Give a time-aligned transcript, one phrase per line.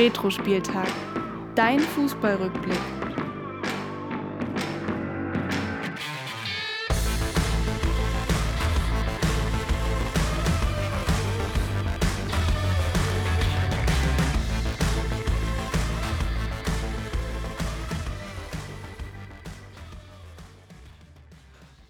[0.00, 0.88] Retro-Spieltag.
[1.54, 2.78] Dein Fußballrückblick.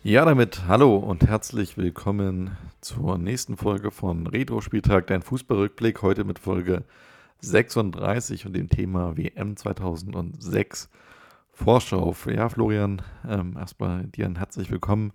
[0.02, 6.02] Ja, damit hallo und herzlich willkommen zur nächsten Folge von Retro-Spieltag, dein Fußballrückblick.
[6.02, 6.82] Heute mit Folge
[7.40, 10.90] 36 und dem Thema WM 2006
[11.52, 12.14] Vorschau.
[12.26, 15.12] Ja, Florian, ähm, erstmal dir ein herzlich willkommen.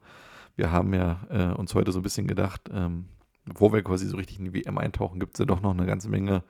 [0.55, 3.05] Wir haben ja äh, uns heute so ein bisschen gedacht, ähm,
[3.45, 5.85] bevor wir quasi so richtig in die WM eintauchen, gibt es ja doch noch eine
[5.85, 6.43] ganze Menge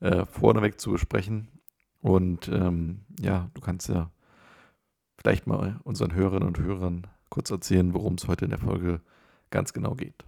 [0.00, 1.48] äh, vorneweg zu besprechen.
[2.00, 4.10] Und ähm, ja, du kannst ja
[5.18, 9.00] vielleicht mal unseren Hörerinnen und Hörern kurz erzählen, worum es heute in der Folge
[9.50, 10.24] ganz genau geht.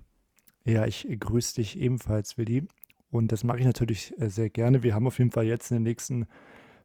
[0.64, 2.66] Ja, ich grüße dich ebenfalls, Willi.
[3.10, 4.82] Und das mache ich natürlich äh, sehr gerne.
[4.82, 6.26] Wir haben auf jeden Fall jetzt in den nächsten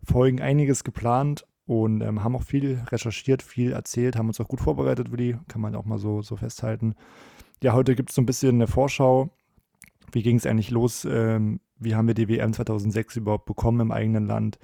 [0.03, 4.59] Folgen einiges geplant und ähm, haben auch viel recherchiert, viel erzählt, haben uns auch gut
[4.59, 6.95] vorbereitet, Willi, kann man auch mal so, so festhalten.
[7.61, 9.29] Ja, heute gibt es so ein bisschen eine Vorschau.
[10.11, 11.05] Wie ging es eigentlich los?
[11.09, 14.59] Ähm, wie haben wir die WM 2006 überhaupt bekommen im eigenen Land?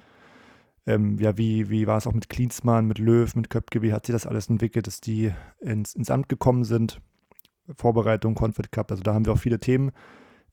[0.86, 3.82] Ähm, ja, wie, wie war es auch mit Klinsmann, mit Löw, mit Köpke?
[3.82, 7.00] Wie hat sich das alles entwickelt, dass die ins, ins Amt gekommen sind?
[7.76, 9.92] Vorbereitung, Confed Cup, also da haben wir auch viele Themen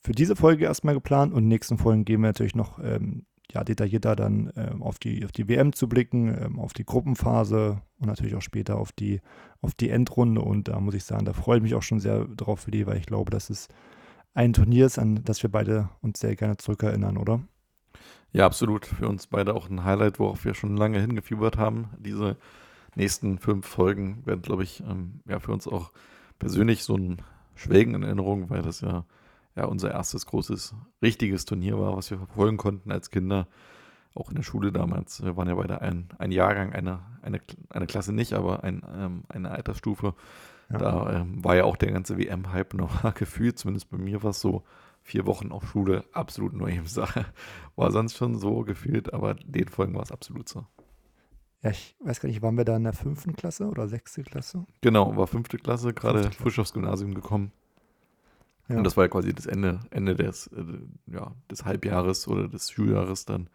[0.01, 3.25] für diese Folge erstmal geplant und in den nächsten Folgen gehen wir natürlich noch ähm,
[3.51, 7.81] ja, detaillierter dann ähm, auf, die, auf die WM zu blicken, ähm, auf die Gruppenphase
[7.99, 9.21] und natürlich auch später auf die,
[9.61, 10.41] auf die Endrunde.
[10.41, 12.85] Und da muss ich sagen, da freue ich mich auch schon sehr drauf für die,
[12.85, 13.67] weil ich glaube, dass es
[14.33, 17.41] ein Turnier ist, an das wir beide uns sehr gerne zurückerinnern, oder?
[18.33, 18.85] Ja, absolut.
[18.85, 21.89] Für uns beide auch ein Highlight, worauf wir schon lange hingefiebert haben.
[21.97, 22.35] Diese
[22.95, 25.91] nächsten fünf Folgen werden, glaube ich, ähm, ja, für uns auch
[26.37, 27.21] persönlich so ein
[27.55, 29.05] Schwelgen in Erinnerung, weil das ja
[29.57, 33.47] ja unser erstes großes, richtiges Turnier war, was wir verfolgen konnten als Kinder.
[34.13, 35.23] Auch in der Schule damals.
[35.23, 39.23] Wir waren ja beide ein, ein Jahrgang, eine, eine, eine Klasse nicht, aber ein, ähm,
[39.29, 40.15] eine Altersstufe.
[40.71, 40.77] Ja.
[40.77, 44.39] Da ähm, war ja auch der ganze WM-Hype noch gefühlt, zumindest bei mir war es
[44.39, 44.63] so,
[45.07, 47.25] vier Wochen auf Schule, absolut nur eben Sache.
[47.75, 50.65] War sonst schon so gefühlt, aber den Folgen war es absolut so.
[51.63, 54.65] Ja, ich weiß gar nicht, waren wir da in der fünften Klasse oder sechste Klasse?
[54.81, 57.51] Genau, war fünfte Klasse, gerade frisch aufs Gymnasium gekommen.
[58.67, 58.77] Ja.
[58.77, 60.63] Und das war ja quasi das Ende, Ende des, äh,
[61.07, 63.49] ja, des Halbjahres oder des Schuljahres dann.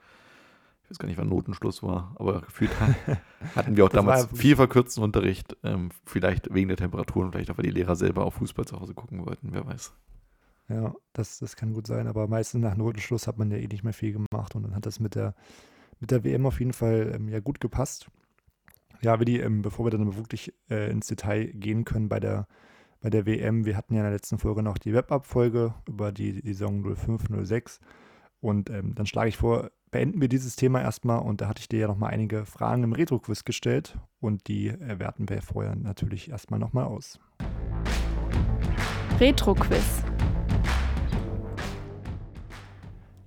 [0.84, 2.70] Ich weiß gar nicht, wann Notenschluss war, aber gefühlt
[3.56, 5.56] hatten wir auch damals viel verkürzten Unterricht.
[5.62, 8.94] Ähm, vielleicht wegen der Temperaturen, vielleicht auch, weil die Lehrer selber auf Fußball zu Hause
[8.94, 9.92] gucken wollten, wer weiß.
[10.68, 13.84] Ja, das, das kann gut sein, aber meistens nach Notenschluss hat man ja eh nicht
[13.84, 15.34] mehr viel gemacht und dann hat das mit der,
[16.00, 18.08] mit der WM auf jeden Fall ähm, ja gut gepasst.
[19.02, 22.46] Ja, Willi, ähm, bevor wir dann wirklich äh, ins Detail gehen können bei der
[23.02, 23.66] bei der WM.
[23.66, 27.80] Wir hatten ja in der letzten Folge noch die Web-Up-Folge über die, Saison 05-06.
[28.40, 31.18] Und ähm, dann schlage ich vor, beenden wir dieses Thema erstmal.
[31.18, 33.98] Und da hatte ich dir ja nochmal einige Fragen im Retro-Quiz gestellt.
[34.20, 37.18] Und die äh, werten wir vorher natürlich erstmal nochmal aus.
[39.18, 40.04] Retro-Quiz.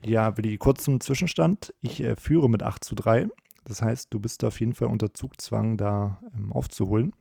[0.06, 1.74] Ja, Willi, kurz zum Zwischenstand.
[1.82, 3.28] Ich äh, führe mit 8 zu 3.
[3.66, 7.14] Das heißt, du bist auf jeden Fall unter Zugzwang, da ähm, aufzuholen.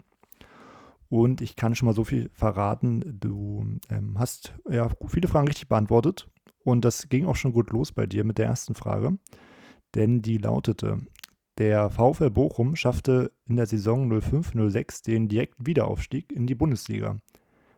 [1.14, 5.68] Und ich kann schon mal so viel verraten, du ähm, hast ja viele Fragen richtig
[5.68, 6.28] beantwortet.
[6.64, 9.16] Und das ging auch schon gut los bei dir mit der ersten Frage.
[9.94, 11.02] Denn die lautete,
[11.56, 17.20] der VfL Bochum schaffte in der Saison 05-06 den direkten Wiederaufstieg in die Bundesliga.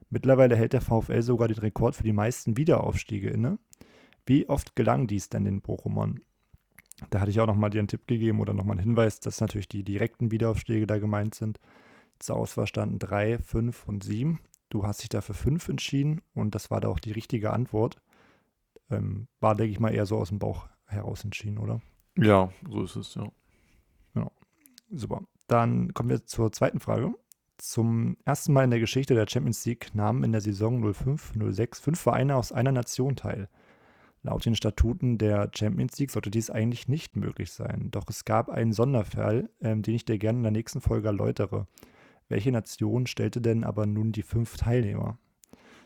[0.09, 3.59] Mittlerweile hält der VfL sogar den Rekord für die meisten Wiederaufstiege inne.
[4.25, 6.21] Wie oft gelang dies denn den Bochumern?
[7.11, 9.69] Da hatte ich auch nochmal dir einen Tipp gegeben oder nochmal einen Hinweis, dass natürlich
[9.69, 11.61] die direkten Wiederaufstiege da gemeint sind.
[12.19, 14.41] Zur Auswahl standen 3, 5 und 7.
[14.69, 17.97] Du hast dich dafür 5 entschieden und das war da auch die richtige Antwort.
[18.91, 21.81] Ähm, war, denke ich mal, eher so aus dem Bauch heraus entschieden, oder?
[22.17, 23.29] Ja, so ist es, ja.
[24.15, 24.33] Genau.
[24.91, 25.23] Super.
[25.47, 27.15] Dann kommen wir zur zweiten Frage.
[27.59, 32.01] Zum ersten Mal in der Geschichte der Champions League nahmen in der Saison 05-06 fünf
[32.01, 33.49] Vereine aus einer Nation teil.
[34.23, 37.91] Laut den Statuten der Champions League sollte dies eigentlich nicht möglich sein.
[37.93, 41.67] Doch es gab einen Sonderfall, ähm, den ich dir gerne in der nächsten Folge erläutere.
[42.29, 45.19] Welche Nation stellte denn aber nun die fünf Teilnehmer?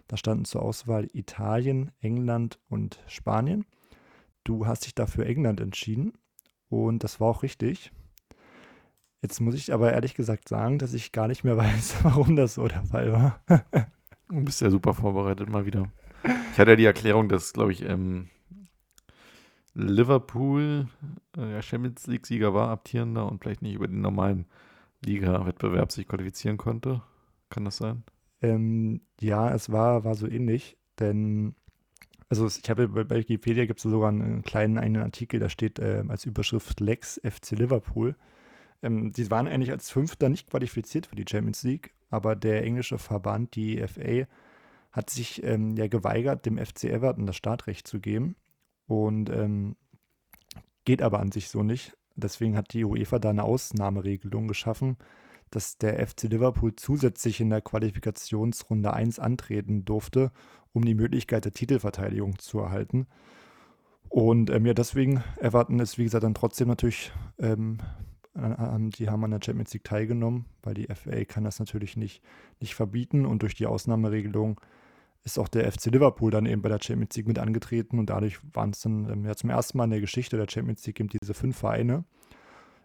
[0.09, 3.65] Da standen zur Auswahl Italien, England und Spanien.
[4.43, 6.15] Du hast dich dafür England entschieden
[6.69, 7.93] und das war auch richtig.
[9.23, 12.55] Jetzt muss ich aber ehrlich gesagt sagen, dass ich gar nicht mehr weiß, warum das
[12.55, 13.41] so der Fall war.
[14.29, 15.93] du bist ja super vorbereitet mal wieder.
[16.53, 18.29] Ich hatte ja die Erklärung, dass, glaube ich, ähm,
[19.75, 20.89] Liverpool
[21.37, 24.47] äh, der Champions League-Sieger war, abtierender und vielleicht nicht über den normalen
[25.05, 27.03] Liga-Wettbewerb sich qualifizieren konnte.
[27.49, 28.05] Kann das sein?
[28.43, 31.55] Ähm, ja, es war, war so ähnlich, denn
[32.29, 36.05] Also ich habe bei Wikipedia gibt es sogar einen kleinen einen Artikel, da steht äh,
[36.09, 38.17] als Überschrift Lex FC Liverpool.
[38.83, 42.99] Ähm, die waren eigentlich als Fünfter nicht qualifiziert für die Champions League, aber der englische
[42.99, 44.27] Verband, die FA,
[44.93, 48.37] hat sich ähm, ja geweigert, dem FC Everton das Startrecht zu geben.
[48.87, 49.77] Und ähm,
[50.85, 51.97] geht aber an sich so nicht.
[52.21, 54.97] Deswegen hat die UEFA da eine Ausnahmeregelung geschaffen,
[55.51, 60.31] dass der FC Liverpool zusätzlich in der Qualifikationsrunde 1 antreten durfte,
[60.73, 63.07] um die Möglichkeit der Titelverteidigung zu erhalten.
[64.09, 67.79] Und ähm, ja, deswegen erwarten es, wie gesagt, dann trotzdem natürlich, ähm,
[68.35, 72.23] die haben an der Champions League teilgenommen, weil die FA kann das natürlich nicht,
[72.61, 74.61] nicht verbieten und durch die Ausnahmeregelung
[75.25, 78.39] ist auch der FC Liverpool dann eben bei der Champions League mit angetreten und dadurch
[78.55, 81.09] waren es dann ähm, ja, zum ersten Mal in der Geschichte der Champions League eben
[81.09, 82.05] diese fünf Vereine.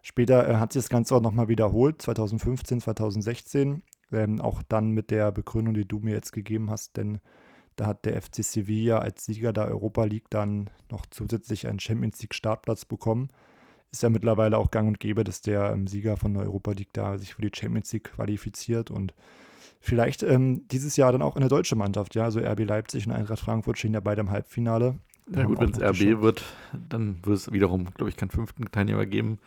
[0.01, 5.11] Später äh, hat sich das Ganze auch nochmal wiederholt, 2015, 2016, ähm, auch dann mit
[5.11, 7.19] der Begründung, die du mir jetzt gegeben hast, denn
[7.75, 12.21] da hat der FC Sevilla als Sieger der Europa League dann noch zusätzlich einen Champions
[12.21, 13.29] League Startplatz bekommen.
[13.91, 16.93] Ist ja mittlerweile auch gang und gäbe, dass der ähm, Sieger von der Europa League
[16.93, 19.13] da sich für die Champions League qualifiziert und
[19.85, 22.23] Vielleicht ähm, dieses Jahr dann auch in der deutschen Mannschaft, ja.
[22.23, 24.95] Also RB Leipzig und Eintracht Frankfurt stehen ja beide im Halbfinale.
[25.31, 26.43] Ja gut, wenn es RB wird,
[26.89, 29.37] dann wird es wiederum, glaube ich, keinen fünften Teilnehmer geben,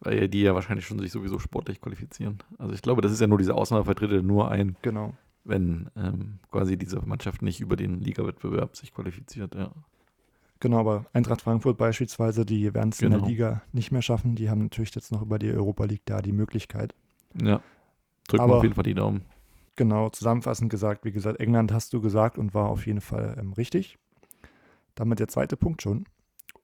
[0.00, 2.38] weil die ja wahrscheinlich schon sich sowieso sportlich qualifizieren.
[2.58, 5.14] Also ich glaube, das ist ja nur diese Ausnahmevertreter nur ein, genau.
[5.44, 9.70] wenn ähm, quasi diese Mannschaft nicht über den Ligawettbewerb sich qualifiziert, ja.
[10.58, 13.06] Genau, aber Eintracht Frankfurt beispielsweise, die werden es genau.
[13.06, 13.28] in der genau.
[13.28, 14.34] Liga nicht mehr schaffen.
[14.34, 16.96] Die haben natürlich jetzt noch über die Europa League da die Möglichkeit.
[17.40, 17.60] Ja,
[18.26, 19.22] drücken wir auf jeden Fall die Daumen.
[19.78, 23.52] Genau, zusammenfassend gesagt, wie gesagt, England hast du gesagt und war auf jeden Fall ähm,
[23.52, 23.96] richtig.
[24.96, 26.06] Damit der zweite Punkt schon.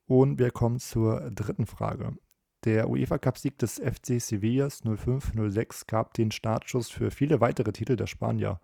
[0.09, 2.17] Und wir kommen zur dritten Frage.
[2.65, 8.09] Der UEFA Cup-Sieg des FC Sevillas 05-06 gab den Startschuss für viele weitere Titel der
[8.09, 8.61] Spanier.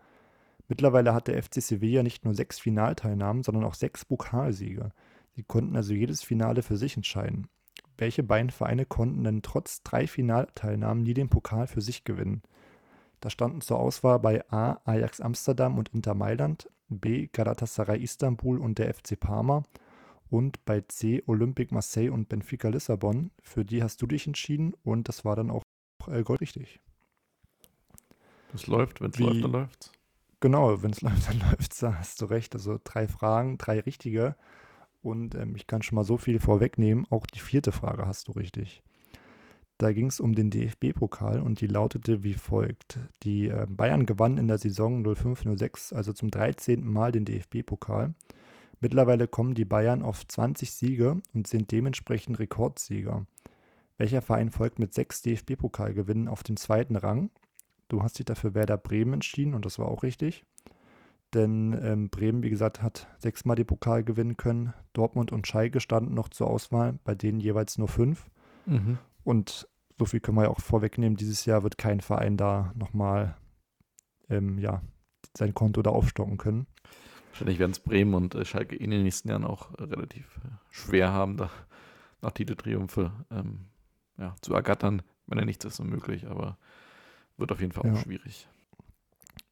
[0.67, 4.91] Mittlerweile hat der FC Sevilla nicht nur sechs Finalteilnahmen, sondern auch sechs Pokalsiege.
[5.37, 7.47] Sie konnten also jedes Finale für sich entscheiden.
[7.97, 12.43] Welche beiden Vereine konnten denn trotz drei Finalteilnahmen nie den Pokal für sich gewinnen?
[13.21, 14.81] Da standen zur Auswahl bei A.
[14.85, 17.29] Ajax Amsterdam und Inter Mailand, B.
[17.33, 19.63] Galatasaray Istanbul und der FC Parma
[20.31, 21.23] und bei C.
[21.27, 23.31] Olympique Marseille und Benfica Lissabon.
[23.43, 25.63] Für die hast du dich entschieden und das war dann auch
[26.07, 26.81] äh, goldrichtig.
[28.53, 29.93] Das läuft, wenn es läuft, dann läuft's.
[30.41, 32.55] Genau, wenn es läuft, dann läuft's, da hast du recht.
[32.55, 34.37] Also drei Fragen, drei richtige.
[35.03, 37.07] Und ähm, ich kann schon mal so viel vorwegnehmen.
[37.11, 38.83] Auch die vierte Frage hast du richtig.
[39.81, 42.99] Da ging es um den DFB-Pokal und die lautete wie folgt.
[43.23, 46.87] Die äh, Bayern gewannen in der Saison 05-06, also zum 13.
[46.87, 48.13] Mal den DFB-Pokal.
[48.83, 53.25] Mittlerweile kommen die Bayern auf 20 Siege und sind dementsprechend Rekordsieger.
[53.97, 57.31] Welcher Verein folgt mit sechs DFB-Pokalgewinnen auf dem zweiten Rang?
[57.89, 60.45] Du hast dich dafür Werder Bremen entschieden und das war auch richtig.
[61.33, 64.75] Denn ähm, Bremen, wie gesagt, hat sechsmal die Pokal gewinnen können.
[64.93, 68.29] Dortmund und Schalke standen noch zur Auswahl, bei denen jeweils nur fünf.
[68.67, 68.99] Mhm.
[69.25, 69.69] Und
[70.01, 73.37] so viel können wir ja auch vorwegnehmen, dieses Jahr wird kein Verein da nochmal
[74.31, 74.81] ähm, ja,
[75.37, 76.67] sein Konto da aufstocken können.
[77.33, 80.49] Wahrscheinlich werden es Bremen und äh, Schalke in den nächsten Jahren auch äh, relativ äh,
[80.71, 81.51] schwer haben, da
[82.23, 83.67] nach Titeltriumphe ähm,
[84.17, 85.03] ja, zu ergattern.
[85.27, 86.57] Wenn ja nichts ist so möglich, aber
[87.37, 88.01] wird auf jeden Fall auch ja.
[88.01, 88.49] schwierig.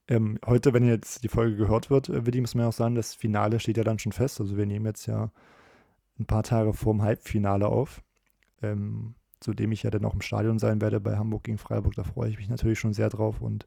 [0.09, 2.95] Ähm, heute, wenn jetzt die Folge gehört wird, äh, Willi, muss man ja auch sagen,
[2.95, 4.41] das Finale steht ja dann schon fest.
[4.41, 5.31] Also wir nehmen jetzt ja
[6.19, 8.03] ein paar Tage vorm Halbfinale auf.
[8.63, 11.95] Ähm, zu dem ich ja dann auch im Stadion sein werde bei Hamburg gegen Freiburg.
[11.95, 13.67] Da freue ich mich natürlich schon sehr drauf und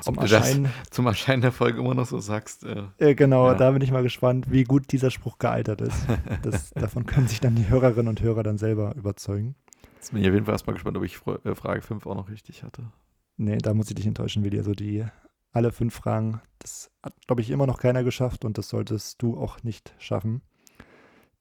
[0.00, 2.64] zum Ob Erscheinen, das zum Erscheinen der Folge immer noch so sagst.
[2.64, 3.54] Äh, äh, genau, ja.
[3.54, 6.06] da bin ich mal gespannt, wie gut dieser Spruch gealtert ist.
[6.42, 9.54] Das, davon können sich dann die Hörerinnen und Hörer dann selber überzeugen.
[9.96, 12.28] Jetzt bin ich auf jeden Fall erstmal gespannt, ob ich äh, Frage 5 auch noch
[12.28, 12.90] richtig hatte.
[13.36, 14.58] Nee, da muss ich dich enttäuschen, Willi.
[14.58, 15.04] Also die
[15.52, 19.36] alle fünf Fragen, das hat, glaube ich, immer noch keiner geschafft und das solltest du
[19.36, 20.42] auch nicht schaffen.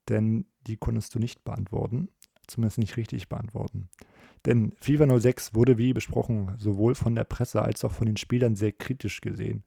[0.10, 2.10] Denn die konntest du nicht beantworten
[2.52, 3.90] zumindest nicht richtig beantworten.
[4.46, 8.56] Denn FIFA 06 wurde, wie besprochen, sowohl von der Presse als auch von den Spielern
[8.56, 9.64] sehr kritisch gesehen.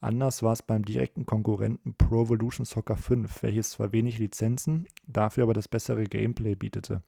[0.00, 5.44] Anders war es beim direkten Konkurrenten Pro Evolution Soccer 5, welches zwar wenig Lizenzen, dafür
[5.44, 7.02] aber das bessere Gameplay bietete.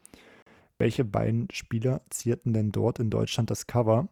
[0.78, 4.08] Welche beiden Spieler zierten denn dort in Deutschland das Cover?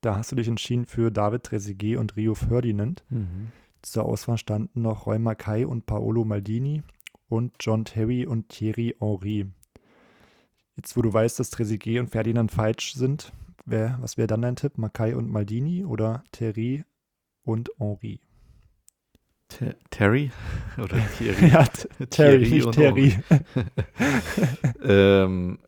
[0.00, 3.04] Da hast du dich entschieden für David Trezeguet und Rio Ferdinand.
[3.08, 3.52] Mhm.
[3.82, 6.82] Zur Auswahl standen noch Roy Mackay und Paolo Maldini
[7.28, 9.46] und John Terry und Thierry Henry.
[10.76, 13.32] Jetzt, wo du weißt, dass Trezeguet und Ferdinand falsch sind,
[13.64, 14.76] wer, was wäre dann dein Tipp?
[14.76, 16.84] Makai und Maldini oder Terry
[17.42, 18.20] und Henri?
[19.90, 20.32] Terry
[20.76, 21.48] oder Thierry?
[21.48, 21.64] ja,
[22.10, 23.16] Terry, nicht Terry.
[24.82, 25.58] ähm,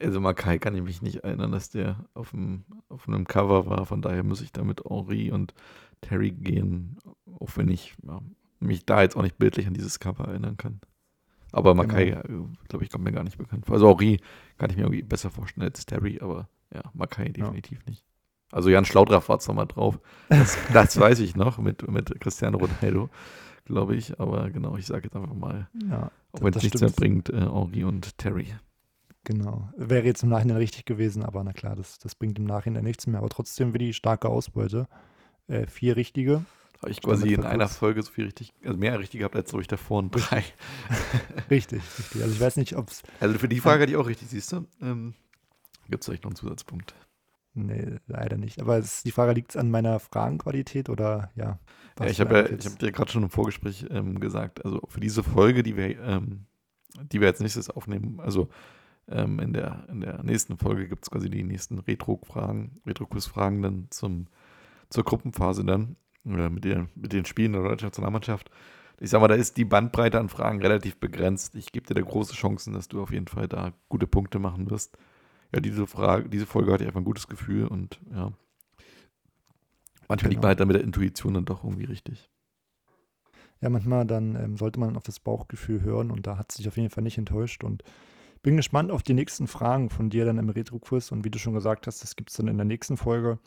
[0.00, 3.86] also Makai kann ich mich nicht erinnern, dass der auf, dem, auf einem Cover war.
[3.86, 5.54] Von daher muss ich da mit Henri und
[6.00, 6.98] Terry gehen,
[7.40, 8.20] auch wenn ich ja,
[8.60, 10.80] mich da jetzt auch nicht bildlich an dieses Cover erinnern kann.
[11.52, 12.44] Aber Makai, genau.
[12.44, 13.74] Äh, glaube ich, kommt mir gar nicht bekannt vor.
[13.74, 14.20] Also Henri
[14.58, 17.90] kann ich mir irgendwie besser vorstellen als Terry, aber ja, Makai definitiv ja.
[17.90, 18.04] nicht.
[18.50, 20.00] Also Jan Schlaudraff war zwar mal drauf.
[20.28, 23.10] Das, das weiß ich noch mit, mit Cristiano Ronaldo,
[23.64, 24.18] glaube ich.
[24.20, 27.40] Aber genau, ich sage jetzt einfach mal, ja, auch wenn es nichts mehr bringt, äh,
[27.40, 28.54] Henri und Terry.
[29.24, 29.68] Genau.
[29.76, 33.06] Wäre jetzt im Nachhinein richtig gewesen, aber na klar, das, das bringt im Nachhinein nichts
[33.06, 33.18] mehr.
[33.18, 34.86] Aber trotzdem wie die starke Ausbeute.
[35.48, 36.44] Äh, vier richtige.
[36.80, 39.58] Habe ich quasi in einer Folge so viel richtig, also mehr richtig gehabt als so
[39.58, 40.44] ich davor und drei.
[41.50, 42.22] richtig, richtig.
[42.22, 43.02] Also ich weiß nicht, ob es.
[43.18, 44.66] Also für die Frage hatte ich auch richtig, siehst du?
[44.80, 45.14] Ähm,
[45.88, 46.94] Gibt es euch noch einen Zusatzpunkt?
[47.54, 48.60] Nee, leider nicht.
[48.60, 51.58] Aber ist die Frage, liegt es an meiner Fragenqualität oder ja?
[51.98, 55.00] ja ich habe ja, ich hab dir gerade schon im Vorgespräch ähm, gesagt, also für
[55.00, 56.46] diese Folge, die wir, ähm,
[57.10, 58.48] die wir als nächstes aufnehmen, also
[59.08, 63.86] ähm, in, der, in der nächsten Folge gibt es quasi die nächsten Retro-Fragen, Retro-Quiz-Fragen dann
[63.90, 64.28] zum,
[64.90, 65.96] zur Gruppenphase dann,
[66.28, 68.50] mit, den, mit den Spielen der deutschen Nationalmannschaft.
[69.00, 71.54] Ich sag mal, da ist die Bandbreite an Fragen relativ begrenzt.
[71.54, 74.70] Ich gebe dir da große Chancen, dass du auf jeden Fall da gute Punkte machen
[74.70, 74.98] wirst
[75.54, 78.32] ja, diese Frage, diese Folge hatte ich einfach ein gutes Gefühl und ja.
[80.08, 80.28] Manchmal genau.
[80.30, 82.30] liegt man halt dann mit der Intuition dann doch irgendwie richtig.
[83.60, 86.76] Ja, manchmal dann ähm, sollte man auf das Bauchgefühl hören und da hat sich auf
[86.76, 87.82] jeden Fall nicht enttäuscht und
[88.42, 91.54] bin gespannt auf die nächsten Fragen von dir dann im Retro-Quiz und wie du schon
[91.54, 93.38] gesagt hast, das gibt es dann in der nächsten Folge.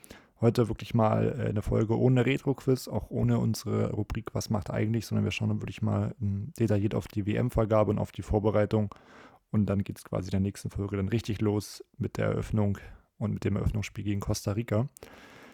[0.42, 5.06] Heute wirklich mal äh, eine Folge ohne Retro-Quiz, auch ohne unsere Rubrik Was macht eigentlich,
[5.06, 8.94] sondern wir schauen dann wirklich mal ähm, detailliert auf die WM-Vergabe und auf die Vorbereitung
[9.52, 12.80] und dann geht es quasi in der nächsten Folge dann richtig los mit der Eröffnung
[13.20, 14.88] und mit dem Eröffnungsspiel gegen Costa Rica.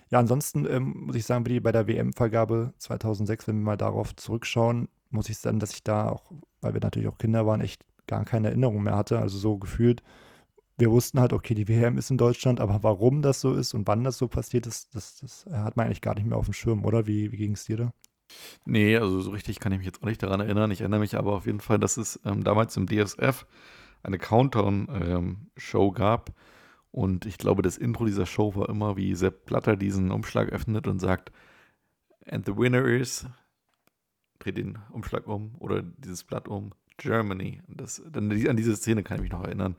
[0.09, 4.87] Ja, ansonsten ähm, muss ich sagen, bei der WM-Vergabe 2006, wenn wir mal darauf zurückschauen,
[5.09, 8.23] muss ich sagen, dass ich da auch, weil wir natürlich auch Kinder waren, echt gar
[8.23, 9.19] keine Erinnerung mehr hatte.
[9.19, 10.01] Also so gefühlt,
[10.77, 13.87] wir wussten halt, okay, die WM ist in Deutschland, aber warum das so ist und
[13.87, 16.53] wann das so passiert ist, das, das hat man eigentlich gar nicht mehr auf dem
[16.53, 17.07] Schirm, oder?
[17.07, 17.93] Wie, wie ging es dir da?
[18.65, 20.69] Nee, also so richtig kann ich mich jetzt auch nicht daran erinnern.
[20.71, 23.47] Ich erinnere mich aber auf jeden Fall, dass es ähm, damals im DSF
[24.03, 26.33] eine Countdown-Show ähm, gab.
[26.91, 30.87] Und ich glaube, das Intro dieser Show war immer, wie Sepp Blatter diesen Umschlag öffnet
[30.87, 31.31] und sagt,
[32.25, 33.25] and the winner is,
[34.39, 37.61] dreht den Umschlag um oder dieses Blatt um, Germany.
[37.67, 39.75] Das, dann, an diese Szene kann ich mich noch erinnern.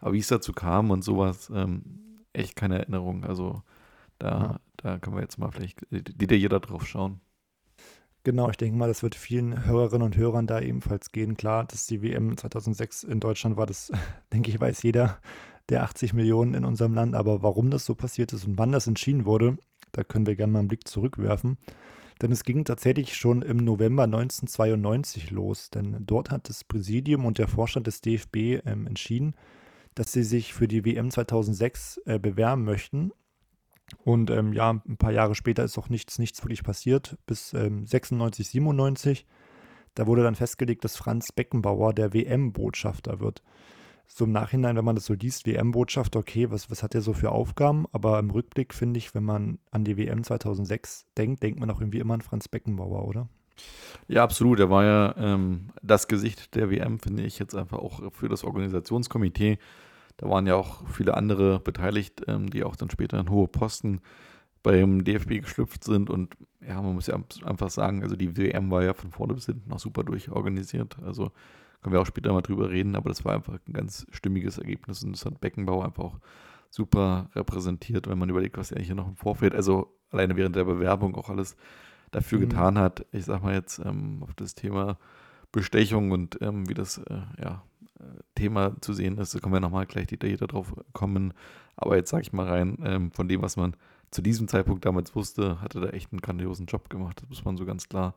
[0.00, 3.24] Aber wie es dazu kam und sowas, ähm, echt keine Erinnerung.
[3.24, 3.62] Also
[4.18, 4.60] da, ja.
[4.76, 7.20] da können wir jetzt mal vielleicht detaillierter drauf schauen.
[8.22, 11.38] Genau, ich denke mal, das wird vielen Hörerinnen und Hörern da ebenfalls gehen.
[11.38, 13.90] Klar, dass die WM 2006 in Deutschland war, das
[14.32, 15.18] denke ich, weiß jeder
[15.70, 17.14] der 80 Millionen in unserem Land.
[17.14, 19.56] Aber warum das so passiert ist und wann das entschieden wurde,
[19.92, 21.56] da können wir gerne mal einen Blick zurückwerfen.
[22.20, 25.70] Denn es ging tatsächlich schon im November 1992 los.
[25.70, 29.34] Denn dort hat das Präsidium und der Vorstand des DFB ähm, entschieden,
[29.94, 33.12] dass sie sich für die WM 2006 äh, bewerben möchten.
[34.04, 37.86] Und ähm, ja, ein paar Jahre später ist auch nichts, nichts wirklich passiert, bis ähm,
[37.86, 39.26] 96, 97.
[39.94, 43.42] Da wurde dann festgelegt, dass Franz Beckenbauer der WM-Botschafter wird.
[44.06, 47.12] So im Nachhinein, wenn man das so liest, WM-Botschafter, okay, was, was hat er so
[47.12, 47.86] für Aufgaben?
[47.92, 51.80] Aber im Rückblick finde ich, wenn man an die WM 2006 denkt, denkt man auch
[51.80, 53.28] irgendwie immer an Franz Beckenbauer, oder?
[54.08, 54.58] Ja, absolut.
[54.58, 58.44] Er war ja ähm, das Gesicht der WM, finde ich, jetzt einfach auch für das
[58.44, 59.58] Organisationskomitee.
[60.16, 64.00] Da waren ja auch viele andere beteiligt, ähm, die auch dann später in hohe Posten
[64.62, 66.10] beim DFB geschlüpft sind.
[66.10, 69.46] Und ja, man muss ja einfach sagen, also die WM war ja von vorne bis
[69.46, 70.98] hinten noch super durchorganisiert.
[71.04, 71.32] Also
[71.80, 75.02] können wir auch später mal drüber reden, aber das war einfach ein ganz stimmiges Ergebnis
[75.02, 76.18] und das hat Beckenbauer einfach auch
[76.68, 80.64] super repräsentiert, wenn man überlegt, was er hier noch im Vorfeld, also alleine während der
[80.64, 81.56] Bewerbung auch alles
[82.10, 82.42] dafür mhm.
[82.42, 83.06] getan hat.
[83.12, 84.98] Ich sag mal jetzt ähm, auf das Thema
[85.52, 87.62] Bestechung und ähm, wie das äh, ja,
[88.34, 89.34] Thema zu sehen ist.
[89.34, 91.34] Da können wir nochmal gleich detaillierter drauf kommen.
[91.76, 93.76] Aber jetzt sage ich mal rein, ähm, von dem, was man
[94.10, 97.20] zu diesem Zeitpunkt damals wusste, hatte er echt einen grandiosen Job gemacht.
[97.20, 98.14] Das muss man so ganz klar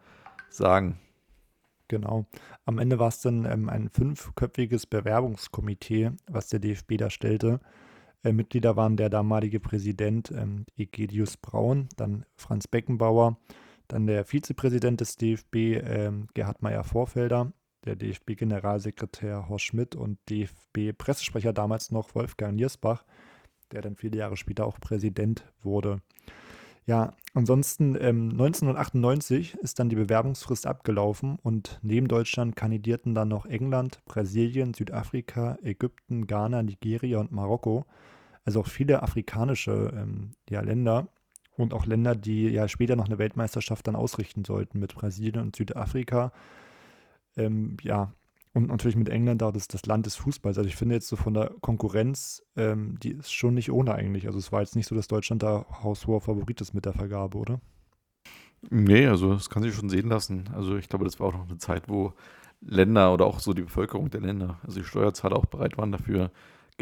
[0.50, 1.00] sagen.
[1.88, 2.26] Genau.
[2.66, 7.60] Am Ende war es dann ähm, ein fünfköpfiges Bewerbungskomitee, was der DFB da stellte.
[8.24, 13.38] Äh, Mitglieder waren der damalige Präsident ähm, Egidius Braun, dann Franz Beckenbauer,
[13.94, 17.54] dann der Vizepräsident des DFB ähm, Gerhard Meyer-Vorfelder,
[17.86, 23.06] der DFB-Generalsekretär Horst Schmidt und DFB-Pressesprecher damals noch Wolfgang Niersbach,
[23.72, 26.02] der dann viele Jahre später auch Präsident wurde.
[26.88, 33.46] Ja, ansonsten ähm, 1998 ist dann die Bewerbungsfrist abgelaufen und neben Deutschland kandidierten dann noch
[33.46, 37.86] England, Brasilien, Südafrika, Ägypten, Ghana, Nigeria und Marokko.
[38.44, 41.10] Also auch viele afrikanische ähm, ja, Länder
[41.58, 45.56] und auch Länder, die ja später noch eine Weltmeisterschaft dann ausrichten sollten mit Brasilien und
[45.56, 46.32] Südafrika
[47.36, 48.14] ähm, ja,
[48.54, 50.58] und natürlich mit England da das, das Land des Fußballs.
[50.58, 54.28] Also ich finde jetzt so von der Konkurrenz, ähm, die ist schon nicht ohne eigentlich.
[54.28, 57.38] Also es war jetzt nicht so, dass Deutschland da haushoher Favorit ist mit der Vergabe,
[57.38, 57.60] oder?
[58.70, 60.50] Nee, also das kann sich schon sehen lassen.
[60.54, 62.14] Also ich glaube, das war auch noch eine Zeit, wo
[62.62, 66.32] Länder oder auch so die Bevölkerung der Länder, also die Steuerzahler auch bereit waren, dafür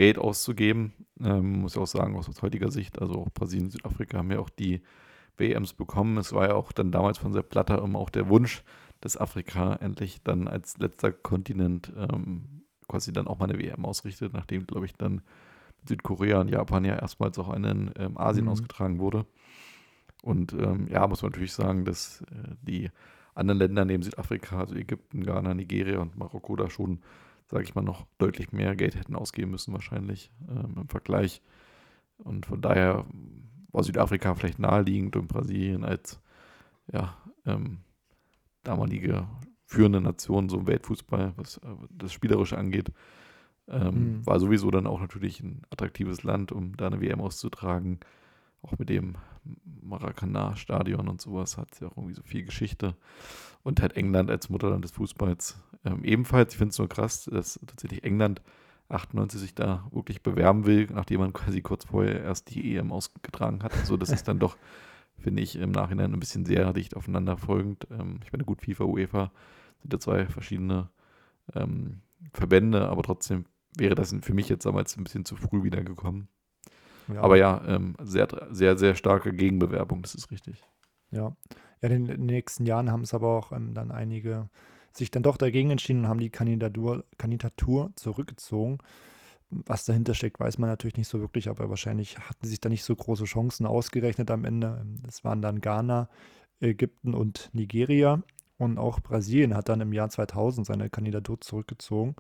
[0.02, 0.94] Geld auszugeben.
[1.24, 4.40] Ähm, muss ich auch sagen, aus heutiger Sicht, also auch Brasilien und Südafrika haben ja
[4.40, 4.82] auch die
[5.38, 6.18] WMs bekommen.
[6.18, 8.64] Es war ja auch dann damals von Sepp Blatter immer auch der Wunsch,
[9.00, 14.34] dass Afrika endlich dann als letzter Kontinent ähm, quasi dann auch mal eine WM ausrichtet,
[14.34, 15.22] nachdem, glaube ich, dann
[15.88, 18.52] Südkorea und Japan ja erstmals auch in ähm, Asien mhm.
[18.54, 19.28] ausgetragen wurde.
[20.24, 22.90] Und ähm, ja, muss man natürlich sagen, dass äh, die
[23.36, 27.02] anderen Länder neben Südafrika, also Ägypten, Ghana, Nigeria und Marokko, da schon,
[27.52, 31.42] sage ich mal, noch deutlich mehr Geld hätten ausgeben müssen, wahrscheinlich ähm, im Vergleich.
[32.18, 33.06] Und von daher
[33.72, 36.22] war Südafrika vielleicht naheliegend und Brasilien als
[36.92, 37.80] ja, ähm,
[38.64, 39.28] damalige
[39.66, 42.92] führende Nation so im Weltfußball, was äh, das Spielerische angeht,
[43.68, 44.26] ähm, mhm.
[44.26, 48.00] war sowieso dann auch natürlich ein attraktives Land, um da eine WM auszutragen.
[48.62, 49.16] Auch mit dem
[49.82, 52.96] Maracanã-Stadion und sowas hat es ja auch irgendwie so viel Geschichte.
[53.64, 56.54] Und halt England als Mutterland des Fußballs ähm, ebenfalls.
[56.54, 58.42] Ich finde es nur krass, dass tatsächlich England
[58.90, 63.64] 98 sich da wirklich bewerben will, nachdem man quasi kurz vorher erst die EM ausgetragen
[63.64, 63.74] hat.
[63.74, 64.58] Also das ist dann doch,
[65.18, 67.88] finde ich, im Nachhinein ein bisschen sehr dicht aufeinander folgend.
[67.92, 69.32] Ähm, ich meine, gut, FIFA, UEFA
[69.82, 70.90] sind ja zwei verschiedene
[71.56, 72.02] ähm,
[72.34, 73.46] Verbände, aber trotzdem
[73.78, 76.28] wäre das für mich jetzt damals ein bisschen zu früh wiedergekommen.
[77.08, 77.22] Ja.
[77.22, 80.64] Aber ja, ähm, sehr, sehr, sehr starke Gegenbewerbung, das ist richtig.
[81.12, 81.36] Ja,
[81.82, 84.50] ja in den nächsten Jahren haben es aber auch ähm, dann einige
[84.94, 88.80] sich dann doch dagegen entschieden und haben die Kandidatur, Kandidatur zurückgezogen.
[89.50, 92.84] Was dahinter steckt, weiß man natürlich nicht so wirklich, aber wahrscheinlich hatten sich da nicht
[92.84, 94.86] so große Chancen ausgerechnet am Ende.
[95.08, 96.10] Es waren dann Ghana,
[96.62, 98.22] Ägypten und Nigeria.
[98.58, 102.16] Und auch Brasilien hat dann im Jahr 2000 seine Kandidatur zurückgezogen.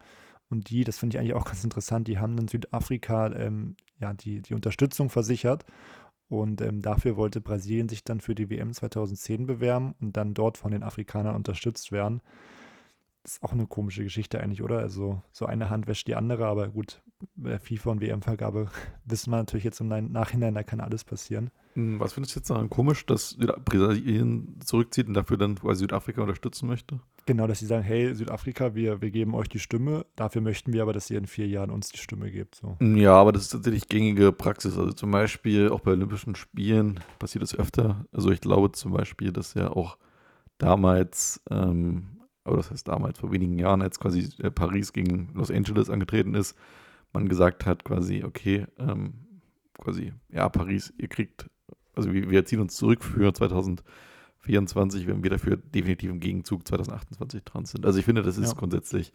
[0.51, 4.13] Und die, das finde ich eigentlich auch ganz interessant, die haben dann Südafrika ähm, ja,
[4.13, 5.65] die, die Unterstützung versichert.
[6.27, 10.57] Und ähm, dafür wollte Brasilien sich dann für die WM 2010 bewerben und dann dort
[10.57, 12.21] von den Afrikanern unterstützt werden.
[13.23, 14.79] Das ist auch eine komische Geschichte eigentlich, oder?
[14.79, 17.01] Also so eine Hand wäscht die andere, aber gut,
[17.35, 18.69] bei der FIFA- und WM-Vergabe
[19.05, 21.51] wissen wir natürlich jetzt im Nachhinein, da kann alles passieren.
[21.73, 26.67] Hm, was findest du jetzt daran komisch, dass Brasilien zurückzieht und dafür dann Südafrika unterstützen
[26.67, 26.99] möchte?
[27.27, 30.81] Genau, dass sie sagen, hey Südafrika, wir, wir geben euch die Stimme, dafür möchten wir
[30.81, 32.55] aber, dass ihr in vier Jahren uns die Stimme gebt.
[32.55, 32.77] So.
[32.79, 34.77] Hm, ja, aber das ist tatsächlich gängige Praxis.
[34.77, 38.05] Also zum Beispiel auch bei Olympischen Spielen passiert das öfter.
[38.11, 39.97] Also ich glaube zum Beispiel, dass ja auch
[40.57, 45.51] damals ähm, aber das heißt damals vor wenigen Jahren, als quasi äh, Paris gegen Los
[45.51, 46.57] Angeles angetreten ist,
[47.13, 49.13] man gesagt hat quasi, okay, ähm,
[49.77, 51.49] quasi, ja, Paris, ihr kriegt,
[51.93, 57.43] also wir, wir ziehen uns zurück für 2024, wenn wir dafür definitiv im Gegenzug 2028
[57.43, 57.85] dran sind.
[57.85, 58.57] Also ich finde, das ist ja.
[58.57, 59.11] grundsätzlich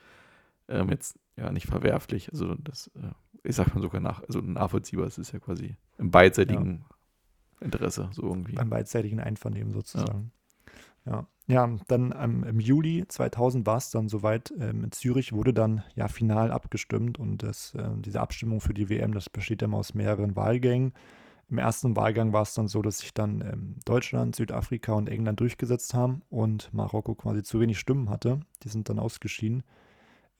[0.68, 2.30] ähm, jetzt ja nicht verwerflich.
[2.32, 3.12] Also das, äh,
[3.42, 7.64] ich sag mal sogar nach, also nachvollziehbar, es ist ja quasi im beidseitigen ja.
[7.66, 8.52] Interesse, so irgendwie.
[8.52, 10.32] Beim beidseitigen Einvernehmen sozusagen.
[11.06, 11.12] Ja.
[11.12, 11.28] Ja,
[11.87, 14.52] dann ähm, im Juli 2000 war es dann soweit.
[14.59, 18.88] Ähm, in Zürich wurde dann ja final abgestimmt und das, äh, diese Abstimmung für die
[18.88, 20.92] WM, das besteht immer aus mehreren Wahlgängen.
[21.48, 25.38] Im ersten Wahlgang war es dann so, dass sich dann ähm, Deutschland, Südafrika und England
[25.38, 28.40] durchgesetzt haben und Marokko quasi zu wenig Stimmen hatte.
[28.64, 29.62] Die sind dann ausgeschieden.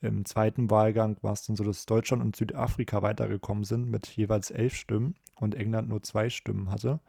[0.01, 4.51] Im zweiten Wahlgang war es dann so, dass Deutschland und Südafrika weitergekommen sind mit jeweils
[4.51, 6.99] elf Stimmen und England nur zwei Stimmen hatte.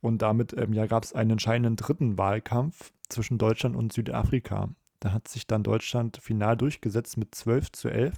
[0.00, 4.70] Und damit ähm, ja, gab es einen entscheidenden dritten Wahlkampf zwischen Deutschland und Südafrika.
[5.00, 8.14] Da hat sich dann Deutschland final durchgesetzt mit 12 zu 11.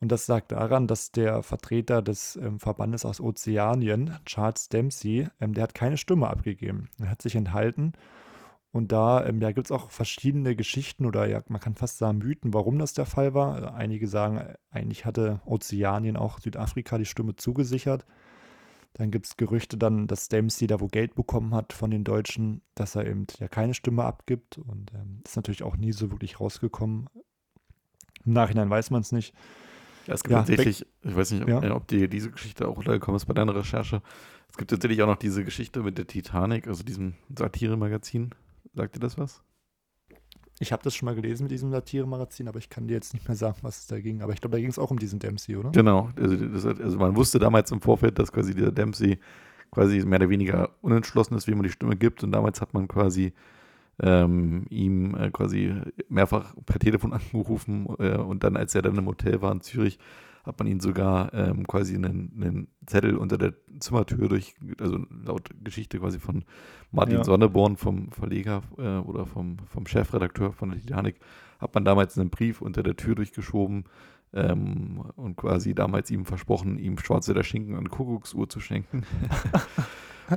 [0.00, 5.52] Und das sagt daran, dass der Vertreter des ähm, Verbandes aus Ozeanien, Charles Dempsey, ähm,
[5.52, 6.88] der hat keine Stimme abgegeben.
[6.98, 7.92] Er hat sich enthalten.
[8.72, 12.18] Und da ähm, ja, gibt es auch verschiedene Geschichten oder ja, man kann fast sagen
[12.18, 13.74] Mythen, warum das der Fall war.
[13.74, 18.06] Einige sagen, eigentlich hatte Ozeanien auch Südafrika die Stimme zugesichert.
[18.94, 22.62] Dann gibt es Gerüchte dann, dass Dempsey da wo Geld bekommen hat von den Deutschen,
[22.74, 24.58] dass er eben ja keine Stimme abgibt.
[24.58, 27.08] Und ähm, ist natürlich auch nie so wirklich rausgekommen.
[28.24, 29.34] Im Nachhinein weiß man es nicht.
[30.06, 31.74] Ja, es gibt ja, tatsächlich, ich weiß nicht, ob, ja.
[31.74, 34.02] ob dir diese Geschichte auch untergekommen ist bei deiner Recherche.
[34.50, 38.34] Es gibt tatsächlich auch noch diese Geschichte mit der Titanic, also diesem Satire-Magazin.
[38.74, 39.42] Sagt dir das was?
[40.62, 43.26] Ich habe das schon mal gelesen mit diesem Satire-Magazin, aber ich kann dir jetzt nicht
[43.26, 44.20] mehr sagen, was es da ging.
[44.20, 45.70] Aber ich glaube, da ging es auch um diesen Dempsey, oder?
[45.70, 46.10] Genau.
[46.16, 49.18] Also, das, also, man wusste damals im Vorfeld, dass quasi dieser Dempsey
[49.70, 52.22] quasi mehr oder weniger unentschlossen ist, wie man die Stimme gibt.
[52.22, 53.32] Und damals hat man quasi
[54.02, 55.74] ähm, ihm äh, quasi
[56.10, 59.98] mehrfach per Telefon angerufen äh, und dann, als er dann im Hotel war in Zürich,
[60.44, 65.50] hat man ihn sogar ähm, quasi einen, einen, Zettel unter der Zimmertür durch, also laut
[65.62, 66.44] Geschichte quasi von
[66.90, 67.24] Martin ja.
[67.24, 71.16] Sonneborn, vom Verleger äh, oder vom, vom Chefredakteur von der Titanic,
[71.58, 73.84] hat man damals einen Brief unter der Tür durchgeschoben
[74.32, 79.04] ähm, und quasi damals ihm versprochen, ihm Schwarze der Schinken und Kuckucksuhr zu schenken.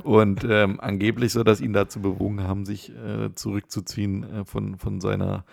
[0.02, 5.00] Und ähm, angeblich soll das ihn dazu bewogen haben, sich äh, zurückzuziehen äh, von, von,
[5.00, 5.44] seiner,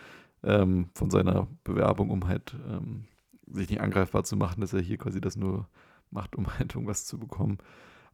[0.44, 3.06] ähm, von seiner Bewerbung, um halt ähm,
[3.52, 5.68] sich nicht angreifbar zu machen, dass er hier quasi das nur
[6.10, 7.58] macht, um halt irgendwas zu bekommen.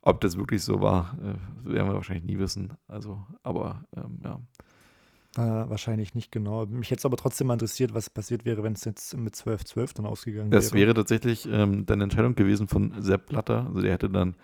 [0.02, 2.74] Ob das wirklich so war, äh, werden wir wahrscheinlich nie wissen.
[2.88, 4.40] Also, aber ähm, ja.
[5.38, 6.66] Äh, wahrscheinlich nicht genau.
[6.66, 9.96] Mich hätte es aber trotzdem mal interessiert, was passiert wäre, wenn es jetzt mit 12-12
[9.96, 10.62] dann ausgegangen wäre.
[10.62, 13.68] Das wäre tatsächlich ähm, dann Entscheidung gewesen von Sepp Blatter.
[13.68, 14.36] Also der hätte dann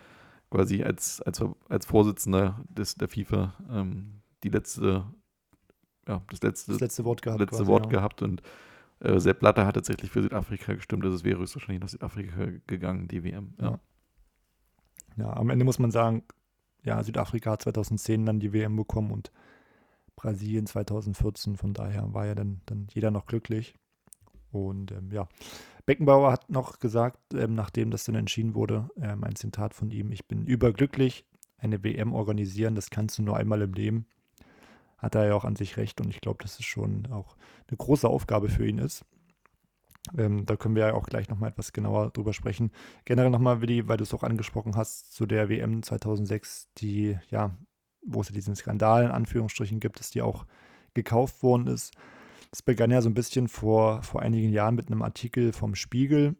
[0.51, 5.05] quasi als, als, als Vorsitzender des, der FIFA ähm, die letzte,
[6.07, 7.39] ja, das letzte, das letzte Wort gehabt.
[7.39, 7.91] Letzte quasi, Wort ja.
[7.91, 8.43] gehabt und
[9.03, 11.03] äh, Sepp Blatter hat tatsächlich für Südafrika gestimmt.
[11.03, 13.53] Also es wäre höchstwahrscheinlich nach Südafrika gegangen, die WM.
[13.59, 13.79] Ja.
[15.17, 15.33] Ja.
[15.33, 16.23] am Ende muss man sagen,
[16.83, 19.31] ja, Südafrika hat 2010 dann die WM bekommen und
[20.15, 21.57] Brasilien 2014.
[21.57, 23.75] Von daher war ja dann, dann jeder noch glücklich.
[24.51, 25.27] Und ähm, ja,
[25.85, 30.11] Beckenbauer hat noch gesagt, ähm, nachdem das dann entschieden wurde, ähm, ein Zitat von ihm,
[30.11, 31.25] ich bin überglücklich,
[31.57, 34.05] eine WM organisieren, das kannst du nur einmal im Leben.
[35.03, 37.35] Hat er ja auch an sich recht und ich glaube, dass es schon auch
[37.67, 39.05] eine große Aufgabe für ihn ist.
[40.17, 42.71] Ähm, da können wir ja auch gleich nochmal etwas genauer drüber sprechen.
[43.05, 47.55] Generell nochmal, Willi, weil du es auch angesprochen hast, zu der WM 2006, die, ja,
[48.05, 50.45] wo es ja diesen Skandal in Anführungsstrichen gibt, dass die auch
[50.93, 51.93] gekauft worden ist.
[52.51, 56.35] Es begann ja so ein bisschen vor, vor einigen Jahren mit einem Artikel vom Spiegel,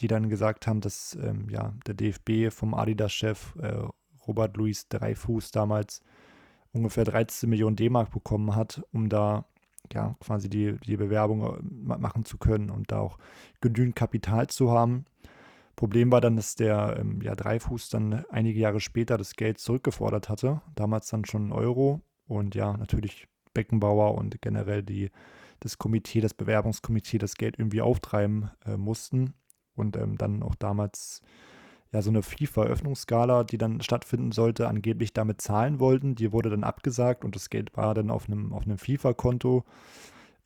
[0.00, 3.82] die dann gesagt haben, dass ähm, ja, der DFB vom Adidas-Chef äh,
[4.26, 6.00] Robert Louis Dreifuß damals
[6.72, 9.44] ungefähr 13 Millionen D-Mark bekommen hat, um da
[9.92, 13.18] ja quasi die, die Bewerbung äh, machen zu können und da auch
[13.60, 15.04] genügend Kapital zu haben.
[15.76, 20.28] Problem war dann, dass der ähm, ja, Dreifuß dann einige Jahre später das Geld zurückgefordert
[20.28, 25.10] hatte, damals dann schon Euro und ja, natürlich Beckenbauer und generell die,
[25.60, 29.34] das Komitee, das Bewerbungskomitee das Geld irgendwie auftreiben äh, mussten
[29.74, 31.22] und ähm, dann auch damals
[31.92, 36.14] ja so eine FIFA-Öffnungsskala, die dann stattfinden sollte, angeblich damit zahlen wollten.
[36.14, 39.64] Die wurde dann abgesagt und das Geld war dann auf einem, auf einem FIFA-Konto.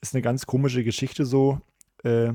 [0.00, 1.60] Ist eine ganz komische Geschichte so
[2.02, 2.32] äh,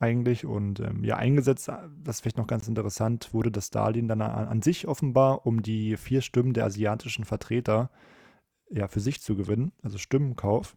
[0.00, 4.22] eigentlich und ähm, ja eingesetzt, das ist vielleicht noch ganz interessant, wurde das Darlehen dann
[4.22, 7.90] an, an sich offenbar, um die vier Stimmen der asiatischen Vertreter
[8.70, 10.76] ja für sich zu gewinnen, also Stimmenkauf.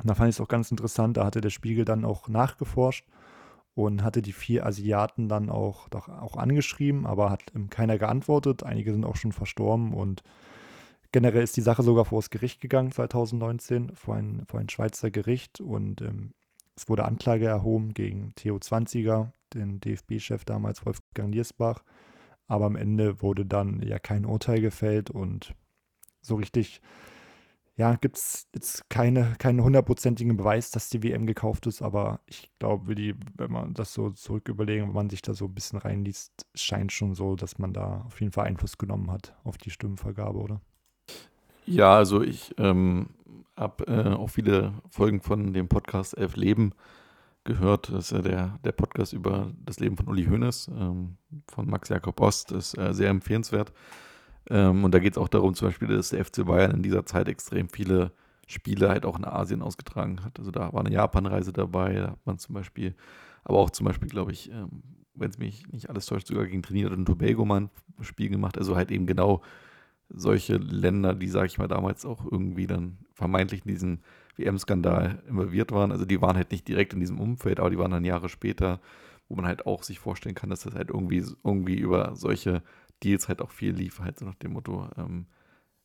[0.00, 3.06] Und da fand ich es auch ganz interessant, da hatte der Spiegel dann auch nachgeforscht
[3.74, 8.62] und hatte die vier Asiaten dann auch, doch auch angeschrieben, aber hat ähm, keiner geantwortet.
[8.62, 10.22] Einige sind auch schon verstorben und
[11.12, 15.10] generell ist die Sache sogar vor das Gericht gegangen 2019, vor ein, vor ein Schweizer
[15.10, 16.34] Gericht und ähm,
[16.76, 21.82] es wurde Anklage erhoben gegen Theo Zwanziger, den DFB-Chef damals Wolfgang Niersbach,
[22.46, 25.54] aber am Ende wurde dann ja kein Urteil gefällt und
[26.20, 26.80] so richtig
[27.76, 32.50] ja, gibt es jetzt keine, keinen hundertprozentigen Beweis, dass die WM gekauft ist, aber ich
[32.60, 36.46] glaube, wenn man das so zurück überlegen, wenn man sich da so ein bisschen reinliest,
[36.54, 40.38] scheint schon so, dass man da auf jeden Fall Einfluss genommen hat auf die Stimmenvergabe,
[40.38, 40.60] oder?
[41.66, 43.08] Ja, also ich ähm,
[43.56, 46.74] habe äh, auch viele Folgen von dem Podcast Elf Leben
[47.42, 47.90] gehört.
[47.90, 51.16] Das ist ja der, der Podcast über das Leben von Uli Hoeneß, ähm,
[51.48, 53.72] von Max Jakob Ost, das ist äh, sehr empfehlenswert.
[54.50, 57.06] Ähm, und da geht es auch darum, zum Beispiel, dass der FC Bayern in dieser
[57.06, 58.12] Zeit extrem viele
[58.46, 60.38] Spiele halt auch in Asien ausgetragen hat.
[60.38, 62.94] Also da war eine Japan-Reise dabei, da hat man zum Beispiel,
[63.42, 64.82] aber auch zum Beispiel, glaube ich, ähm,
[65.14, 67.70] wenn es mich nicht alles täuscht, sogar gegen Trinidad und Tobago mal ein
[68.02, 68.58] Spiel gemacht.
[68.58, 69.42] Also halt eben genau
[70.08, 74.02] solche Länder, die, sage ich mal, damals auch irgendwie dann vermeintlich in diesen
[74.36, 75.92] WM-Skandal involviert waren.
[75.92, 78.80] Also die waren halt nicht direkt in diesem Umfeld, aber die waren dann Jahre später,
[79.28, 82.62] wo man halt auch sich vorstellen kann, dass das halt irgendwie, irgendwie über solche
[83.02, 85.26] Deals halt auch viel lief, halt so nach dem Motto, ähm,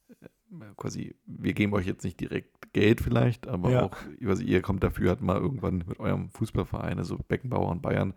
[0.10, 3.84] äh, quasi, wir geben euch jetzt nicht direkt Geld vielleicht, aber ja.
[3.84, 8.14] auch, quasi, ihr kommt dafür halt mal irgendwann mit eurem Fußballverein, also Beckenbauer und Bayern,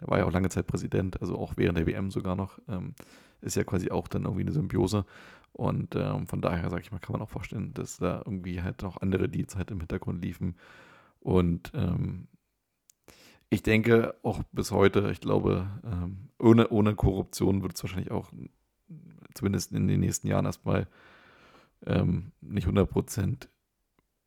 [0.00, 2.94] der war ja auch lange Zeit Präsident, also auch während der WM sogar noch, ähm,
[3.40, 5.04] ist ja quasi auch dann irgendwie eine Symbiose.
[5.52, 8.82] Und ähm, von daher, sage ich mal, kann man auch vorstellen, dass da irgendwie halt
[8.82, 10.56] noch andere Deals halt im Hintergrund liefen.
[11.20, 12.26] Und ähm,
[13.54, 18.30] ich denke auch bis heute, ich glaube, ähm, ohne, ohne Korruption wird es wahrscheinlich auch
[19.34, 20.86] zumindest in den nächsten Jahren erstmal
[21.86, 23.48] ähm, nicht 100%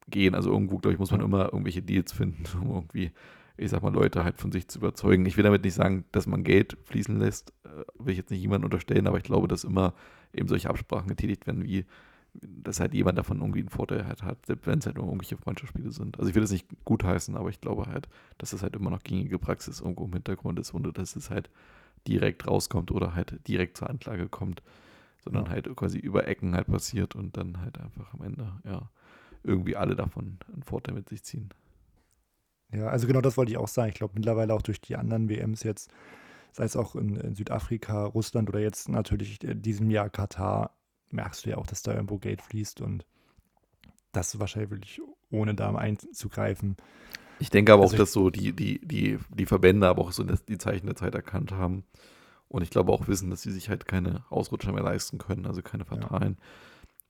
[0.07, 0.35] gehen.
[0.35, 3.11] Also irgendwo, glaube ich, muss man immer irgendwelche Deals finden, um irgendwie,
[3.57, 5.25] ich sag mal, Leute halt von sich zu überzeugen.
[5.25, 8.41] Ich will damit nicht sagen, dass man Geld fließen lässt, äh, will ich jetzt nicht
[8.41, 9.93] jemandem unterstellen, aber ich glaube, dass immer
[10.33, 11.85] eben solche Absprachen getätigt werden, wie
[12.41, 15.91] dass halt jemand davon irgendwie einen Vorteil halt hat, wenn es halt nur irgendwelche Freundschaftsspiele
[15.91, 16.17] sind.
[16.19, 19.03] Also ich will das nicht gutheißen, aber ich glaube halt, dass es halt immer noch
[19.03, 21.49] gängige Praxis irgendwo im Hintergrund ist, ohne dass es halt
[22.07, 24.61] direkt rauskommt oder halt direkt zur Anklage kommt,
[25.23, 25.51] sondern ja.
[25.51, 28.89] halt quasi über Ecken halt passiert und dann halt einfach am Ende, ja,
[29.43, 31.49] irgendwie alle davon einen Vorteil mit sich ziehen.
[32.71, 33.89] Ja, also genau das wollte ich auch sagen.
[33.89, 35.89] Ich glaube mittlerweile auch durch die anderen WMs jetzt,
[36.51, 40.76] sei es auch in, in Südafrika, Russland oder jetzt natürlich in diesem Jahr Katar,
[41.11, 43.05] merkst du ja auch, dass da irgendwo Geld fließt und
[44.11, 46.77] das wahrscheinlich wirklich ohne da einzugreifen.
[47.39, 50.23] Ich denke aber Also auch, dass so die, die, die, die Verbände aber auch so
[50.23, 51.83] die Zeichen der Zeit erkannt haben.
[52.47, 55.61] Und ich glaube auch wissen, dass sie sich halt keine Ausrutscher mehr leisten können, also
[55.61, 56.37] keine fatalen,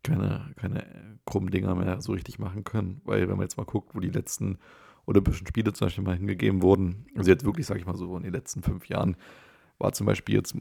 [0.03, 3.01] keine, keine äh, krummen Dinger mehr so richtig machen können.
[3.05, 4.57] Weil wenn man jetzt mal guckt, wo die letzten
[5.05, 8.23] Olympischen Spiele zum Beispiel mal hingegeben wurden, also jetzt wirklich, sage ich mal so, in
[8.23, 9.15] den letzten fünf Jahren
[9.79, 10.55] war zum Beispiel jetzt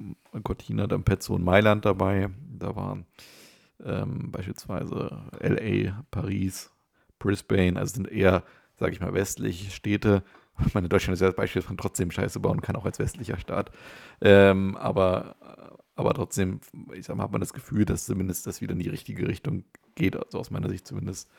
[0.44, 2.30] Cortina d'Ampezzo und Mailand dabei.
[2.58, 3.06] Da waren
[3.84, 6.70] ähm, beispielsweise LA, Paris,
[7.18, 8.44] Brisbane, also sind eher,
[8.76, 10.22] sage ich mal, westliche Städte.
[10.66, 12.98] Ich meine, Deutschland ist ja das Beispiel, dass man trotzdem Scheiße bauen kann, auch als
[12.98, 13.70] westlicher Staat.
[14.22, 15.36] Ähm, aber,
[15.96, 16.60] aber trotzdem,
[16.94, 19.64] ich sag mal, hat man das Gefühl, dass zumindest das wieder in die richtige Richtung
[19.94, 21.30] geht, also aus meiner Sicht zumindest.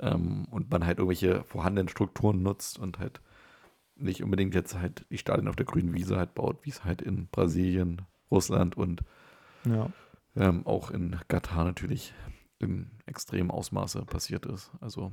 [0.00, 3.20] Ähm, und man halt irgendwelche vorhandenen Strukturen nutzt und halt
[3.96, 7.02] nicht unbedingt jetzt halt die Stadien auf der grünen Wiese halt baut, wie es halt
[7.02, 9.02] in Brasilien, Russland und
[9.64, 9.90] Ja.
[10.36, 12.12] ähm, auch in Katar natürlich
[12.58, 14.70] in extremem Ausmaße passiert ist.
[14.80, 15.12] Also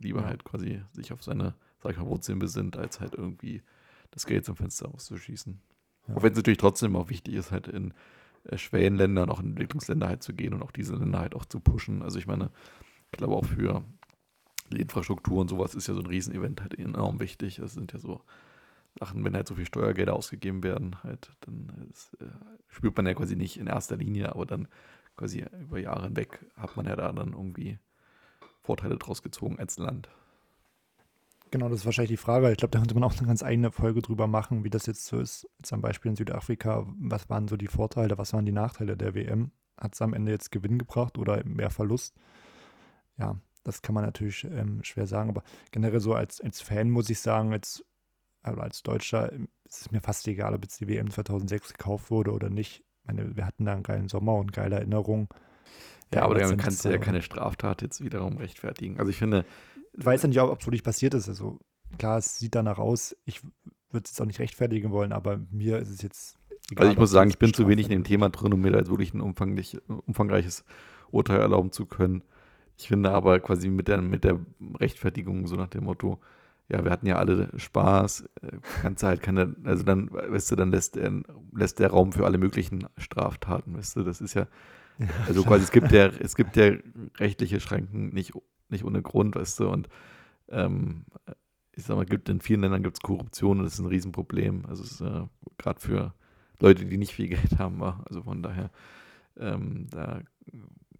[0.00, 0.26] lieber Ja.
[0.28, 3.62] halt quasi sich auf seine, sag ich mal, Wurzeln besinnt, als halt irgendwie
[4.10, 5.60] das Geld zum Fenster auszuschießen.
[6.08, 6.14] Ja.
[6.16, 7.92] Auch wenn es natürlich trotzdem auch wichtig ist, halt in
[8.44, 11.44] äh, Schwellenländer und auch in Entwicklungsländer halt zu gehen und auch diese Länder halt auch
[11.44, 12.02] zu pushen.
[12.02, 12.50] Also ich meine,
[13.10, 13.82] ich glaube auch für
[14.70, 17.56] die Infrastruktur und sowas ist ja so ein Riesenevent halt enorm wichtig.
[17.56, 18.22] Das sind ja so
[18.98, 22.26] Sachen, wenn halt so viel Steuergelder ausgegeben werden, halt, dann ist, äh,
[22.68, 24.68] spürt man ja quasi nicht in erster Linie, aber dann
[25.16, 27.78] quasi über Jahre hinweg hat man ja da dann irgendwie
[28.62, 30.08] Vorteile draus gezogen als Land.
[31.50, 32.50] Genau, das ist wahrscheinlich die Frage.
[32.50, 35.06] Ich glaube, da könnte man auch eine ganz eigene Folge drüber machen, wie das jetzt
[35.06, 35.48] so ist.
[35.70, 39.52] Am Beispiel in Südafrika, was waren so die Vorteile, was waren die Nachteile der WM?
[39.76, 42.16] Hat es am Ende jetzt Gewinn gebracht oder mehr Verlust?
[43.18, 47.10] Ja, das kann man natürlich ähm, schwer sagen, aber generell so als, als Fan muss
[47.10, 47.84] ich sagen, als,
[48.42, 52.10] also als Deutscher ähm, ist es mir fast egal, ob jetzt die WM 2006 gekauft
[52.10, 52.84] wurde oder nicht.
[53.00, 55.28] Ich meine, wir hatten da einen geilen Sommer und geile Erinnerungen.
[56.12, 58.98] Ja, aber damit kannst du ja so- keine Straftat jetzt wiederum rechtfertigen.
[58.98, 59.44] Also ich finde,
[59.96, 61.28] Ich weiß ja nicht, ob es wirklich passiert ist.
[61.28, 61.58] Also
[61.98, 63.16] klar, es sieht danach aus.
[63.24, 63.42] Ich
[63.90, 66.36] würde es jetzt auch nicht rechtfertigen wollen, aber mir ist es jetzt
[66.70, 66.86] egal.
[66.86, 68.78] Also ich muss sagen, ich bin zu wenig in dem Thema drin, um mir da
[68.78, 70.64] jetzt wirklich ein umfangreiches
[71.10, 72.22] Urteil erlauben zu können.
[72.76, 74.40] Ich finde aber quasi mit der, mit der
[74.80, 76.20] Rechtfertigung so nach dem Motto,
[76.68, 80.56] ja, wir hatten ja alle Spaß, äh, kannst du halt keine, also dann, weißt du,
[80.56, 81.12] dann lässt der,
[81.52, 84.46] lässt der Raum für alle möglichen Straftaten, weißt du, das ist ja,
[85.26, 86.72] also quasi es gibt ja, es gibt ja
[87.18, 88.32] rechtliche Schranken nicht,
[88.70, 89.88] nicht ohne Grund, weißt du, und
[90.48, 91.04] ähm,
[91.76, 94.64] ich sag mal, gibt in vielen Ländern gibt es Korruption und das ist ein Riesenproblem.
[94.66, 95.22] Also es ist äh,
[95.58, 96.14] gerade für
[96.60, 97.82] Leute, die nicht viel Geld haben.
[97.82, 98.70] Also von daher,
[99.36, 100.20] ähm, da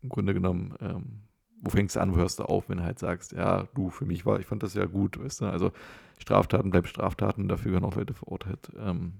[0.03, 1.21] im Grunde genommen, ähm,
[1.65, 4.05] wo fängst du an, wo hörst du auf, wenn du halt sagst, ja, du, für
[4.05, 5.73] mich war, ich fand das ja gut, weißt du, also
[6.19, 8.71] Straftaten bleiben Straftaten, dafür werden auch Leute verurteilt.
[8.79, 9.15] Ähm,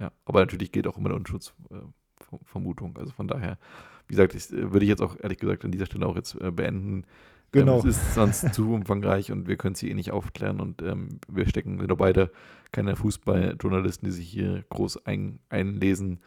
[0.00, 2.96] ja, aber natürlich geht auch immer eine Unschutzvermutung.
[2.96, 3.58] also von daher,
[4.06, 6.40] wie gesagt, ich, äh, würde ich jetzt auch ehrlich gesagt an dieser Stelle auch jetzt
[6.40, 7.04] äh, beenden.
[7.52, 7.80] Genau.
[7.80, 10.82] Ähm, es ist sonst zu umfangreich und wir können es hier eh nicht aufklären und
[10.82, 12.30] ähm, wir stecken, sind doch beide
[12.72, 16.20] keine Fußballjournalisten, die sich hier groß ein, einlesen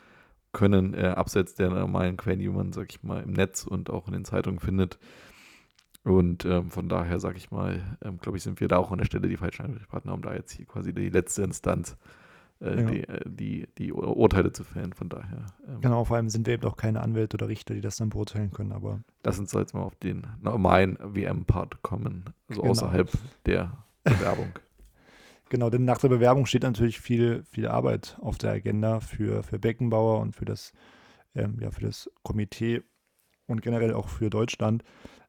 [0.51, 4.08] können, äh, abseits der normalen Quellen, die man, sag ich mal, im Netz und auch
[4.08, 4.99] in den Zeitungen findet.
[6.03, 8.97] Und ähm, von daher, sag ich mal, ähm, glaube ich, sind wir da auch an
[8.97, 11.95] der Stelle die falschen Ansprechpartner, um da jetzt hier quasi die letzte Instanz,
[12.59, 12.89] äh, Ja.
[12.89, 14.93] die, äh, die, die Ur- Urteile zu fällen.
[14.93, 17.81] Von daher, ähm, Genau, vor allem sind wir eben auch keine Anwälte oder Richter, die
[17.81, 22.61] das dann beurteilen können, aber lass uns jetzt mal auf den normalen WM-Part kommen, also
[22.61, 22.71] Genau.
[22.71, 23.11] außerhalb
[23.45, 24.51] der Bewerbung.
[25.49, 29.59] Genau, denn nach der Bewerbung steht natürlich viel, viel Arbeit auf der Agenda für, für
[29.59, 30.71] Beckenbauer und für das,
[31.35, 32.83] ähm, ja, für das Komitee
[33.47, 34.81] und generell auch für Deutschland.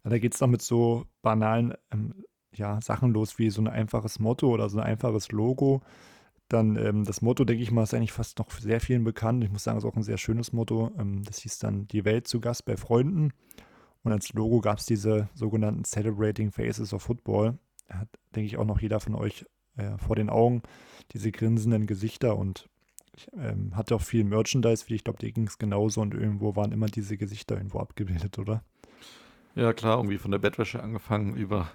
[0.04, 4.18] Da geht es noch mit so banalen ähm, ja, Sachen los wie so ein einfaches
[4.18, 5.82] Motto oder so ein einfaches Logo.
[6.48, 9.42] Dann ähm, das Motto, denke ich mal, ist eigentlich fast noch sehr vielen bekannt.
[9.44, 10.90] Ich muss sagen, es ist auch ein sehr schönes Motto.
[10.98, 13.32] Ähm, das hieß dann Die Welt zu Gast bei Freunden.
[14.02, 17.58] Und als Logo gab es diese sogenannten Celebrating Faces of Football.
[17.88, 20.62] Hat, denke ich, auch noch jeder von euch äh, vor den Augen,
[21.12, 22.68] diese grinsenden Gesichter und
[23.14, 26.56] ich ähm, hatte auch viel Merchandise, wie ich glaube, dir ging es genauso und irgendwo
[26.56, 28.64] waren immer diese Gesichter irgendwo abgebildet, oder?
[29.54, 31.70] Ja, klar, irgendwie von der Bettwäsche angefangen, über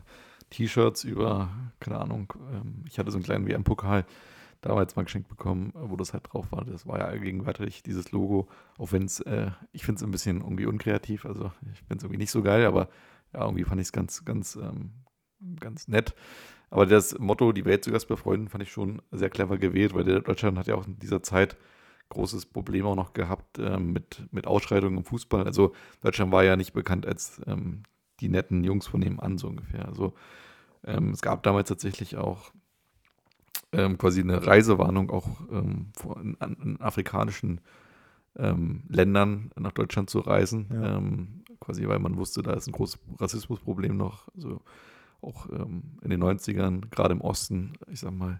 [0.49, 4.05] T-Shirts, über, keine Ahnung, ähm, ich hatte so einen kleinen WM-Pokal
[4.61, 6.65] damals mal geschenkt bekommen, wo das halt drauf war.
[6.65, 8.47] Das war ja allgegenwärtig, dieses Logo,
[8.79, 12.03] auch wenn es, äh, ich finde es ein bisschen irgendwie unkreativ, also ich finde es
[12.03, 12.89] irgendwie nicht so geil, aber
[13.33, 14.93] ja, irgendwie fand ich es ganz, ganz, ähm,
[15.59, 16.15] ganz nett.
[16.71, 19.93] Aber das Motto, die Welt zu Gast bei Freunden, fand ich schon sehr clever gewählt,
[19.93, 21.55] weil Deutschland hat ja auch in dieser Zeit
[22.09, 25.43] großes Problem auch noch gehabt ähm, mit, mit Ausschreitungen im Fußball.
[25.43, 27.83] Also Deutschland war ja nicht bekannt als ähm,
[28.19, 29.85] die netten Jungs von nebenan so ungefähr.
[29.87, 30.13] Also
[30.83, 32.51] ähm, es gab damals tatsächlich auch
[33.73, 37.61] ähm, quasi eine Reisewarnung auch ähm, vor, in, in afrikanischen
[38.37, 40.97] ähm, Ländern nach Deutschland zu reisen, Ja.
[40.97, 44.61] ähm, quasi weil man wusste, da ist ein großes Rassismusproblem noch, also
[45.21, 48.39] auch in den 90ern, gerade im Osten, ich sag mal,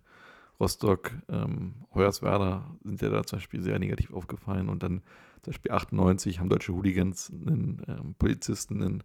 [0.59, 5.01] Rostock, ähm, Hoyerswerda sind ja da zum Beispiel sehr negativ aufgefallen und dann
[5.43, 9.03] zum Beispiel 98 haben deutsche Hooligans einen ähm, Polizisten in,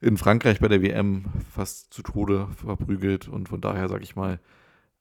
[0.00, 4.40] in Frankreich bei der WM fast zu Tode verprügelt und von daher, sag ich mal,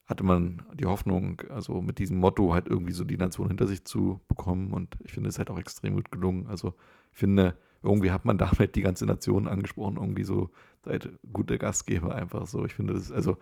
[0.05, 3.85] hatte man die Hoffnung, also mit diesem Motto halt irgendwie so die Nation hinter sich
[3.85, 6.45] zu bekommen und ich finde es halt auch extrem gut gelungen.
[6.47, 6.75] Also
[7.11, 10.51] ich finde, irgendwie hat man damit die ganze Nation angesprochen, irgendwie so
[10.83, 12.65] seid guter Gastgeber einfach so.
[12.65, 13.37] Ich finde das, also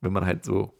[0.00, 0.72] wenn man halt so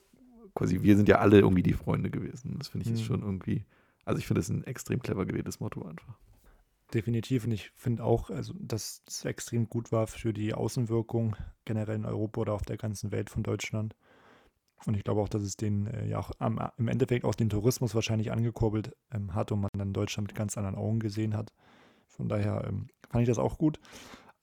[0.56, 2.56] quasi, wir sind ja alle irgendwie die Freunde gewesen.
[2.58, 3.04] Das finde ich jetzt Mhm.
[3.04, 3.64] schon irgendwie,
[4.04, 6.18] also ich finde das ein extrem clever gewähltes Motto einfach.
[6.94, 7.44] Definitiv.
[7.44, 12.04] Und ich finde auch, also, dass es extrem gut war für die Außenwirkung generell in
[12.04, 13.96] Europa oder auf der ganzen Welt von Deutschland.
[14.86, 17.48] Und ich glaube auch, dass es den äh, ja auch am, im Endeffekt auch den
[17.48, 21.52] Tourismus wahrscheinlich angekurbelt ähm, hat und man dann Deutschland mit ganz anderen Augen gesehen hat.
[22.06, 23.80] Von daher ähm, fand ich das auch gut.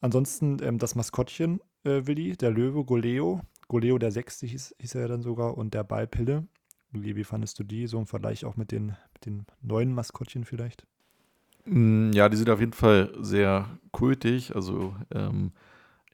[0.01, 3.41] Ansonsten ähm, das Maskottchen, äh, Willi, der Löwe, Goleo.
[3.67, 6.47] Goleo der Sechste hieß, hieß er ja dann sogar und der Ballpille.
[6.91, 7.87] Wie fandest du die?
[7.87, 10.85] So im Vergleich auch mit den, mit den neuen Maskottchen vielleicht?
[11.65, 14.55] Mm, Ja, die sind auf jeden Fall sehr kultig.
[14.55, 15.51] Also ähm,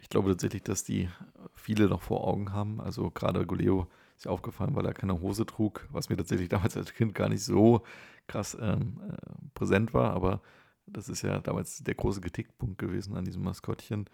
[0.02, 1.10] ich glaube tatsächlich, dass die
[1.56, 2.82] viele noch vor Augen haben.
[2.82, 6.78] Also gerade Goleo ist ja aufgefallen, weil er keine Hose trug, was mir tatsächlich damals
[6.78, 7.84] als Kind gar nicht so
[8.28, 9.18] krass ähm, äh,
[9.56, 10.14] präsent war.
[10.14, 10.42] Aber
[10.88, 14.08] das ist ja damals der große Kritikpunkt gewesen an diesem Maskottchen.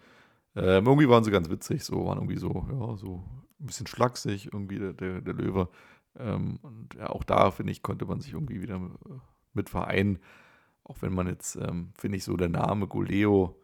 [0.56, 3.22] Ähm, irgendwie waren sie ganz witzig, so waren irgendwie so, ja, so
[3.60, 5.68] ein bisschen schlaksig, irgendwie der, der, der Löwe.
[6.18, 9.18] Ähm, und ja, auch da, finde ich, konnte man sich irgendwie wieder äh,
[9.54, 10.18] mit vereinen.
[10.84, 13.56] Auch wenn man jetzt, ähm, finde ich, so der Name Goleo,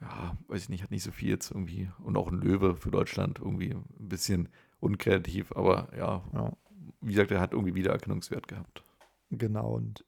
[0.00, 1.90] ja, weiß ich nicht, hat nicht so viel jetzt irgendwie.
[2.04, 4.48] Und auch ein Löwe für Deutschland irgendwie ein bisschen
[4.80, 6.52] unkreativ, aber ja, Ja.
[7.00, 8.84] wie gesagt, er hat irgendwie Wiedererkennungswert gehabt.
[9.30, 10.04] Genau, und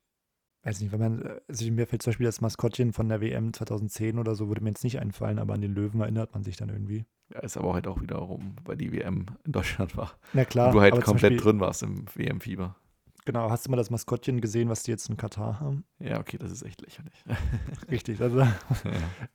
[0.66, 3.52] weiß nicht, wenn man, äh, also mir fällt zum Beispiel das Maskottchen von der WM
[3.52, 6.57] 2010 oder so, würde mir jetzt nicht einfallen, aber an den Löwen erinnert man sich
[6.57, 7.07] dann irgendwie.
[7.33, 10.12] Ja, ist aber halt auch wiederum, weil die WM in Deutschland war.
[10.33, 12.76] Na klar, Und du halt komplett Beispiel, drin warst im WM-Fieber.
[13.24, 15.85] genau, hast du mal das Maskottchen gesehen, was die jetzt in Katar haben?
[15.98, 17.24] Ja, okay, das ist echt lächerlich.
[17.90, 18.52] Richtig, also, ja.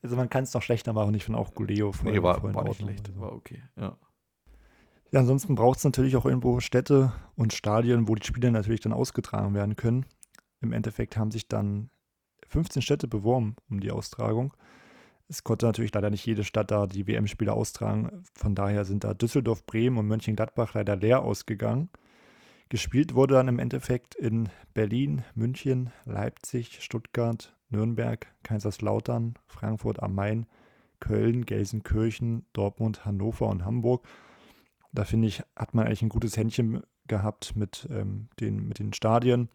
[0.01, 2.63] also man kann es noch schlechter machen, ich finde auch Guleo voll, Nee, war, war
[2.63, 3.21] nicht schlecht, also.
[3.21, 3.61] war okay.
[3.77, 3.97] Ja.
[5.13, 8.93] Ja, ansonsten braucht es natürlich auch irgendwo Städte und Stadien, wo die Spiele natürlich dann
[8.93, 10.05] ausgetragen werden können.
[10.61, 11.89] Im Endeffekt haben sich dann
[12.47, 14.53] 15 Städte beworben um die Austragung.
[15.27, 18.23] Es konnte natürlich leider nicht jede Stadt da die WM-Spiele austragen.
[18.35, 21.89] Von daher sind da Düsseldorf, Bremen und Mönchengladbach leider leer ausgegangen.
[22.67, 30.47] Gespielt wurde dann im Endeffekt in Berlin, München, Leipzig, Stuttgart, Nürnberg, Kaiserslautern, Frankfurt am Main,
[30.99, 34.05] Köln, Gelsenkirchen, Dortmund, Hannover und Hamburg.
[34.91, 38.93] Da finde ich, hat man eigentlich ein gutes Händchen gehabt mit, ähm, den, mit den
[38.93, 39.49] Stadien.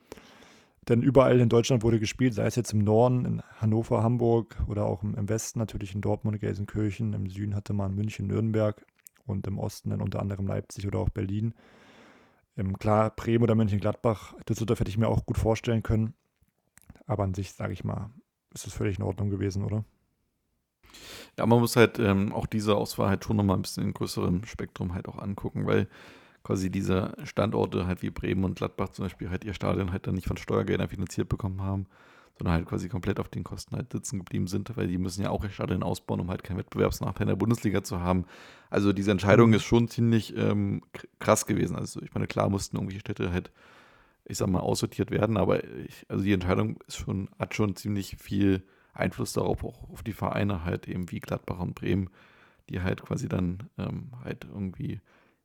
[0.88, 4.84] Denn überall in Deutschland wurde gespielt, sei es jetzt im Norden, in Hannover, Hamburg oder
[4.86, 7.12] auch im, im Westen natürlich in Dortmund, Gelsenkirchen.
[7.12, 8.86] Im Süden hatte man München, Nürnberg
[9.26, 11.54] und im Osten dann unter anderem Leipzig oder auch Berlin.
[12.56, 16.14] Ähm, klar, Bremen oder Mönchengladbach, Düsseldorf hätte ich mir auch gut vorstellen können.
[17.06, 18.10] Aber an sich, sage ich mal,
[18.54, 19.84] ist es völlig in Ordnung gewesen, oder?
[21.38, 24.44] Ja, man muss halt ähm, auch diese Auswahl halt schon nochmal ein bisschen in größerem
[24.44, 25.88] Spektrum halt auch angucken, weil
[26.46, 30.14] quasi diese Standorte halt wie Bremen und Gladbach zum Beispiel halt ihr Stadion halt dann
[30.14, 31.86] nicht von Steuergeldern finanziert bekommen haben,
[32.38, 35.30] sondern halt quasi komplett auf den Kosten halt sitzen geblieben sind, weil die müssen ja
[35.30, 38.26] auch ihr Stadion ausbauen, um halt keinen Wettbewerbsnachteil in der Bundesliga zu haben.
[38.70, 40.82] Also diese Entscheidung ist schon ziemlich ähm,
[41.18, 41.74] krass gewesen.
[41.74, 43.50] Also ich meine, klar mussten irgendwelche Städte halt,
[44.24, 48.18] ich sag mal, aussortiert werden, aber ich, also die Entscheidung ist schon, hat schon ziemlich
[48.20, 48.62] viel
[48.94, 52.08] Einfluss darauf, auch auf die Vereine halt eben wie Gladbach und Bremen,
[52.70, 55.00] die halt quasi dann ähm, halt irgendwie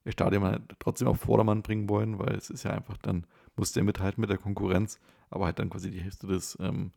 [0.07, 3.83] Stadion halt trotzdem auf Vordermann bringen wollen, weil es ist ja einfach dann, muss der
[3.83, 6.91] mithalten mit der Konkurrenz, aber halt dann quasi die Hälfte des ähm,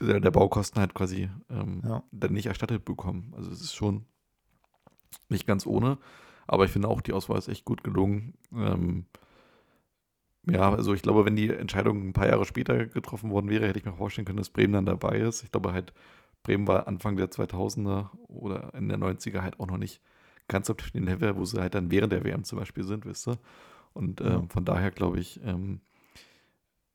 [0.00, 2.02] der, der Baukosten halt quasi ähm, Ja.
[2.12, 3.32] dann nicht erstattet bekommen.
[3.36, 4.04] Also es ist schon
[5.28, 5.98] nicht ganz ohne,
[6.46, 8.34] aber ich finde auch, die Auswahl ist echt gut gelungen.
[8.54, 9.06] Ähm,
[10.48, 13.78] ja, also ich glaube, wenn die Entscheidung ein paar Jahre später getroffen worden wäre, hätte
[13.78, 15.44] ich mir vorstellen können, dass Bremen dann dabei ist.
[15.44, 15.92] Ich glaube halt,
[16.42, 20.00] Bremen war Anfang der 2000er oder in der 90er halt auch noch nicht
[20.48, 23.28] ganz auf den Level, wo sie halt dann während der WM zum Beispiel sind, wisst
[23.28, 23.38] ihr.
[23.92, 24.42] Und ähm, Ja.
[24.48, 25.80] von daher glaube ich, ähm,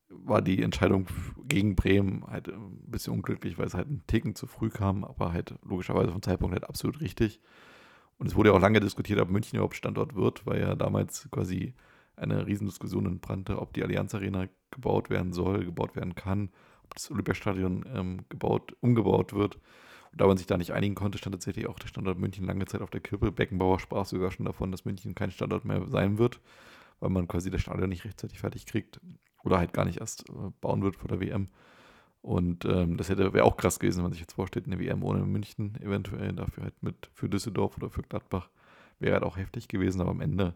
[0.10, 1.08] war die Entscheidung
[1.48, 5.04] gegen Bremen halt äh, ein bisschen unglücklich, weil es halt einen Ticken zu früh kam,
[5.04, 7.42] aber halt logischerweise vom Zeitpunkt halt absolut richtig.
[8.18, 11.30] Und es wurde ja auch lange diskutiert, ob München überhaupt Standort wird, weil ja damals
[11.30, 11.74] quasi
[12.16, 16.50] eine Riesendiskussion entbrannte, ob die Allianz Arena gebaut werden soll, gebaut werden kann,
[16.84, 19.60] ob das Olympiastadion ähm, gebaut, umgebaut wird.
[20.18, 22.66] Und da man sich da nicht einigen konnte, stand tatsächlich auch der Standort München lange
[22.66, 23.32] Zeit auf der Kippe.
[23.32, 26.42] Beckenbauer sprach sogar schon davon, dass München kein Standort mehr sein wird,
[27.00, 29.00] weil man quasi das Stadion nicht rechtzeitig fertig kriegt
[29.44, 31.50] oder halt gar nicht erst äh, bauen wird vor der WM.
[32.24, 35.04] Und ähm, das hätte wäre auch krass gewesen, wenn man sich jetzt vorstellt, eine WM
[35.04, 38.50] ohne München eventuell, dafür halt mit für Düsseldorf oder für Gladbach
[38.98, 40.56] wäre halt auch heftig gewesen, aber am Ende,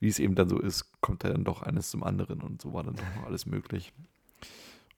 [0.00, 2.72] wie es eben dann so ist, kommt halt dann doch eines zum anderen und so
[2.72, 3.92] war dann doch alles möglich.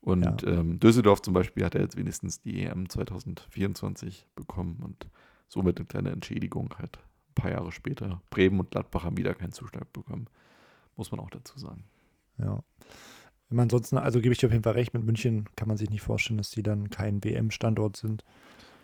[0.00, 0.48] Und ja.
[0.48, 5.08] ähm, Düsseldorf zum Beispiel hat ja jetzt wenigstens die EM 2024 bekommen und
[5.48, 8.22] somit eine kleine Entschädigung halt ein paar Jahre später.
[8.30, 10.26] Bremen und Gladbach haben wieder keinen Zuschlag bekommen,
[10.96, 11.84] muss man auch dazu sagen.
[12.38, 12.62] Ja.
[13.48, 15.76] Wenn man ansonsten, also gebe ich dir auf jeden Fall recht, mit München kann man
[15.76, 18.24] sich nicht vorstellen, dass die dann kein WM-Standort sind.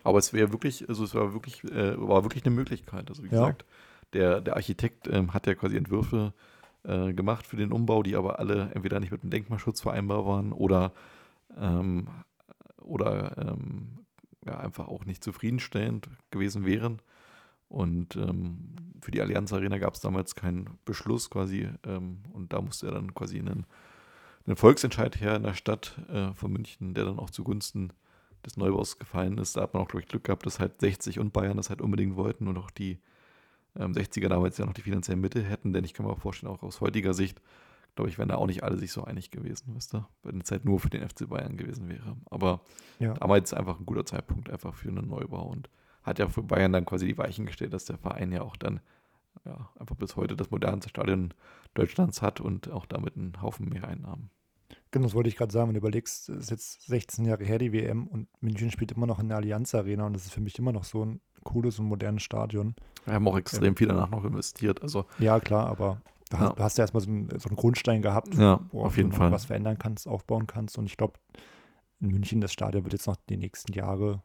[0.03, 3.09] Aber es wäre wirklich, also es war wirklich, äh, war wirklich eine Möglichkeit.
[3.09, 3.39] Also wie ja.
[3.39, 3.65] gesagt,
[4.13, 6.56] der, der Architekt ähm, hat ja quasi Entwürfe äh,
[6.87, 10.93] gemacht für den Umbau, die aber alle entweder nicht mit dem Denkmalschutz vereinbar waren oder,
[11.57, 12.07] ähm,
[12.81, 14.05] oder ähm,
[14.45, 17.01] ja, einfach auch nicht zufriedenstellend gewesen wären.
[17.69, 22.61] Und ähm, für die Allianz Arena gab es damals keinen Beschluss quasi ähm, und da
[22.61, 23.65] musste er dann quasi einen,
[24.45, 27.91] einen Volksentscheid her in der Stadt äh, von München, der dann auch zugunsten
[28.45, 29.57] des Neubaus gefallen ist.
[29.57, 31.81] Da hat man auch, glaube ich, Glück gehabt, dass halt 60 und Bayern das halt
[31.81, 32.99] unbedingt wollten und auch die
[33.79, 36.51] ähm, 60er damals ja noch die finanziellen Mittel hätten, denn ich kann mir auch vorstellen,
[36.51, 37.41] auch aus heutiger Sicht,
[37.95, 40.51] glaube ich, wären da auch nicht alle sich so einig gewesen, wisst ihr, wenn es
[40.51, 42.17] halt nur für den FC Bayern gewesen wäre.
[42.29, 42.61] Aber
[42.99, 43.13] ja.
[43.15, 45.69] damals einfach ein guter Zeitpunkt einfach für einen Neubau und
[46.03, 48.79] hat ja für Bayern dann quasi die Weichen gestellt, dass der Verein ja auch dann
[49.45, 51.33] ja, einfach bis heute das modernste Stadion
[51.73, 54.29] Deutschlands hat und auch damit einen Haufen mehr Einnahmen.
[54.91, 55.67] Genau, das wollte ich gerade sagen.
[55.67, 59.05] Wenn du überlegst, es ist jetzt 16 Jahre her, die WM, und München spielt immer
[59.05, 61.79] noch in der Allianz Arena und das ist für mich immer noch so ein cooles
[61.79, 62.75] und modernes Stadion.
[63.05, 64.81] Wir haben auch extrem viel danach noch investiert.
[64.83, 68.01] Also, ja, klar, aber du hast, du hast ja erstmal so einen, so einen, Grundstein
[68.01, 69.31] gehabt, ja, wo auf jeden du Fall.
[69.31, 70.77] was verändern kannst, aufbauen kannst.
[70.77, 71.13] Und ich glaube,
[72.01, 74.21] in München, das Stadion wird jetzt noch die nächsten Jahre,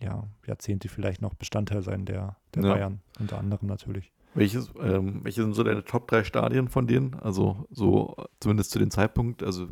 [0.00, 2.72] ja, Jahrzehnte vielleicht noch Bestandteil sein der, der ja.
[2.74, 4.12] Bayern, unter anderem natürlich.
[4.34, 7.14] Welches, ähm, welche sind so deine Top 3 Stadien von denen?
[7.14, 9.42] Also so zumindest zu dem Zeitpunkt.
[9.42, 9.68] Also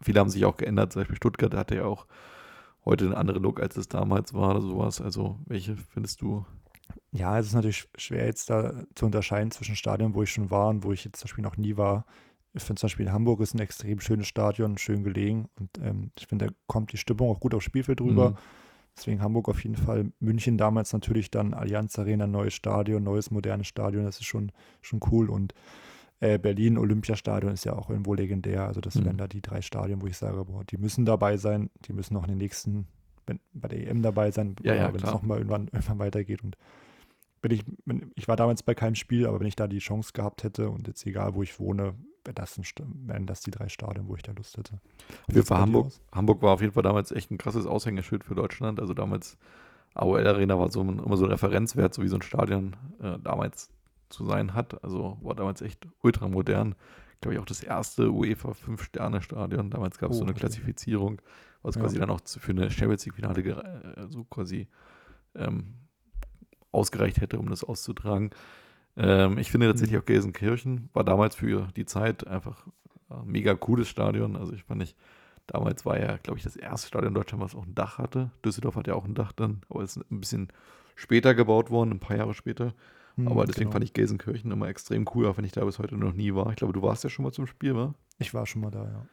[0.00, 0.92] viele haben sich auch geändert.
[0.92, 2.06] Zum Beispiel Stuttgart hatte ja auch
[2.86, 5.00] heute einen anderen Look, als es damals war oder sowas.
[5.00, 6.46] Also welche findest du?
[7.12, 10.68] Ja, es ist natürlich schwer jetzt da zu unterscheiden zwischen Stadien, wo ich schon war
[10.68, 12.06] und wo ich jetzt zum Beispiel noch nie war.
[12.54, 16.26] Ich finde zum Beispiel Hamburg ist ein extrem schönes Stadion, schön gelegen und ähm, ich
[16.26, 18.30] finde, da kommt die Stimmung auch gut aufs Spielfeld rüber.
[18.30, 18.36] Mhm.
[18.96, 20.10] Deswegen Hamburg auf jeden Fall.
[20.20, 25.00] München damals natürlich dann Allianz Arena, neues Stadion, neues modernes Stadion, das ist schon, schon
[25.10, 25.28] cool.
[25.28, 25.52] Und
[26.20, 28.66] äh, Berlin Olympiastadion ist ja auch irgendwo legendär.
[28.66, 29.04] Also das mhm.
[29.04, 32.14] wären da die drei Stadien, wo ich sage, boah, die müssen dabei sein, die müssen
[32.14, 32.86] noch in den nächsten,
[33.26, 36.42] wenn, bei der EM dabei sein, ja, ja, wenn es nochmal irgendwann, irgendwann weitergeht.
[36.42, 36.56] Und
[37.42, 37.64] bin ich,
[38.14, 40.88] ich war damals bei keinem Spiel, aber wenn ich da die Chance gehabt hätte und
[40.88, 41.94] jetzt egal, wo ich wohne,
[42.24, 44.80] wäre das wären das die drei Stadien, wo ich da Lust hätte.
[45.30, 48.80] Für Hamburg, Hamburg war auf jeden Fall damals echt ein krasses Aushängeschild für Deutschland.
[48.80, 49.36] Also damals
[49.94, 53.18] AOL Arena war so ein, immer so ein Referenzwert, so wie so ein Stadion äh,
[53.22, 53.70] damals
[54.08, 54.82] zu sein hat.
[54.84, 56.74] Also war damals echt ultramodern.
[57.20, 59.70] Glaube ich auch das erste UEFA 5-Sterne-Stadion.
[59.70, 60.40] Damals gab es oh, so eine okay.
[60.40, 61.22] Klassifizierung,
[61.62, 61.80] was ja.
[61.80, 64.68] quasi dann auch für eine Champions League-Finale so quasi
[65.34, 65.74] ähm,
[66.72, 68.30] ausgereicht hätte, um das auszutragen.
[68.96, 70.02] Ähm, ich finde tatsächlich mhm.
[70.02, 72.66] auch Gelsenkirchen war damals für die Zeit einfach
[73.08, 74.36] ein mega cooles Stadion.
[74.36, 74.96] Also ich fand nicht,
[75.46, 78.30] damals war ja, glaube ich, das erste Stadion in Deutschland, was auch ein Dach hatte.
[78.44, 80.48] Düsseldorf hat ja auch ein Dach dann, aber es ist ein bisschen
[80.94, 82.74] später gebaut worden, ein paar Jahre später.
[83.16, 83.72] Hm, aber deswegen genau.
[83.72, 86.50] fand ich Gelsenkirchen immer extrem cool, auch wenn ich da bis heute noch nie war.
[86.50, 87.94] Ich glaube, du warst ja schon mal zum Spiel, wa?
[88.18, 89.06] Ich war schon mal da, ja.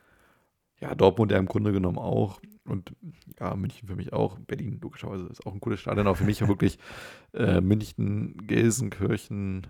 [0.82, 2.41] Ja, Dortmund ja im Grunde genommen auch.
[2.66, 2.93] Und
[3.39, 4.38] ja, München für mich auch.
[4.39, 6.08] Berlin logischerweise ist auch ein cooles Stadion.
[6.08, 6.78] Aber für mich ja wirklich
[7.34, 9.68] äh, München, Gelsenkirchen.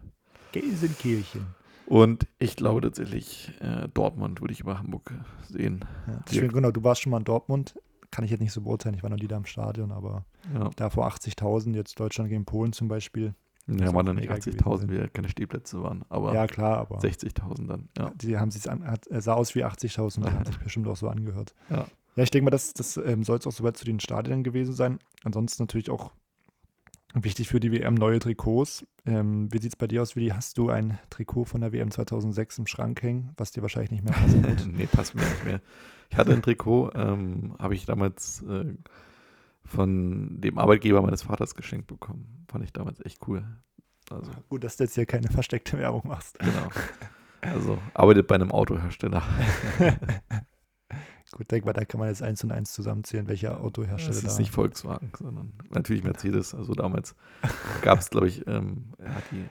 [0.53, 1.45] Gelsenkirchen.
[1.85, 5.13] Und ich glaube tatsächlich, äh, Dortmund würde ich über Hamburg
[5.47, 5.85] sehen.
[6.07, 7.75] Ja, deswegen, genau, du warst schon mal in Dortmund.
[8.09, 8.95] Kann ich jetzt nicht so beurteilen.
[8.95, 10.69] Ich war noch nie da im Stadion, aber ja.
[10.75, 13.35] da vor 80.000, jetzt Deutschland gegen Polen zum Beispiel.
[13.67, 16.03] Ja, waren dann nicht 80.000, weil keine Stehplätze waren.
[16.09, 17.89] Aber ja, klar, aber 60.000 dann.
[17.97, 18.11] Ja.
[18.15, 21.07] Die haben sich an, hat, sah aus wie 80.000 und haben sich bestimmt auch so
[21.07, 21.53] angehört.
[21.69, 24.43] Ja, ja ich denke mal, das, das ähm, soll es auch soweit zu den Stadien
[24.43, 24.99] gewesen sein.
[25.23, 26.11] Ansonsten natürlich auch
[27.13, 28.85] wichtig für die WM neue Trikots.
[29.05, 30.29] Ähm, wie sieht es bei dir aus, Willi?
[30.29, 34.03] Hast du ein Trikot von der WM 2006 im Schrank hängen, was dir wahrscheinlich nicht
[34.03, 34.67] mehr passen wird?
[34.71, 35.61] nee, passt mir nicht mehr.
[36.09, 38.73] Ich hatte ein Trikot, ähm, habe ich damals äh,
[39.65, 42.45] von dem Arbeitgeber meines Vaters geschenkt bekommen.
[42.49, 43.45] Fand ich damals echt cool.
[44.11, 46.37] Also, Gut, dass du jetzt hier keine versteckte Werbung machst.
[46.39, 46.69] Genau.
[47.41, 49.23] Also arbeitet bei einem Autohersteller.
[51.31, 54.21] Gut, denk mal, da kann man jetzt eins und eins zusammenzählen, welcher Autohersteller da.
[54.21, 56.53] Das ist nicht Volkswagen, sondern natürlich Mercedes.
[56.53, 57.15] Also damals
[57.81, 59.45] gab es, glaube ich, ähm, ja, die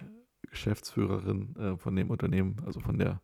[0.49, 3.21] Geschäftsführerin äh, von dem Unternehmen, also von der,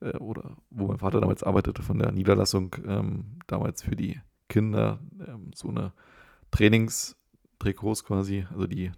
[0.00, 4.20] äh, oder wo mein Vater damals arbeitete, von der Niederlassung, ähm, damals für die
[4.52, 5.92] Kinder ähm, so eine
[6.50, 8.92] Trainingstrikots quasi, also die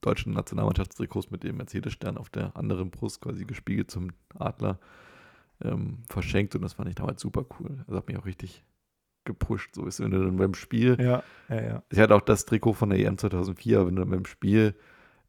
[0.00, 4.80] deutschen Nationalmannschaftstrikots mit dem Mercedes-Stern auf der anderen Brust quasi gespiegelt zum Adler
[5.62, 7.84] ähm, verschenkt und das fand ich damals super cool.
[7.86, 8.64] Das hat mich auch richtig
[9.24, 9.72] gepusht.
[9.76, 10.96] So ist wenn du dann beim Spiel.
[11.00, 11.82] Ja, ja, ja.
[11.88, 14.74] Ich hatte auch das Trikot von der EM 2004, aber wenn du dann beim Spiel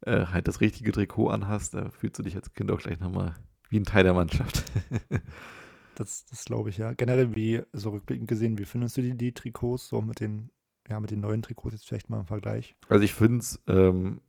[0.00, 3.34] äh, halt das richtige Trikot anhast, da fühlst du dich als Kind auch gleich nochmal
[3.70, 4.64] wie ein Teil der Mannschaft.
[5.94, 6.92] Das, das glaube ich, ja.
[6.92, 10.50] Generell, wie so rückblickend gesehen, wie findest du die, die Trikots so mit den,
[10.88, 12.74] ja, mit den neuen Trikots jetzt vielleicht mal im Vergleich?
[12.88, 14.20] Also ich finde es, ähm,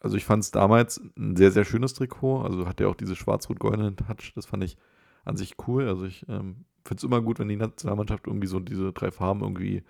[0.00, 2.42] also ich fand es damals ein sehr, sehr schönes Trikot.
[2.42, 4.32] Also hat ja auch diese schwarz-rot-goldenen Touch.
[4.34, 4.76] Das fand ich
[5.24, 5.88] an sich cool.
[5.88, 9.42] Also ich ähm, finde es immer gut, wenn die Nationalmannschaft irgendwie so diese drei Farben
[9.42, 9.82] irgendwie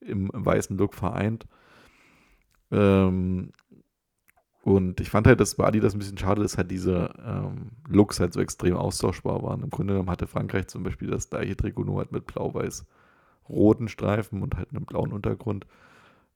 [0.00, 1.46] im, weißen Look vereint.
[2.70, 3.52] Ähm,
[4.64, 8.18] und ich fand halt, dass bei Adidas ein bisschen schade ist, halt diese ähm, Looks
[8.18, 9.62] halt so extrem austauschbar waren.
[9.62, 14.40] Im Grunde genommen hatte Frankreich zum Beispiel das gleiche Trikot nur halt mit blau-weiß-roten Streifen
[14.40, 15.66] und halt einem blauen Untergrund.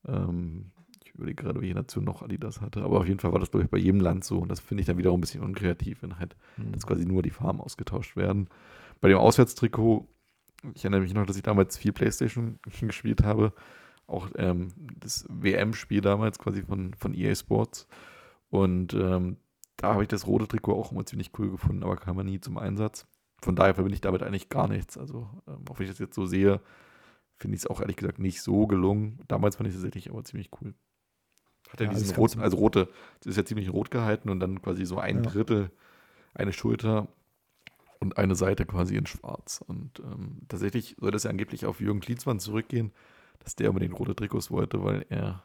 [0.07, 0.73] Ähm,
[1.03, 2.83] ich überlege gerade, welche Nation noch Adidas hatte.
[2.83, 4.37] Aber auf jeden Fall war das, glaube ich, bei jedem Land so.
[4.41, 6.73] Und das finde ich dann wiederum ein bisschen unkreativ, wenn halt mhm.
[6.75, 8.49] jetzt quasi nur die Farben ausgetauscht werden.
[9.01, 10.07] Bei dem Auswärtstrikot,
[10.75, 13.55] ich erinnere mich noch, dass ich damals viel Playstation gespielt habe.
[14.07, 14.69] Auch ähm,
[15.01, 17.89] das WM-Spiel damals quasi von, von EA Sports.
[18.51, 19.37] Und ähm,
[19.77, 22.41] da habe ich das rote Trikot auch immer ziemlich cool gefunden, aber kam man nie
[22.41, 23.07] zum Einsatz.
[23.41, 24.99] Von daher verbinde ich damit eigentlich gar nichts.
[24.99, 26.61] Also, ähm, auch wenn ich das jetzt so sehe,
[27.37, 29.21] finde ich es auch ehrlich gesagt nicht so gelungen.
[29.29, 30.75] Damals fand ich es tatsächlich aber ziemlich cool.
[31.71, 32.89] Hat er ja, diesen roten, also rote,
[33.21, 35.31] das ist ja ziemlich rot gehalten und dann quasi so ein ja.
[35.31, 35.71] Drittel,
[36.35, 37.09] eine Schulter
[38.01, 39.63] und eine Seite quasi in schwarz.
[39.67, 42.93] Und ähm, tatsächlich soll das ja angeblich auf Jürgen Klinsmann zurückgehen,
[43.41, 45.43] dass der unbedingt rote Trikots wollte, weil er,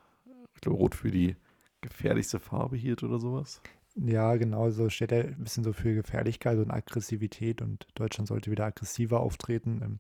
[0.56, 1.36] ich glaube, rot für die
[1.84, 3.62] gefährlichste Farbe hielt oder sowas.
[3.96, 8.50] Ja, genau, so steht er ein bisschen so für Gefährlichkeit und Aggressivität und Deutschland sollte
[8.50, 9.82] wieder aggressiver auftreten.
[9.84, 10.00] Ähm,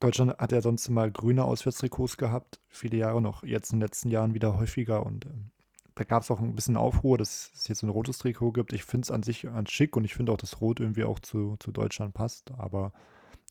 [0.00, 4.10] Deutschland hat ja sonst immer grüne Auswärtstrikots gehabt, viele Jahre noch, jetzt in den letzten
[4.10, 5.50] Jahren wieder häufiger und ähm,
[5.94, 8.72] da gab es auch ein bisschen Aufruhr, dass es jetzt ein rotes Trikot gibt.
[8.72, 11.18] Ich finde es an sich ganz schick und ich finde auch, dass Rot irgendwie auch
[11.18, 12.92] zu, zu Deutschland passt, aber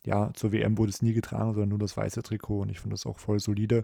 [0.05, 2.93] ja, zur WM wurde es nie getragen, sondern nur das weiße Trikot und ich finde
[2.93, 3.83] das auch voll solide.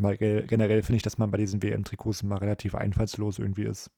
[0.00, 3.90] Aber generell finde ich, dass man bei diesen WM-Trikots immer relativ einfallslos irgendwie ist.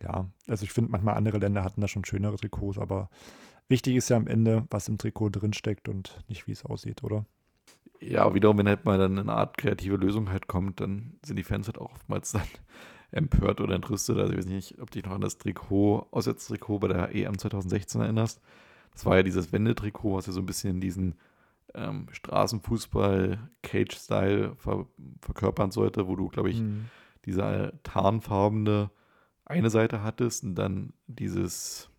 [0.00, 3.10] Ja, also ich finde, manchmal andere Länder hatten da schon schönere Trikots, aber
[3.68, 7.26] wichtig ist ja am Ende, was im Trikot drinsteckt und nicht, wie es aussieht, oder?
[8.00, 11.44] Ja, wiederum, wenn halt mal dann eine Art kreative Lösung halt kommt, dann sind die
[11.44, 12.42] Fans halt auch oftmals dann
[13.10, 14.18] empört oder entrüstet.
[14.18, 17.38] Also ich weiß nicht, ob du dich noch an das Trikot, Auswärtstrikot bei der EM
[17.38, 18.40] 2016 erinnerst.
[18.92, 21.16] Das war ja dieses Wendetrikot, was ja so ein bisschen diesen
[21.74, 24.86] ähm, Straßenfußball, Cage-Style ver
[25.20, 26.86] verkörpern sollte, wo du, glaube ich, mhm.
[27.24, 28.90] diese tarnfarbene
[29.44, 31.90] eine Seite hattest und dann dieses,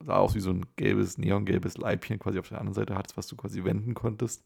[0.00, 3.26] sah aus wie so ein gelbes, neongelbes Leibchen quasi auf der anderen Seite hattest, was
[3.26, 4.44] du quasi wenden konntest.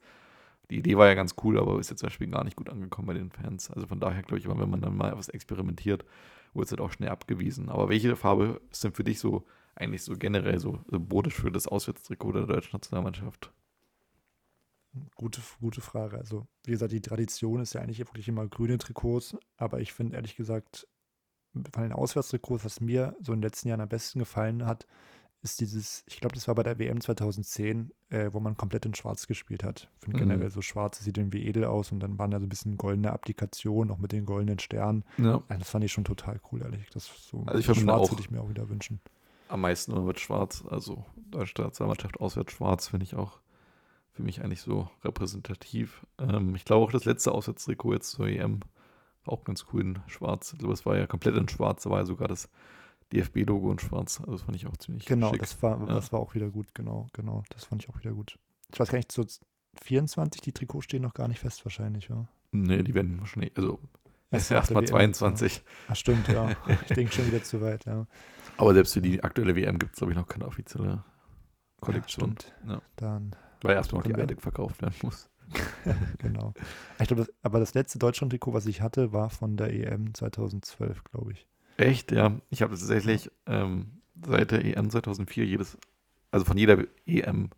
[0.71, 3.07] Die Idee war ja ganz cool, aber ist jetzt zum Beispiel gar nicht gut angekommen
[3.07, 3.71] bei den Fans.
[3.71, 6.05] Also von daher glaube ich, wenn man dann mal was experimentiert,
[6.53, 7.71] wurde es halt auch schnell abgewiesen.
[7.71, 11.69] Aber welche Farbe ist denn für dich so eigentlich so generell so symbolisch für das
[11.69, 13.53] Auswärtstrikot der deutschen Nationalmannschaft?
[15.15, 16.19] Gute, gute Frage.
[16.19, 20.17] Also, wie gesagt, die Tradition ist ja eigentlich wirklich immer grüne Trikots, aber ich finde
[20.17, 20.89] ehrlich gesagt,
[21.73, 24.87] von den Auswärtstrikots, was mir so in den letzten Jahren am besten gefallen hat,
[25.43, 28.95] ist dieses, ich glaube, das war bei der WM 2010, äh, wo man komplett in
[28.95, 29.89] Schwarz gespielt hat.
[29.95, 30.31] Ich finde mhm.
[30.31, 33.13] generell so schwarz, sieht irgendwie edel aus und dann waren da so ein bisschen goldene
[33.13, 35.05] Applikationen, auch mit den goldenen Sternen.
[35.17, 35.43] Ja.
[35.49, 36.89] Das fand ich schon total cool, ehrlich.
[36.93, 39.01] Das so also ich Schwarz auch würde ich mir auch wieder wünschen.
[39.49, 43.41] Am meisten immer mit Schwarz, also deutsche Nationalmannschaft auswärts schwarz, finde ich auch
[44.19, 46.05] für mich eigentlich so repräsentativ.
[46.19, 48.61] Ähm, ich glaube auch das letzte Auswärtstrikot jetzt zur EM
[49.25, 50.55] war auch ganz cool in schwarz.
[50.55, 52.49] Also es war ja komplett in schwarz, da war ja sogar das
[53.13, 54.19] DFB-Logo in schwarz.
[54.19, 55.39] Also das fand ich auch ziemlich Genau, schick.
[55.39, 55.87] das war, ja.
[55.87, 57.45] das war auch wieder gut, genau, genau.
[57.51, 58.41] Das fand ich auch wieder gut.
[58.73, 59.25] Ich weiß gar nicht, so
[59.83, 62.27] 24, die Trikots stehen noch gar nicht fest wahrscheinlich, ja.
[62.51, 63.79] Nee, die werden wahrscheinlich, also
[64.33, 65.63] erst erstmal 22.
[65.87, 66.57] Ach stimmt, ja.
[66.89, 68.05] Ich denke schon wieder zu weit, ja.
[68.57, 71.05] Aber selbst für die aktuelle WM gibt es, glaube ich, noch keine offizielle
[71.81, 72.31] Kollektion.
[72.31, 72.55] Ja, stimmt.
[72.69, 72.83] Ja.
[72.97, 75.29] Dann weil erstmal die alte verkauft werden muss.
[76.19, 76.55] genau.
[77.01, 81.33] Ich glaube, aber das letzte Deutschland-Trikot, was ich hatte, war von der EM 2012, glaube
[81.33, 81.47] ich.
[81.77, 82.11] Echt?
[82.11, 82.41] Ja.
[82.51, 85.79] Ich habe tatsächlich ähm, seit der EM 2004 jedes,
[86.33, 87.51] also von jeder EM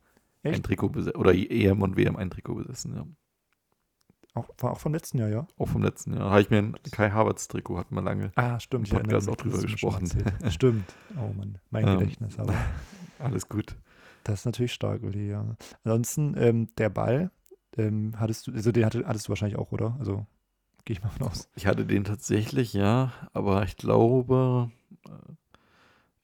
[0.42, 0.56] Echt?
[0.56, 3.06] ein Trikot besessen, oder EM und WM ein Trikot besessen, ja.
[4.34, 5.46] Auch, war auch vom letzten Jahr, ja?
[5.58, 6.30] Auch vom letzten Jahr.
[6.30, 8.30] Habe ich mir ein Kai Havertz Trikot, hatten wir lange.
[8.36, 8.88] Ah, stimmt.
[8.92, 10.08] Im Podcast auch drüber gesprochen.
[10.50, 10.94] stimmt.
[11.16, 12.54] Oh Mann, mein ähm, Gedächtnis aber.
[13.18, 13.76] Alles gut.
[14.24, 15.56] Das ist natürlich stark, Uli, ja.
[15.84, 17.30] Ansonsten, ähm, der Ball,
[17.76, 19.96] ähm, hattest du, also den hatte, hattest du wahrscheinlich auch, oder?
[19.98, 20.26] Also
[20.84, 21.48] gehe ich mal von aus.
[21.54, 24.70] Ich hatte den tatsächlich, ja, aber ich glaube,
[25.06, 25.32] äh,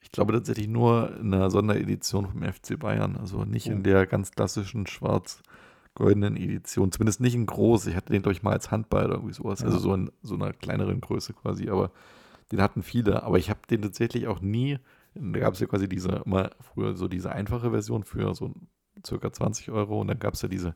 [0.01, 3.71] ich glaube tatsächlich nur in einer Sonderedition vom FC Bayern, also nicht oh.
[3.71, 5.41] in der ganz klassischen schwarz
[5.97, 6.91] goldenen Edition.
[6.91, 7.87] Zumindest nicht in groß.
[7.87, 9.63] Ich hatte den, glaube ich, mal als Handball oder irgendwie sowas.
[9.63, 9.81] Also Ja.
[9.81, 11.69] so in so einer kleineren Größe quasi.
[11.69, 11.91] Aber
[12.51, 13.23] den hatten viele.
[13.23, 14.77] Aber ich habe den tatsächlich auch nie.
[15.19, 18.53] Da gab es ja quasi diese, immer früher so diese einfache Version für so
[19.05, 20.01] circa 20 Euro.
[20.01, 20.75] Und dann gab es ja diese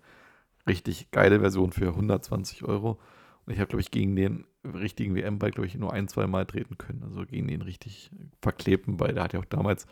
[0.68, 3.00] richtig geile Version für 120 Euro.
[3.46, 6.46] Und ich habe, glaube ich, gegen den richtigen WM-Ball, glaube ich, nur ein, zwei Mal
[6.46, 7.04] treten können.
[7.04, 8.12] Also gegen den richtig
[8.42, 9.14] verklebten Ball.
[9.14, 9.88] Der hat ja auch damals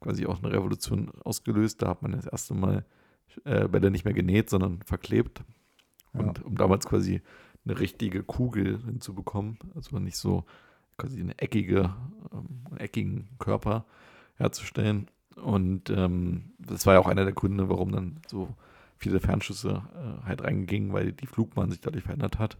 [0.00, 1.82] quasi auch eine Revolution ausgelöst.
[1.82, 2.84] Da hat man das erste Mal
[3.44, 5.42] äh, Bälle nicht mehr genäht, sondern verklebt.
[6.14, 6.20] Ja.
[6.20, 7.22] Und um damals quasi
[7.64, 10.44] eine richtige Kugel hinzubekommen, also nicht so
[10.98, 11.94] quasi eine eckige,
[12.32, 13.86] ähm, einen eckigen Körper
[14.36, 15.08] herzustellen.
[15.36, 18.54] Und ähm, das war ja auch einer der Gründe, warum dann so
[18.96, 22.58] viele Fernschüsse äh, halt reingingen, weil die Flugbahn sich dadurch verändert hat.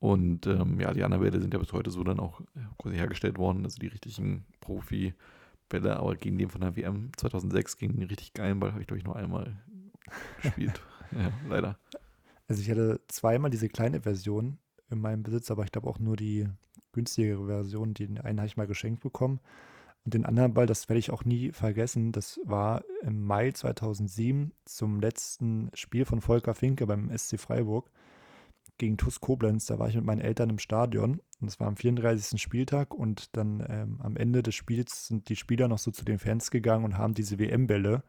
[0.00, 2.96] Und ähm, ja, die anderen Bälle sind ja bis heute so dann auch äh, quasi
[2.96, 8.08] hergestellt worden, also die richtigen Profi-Bälle, aber gegen den von der WM 2006, gegen den
[8.08, 9.56] richtig geilen Ball, habe ich glaube ich nur einmal
[10.42, 10.80] gespielt.
[11.12, 11.78] ja, leider.
[12.48, 14.58] Also ich hatte zweimal diese kleine Version
[14.90, 16.48] in meinem Besitz, aber ich glaube auch nur die
[16.92, 17.94] günstigere Version.
[17.94, 19.40] Den einen habe ich mal geschenkt bekommen.
[20.04, 24.52] Und den anderen Ball, das werde ich auch nie vergessen, das war im Mai 2007
[24.64, 27.88] zum letzten Spiel von Volker Finke beim SC Freiburg
[28.78, 29.66] gegen TuS Koblenz.
[29.66, 32.42] Da war ich mit meinen Eltern im Stadion und es war am 34.
[32.42, 36.18] Spieltag und dann ähm, am Ende des Spiels sind die Spieler noch so zu den
[36.18, 38.02] Fans gegangen und haben diese WM-Bälle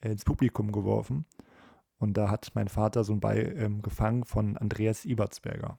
[0.00, 1.26] äh, ins Publikum geworfen.
[1.98, 5.78] Und da hat mein Vater so einen Ball ähm, gefangen von Andreas Ibertsberger.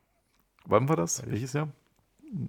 [0.66, 1.26] Wann war das?
[1.26, 1.70] Welches Jahr?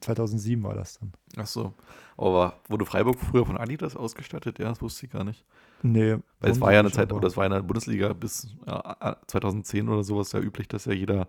[0.01, 1.13] 2007 war das dann.
[1.37, 1.75] Ach so.
[2.17, 4.59] Aber wurde Freiburg früher von Adidas ausgestattet?
[4.59, 5.45] Ja, das wusste ich gar nicht.
[5.83, 6.17] Nee.
[6.41, 7.17] Weil es war ja eine Zeit, aber.
[7.17, 10.93] oder das war in der Bundesliga bis ja, 2010 oder sowas ja üblich, dass ja
[10.93, 11.29] jeder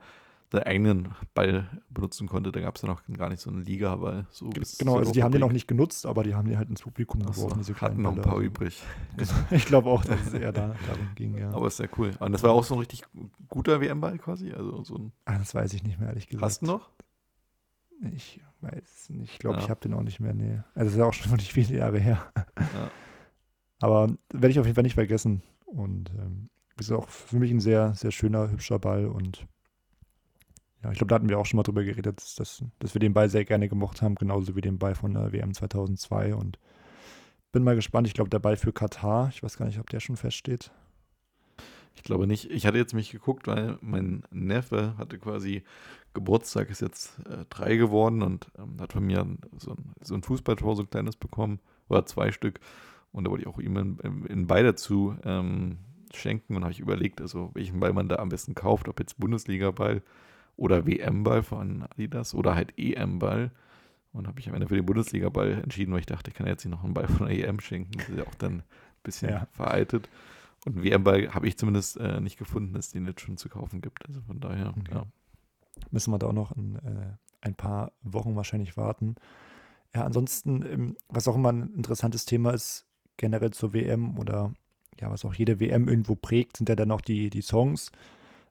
[0.52, 2.52] seinen eigenen Ball benutzen konnte.
[2.52, 5.24] Da gab es ja noch gar nicht so eine Liga, weil so Genau, also die
[5.24, 7.64] haben den auch nicht genutzt, aber die haben den halt ins Publikum Ach so, geworfen,
[7.66, 8.28] diese hatten noch ein Bälle.
[8.28, 8.84] paar Also, übrig.
[9.52, 11.52] Ich glaube auch, dass es eher da, darum ging, ja.
[11.52, 12.12] Aber ist ja cool.
[12.20, 13.04] Und das war auch so ein richtig
[13.50, 14.52] guter WM-Ball quasi.
[14.52, 15.12] Also so ein.
[15.26, 16.46] Ah, das weiß ich nicht mehr, ehrlich gesagt.
[16.46, 16.90] Hast du noch?
[18.14, 19.34] Ich weiß nicht.
[19.34, 19.64] Ich glaube, Ja.
[19.64, 20.34] ich habe den auch nicht mehr.
[20.34, 20.60] Nee.
[20.74, 22.32] Also, das ist ja auch schon wirklich viele Jahre her.
[22.58, 22.92] Ja.
[23.80, 25.42] Aber werde ich auf jeden Fall nicht vergessen.
[25.66, 29.06] Und ähm, ist auch für mich ein sehr, sehr schöner, hübscher Ball.
[29.08, 29.46] Und
[30.84, 33.00] ja, ich glaube, da hatten wir auch schon mal drüber geredet, dass, dass, dass wir
[33.00, 36.36] den Ball sehr gerne gemocht haben, genauso wie den Ball von der WM 2002.
[36.36, 36.60] Und
[37.52, 38.08] bin mal gespannt.
[38.08, 40.72] Ich glaube, der Ball für Katar, ich weiß gar nicht, ob der schon feststeht.
[41.96, 42.52] Ich glaube nicht.
[42.52, 45.64] Ich hatte jetzt mich geguckt, weil mein Neffe hatte quasi
[46.14, 49.26] Geburtstag, ist jetzt äh, drei geworden und ähm, hat von mir
[49.58, 52.60] so ein, so ein Fußballtor, so ein kleines bekommen, oder zwei Stück.
[53.12, 55.78] Und da wollte ich auch ihm in, in, in Ball dazu ähm,
[56.14, 59.20] schenken und habe ich überlegt, also welchen Ball man da am besten kauft, ob jetzt
[59.20, 60.02] Bundesliga-Ball
[60.58, 63.52] oder WM-Ball von Adidas oder halt EM-Ball.
[64.14, 66.64] Und habe ich am Ende für den Bundesliga-Ball entschieden, weil ich dachte, ich kann jetzt
[66.64, 67.92] nicht noch einen Ball von der EM schenken.
[67.98, 68.64] Das ist ja auch dann ein
[69.04, 69.48] bisschen Ja.
[69.52, 70.08] veraltet.
[70.66, 73.82] Und WM-Ball habe ich zumindest äh, nicht gefunden, dass es den jetzt schon zu kaufen
[73.82, 74.06] gibt.
[74.08, 74.96] Also von daher, Okay.
[74.96, 75.06] ja.
[75.92, 79.16] müssen wir da auch noch ein, äh, ein paar Wochen wahrscheinlich warten.
[79.94, 82.86] Ja, ansonsten, ähm, was auch immer ein interessantes Thema ist,
[83.18, 84.54] generell zur WM oder
[85.00, 87.92] ja, was auch jede WM irgendwo prägt, sind ja dann auch die, die Songs.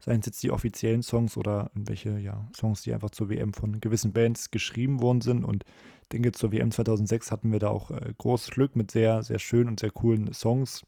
[0.00, 3.80] Seien es jetzt die offiziellen Songs oder irgendwelche ja, Songs, die einfach zur WM von
[3.80, 5.44] gewissen Bands geschrieben worden sind.
[5.44, 5.64] Und
[6.02, 9.38] ich denke, zur WM 2006 hatten wir da auch äh, großes Glück mit sehr, sehr
[9.38, 10.84] schönen und sehr coolen Songs.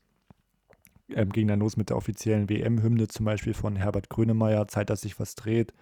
[1.11, 5.03] Ähm, ging dann los mit der offiziellen WM-Hymne zum Beispiel von Herbert Grönemeyer, Zeit, dass
[5.03, 5.73] sich was dreht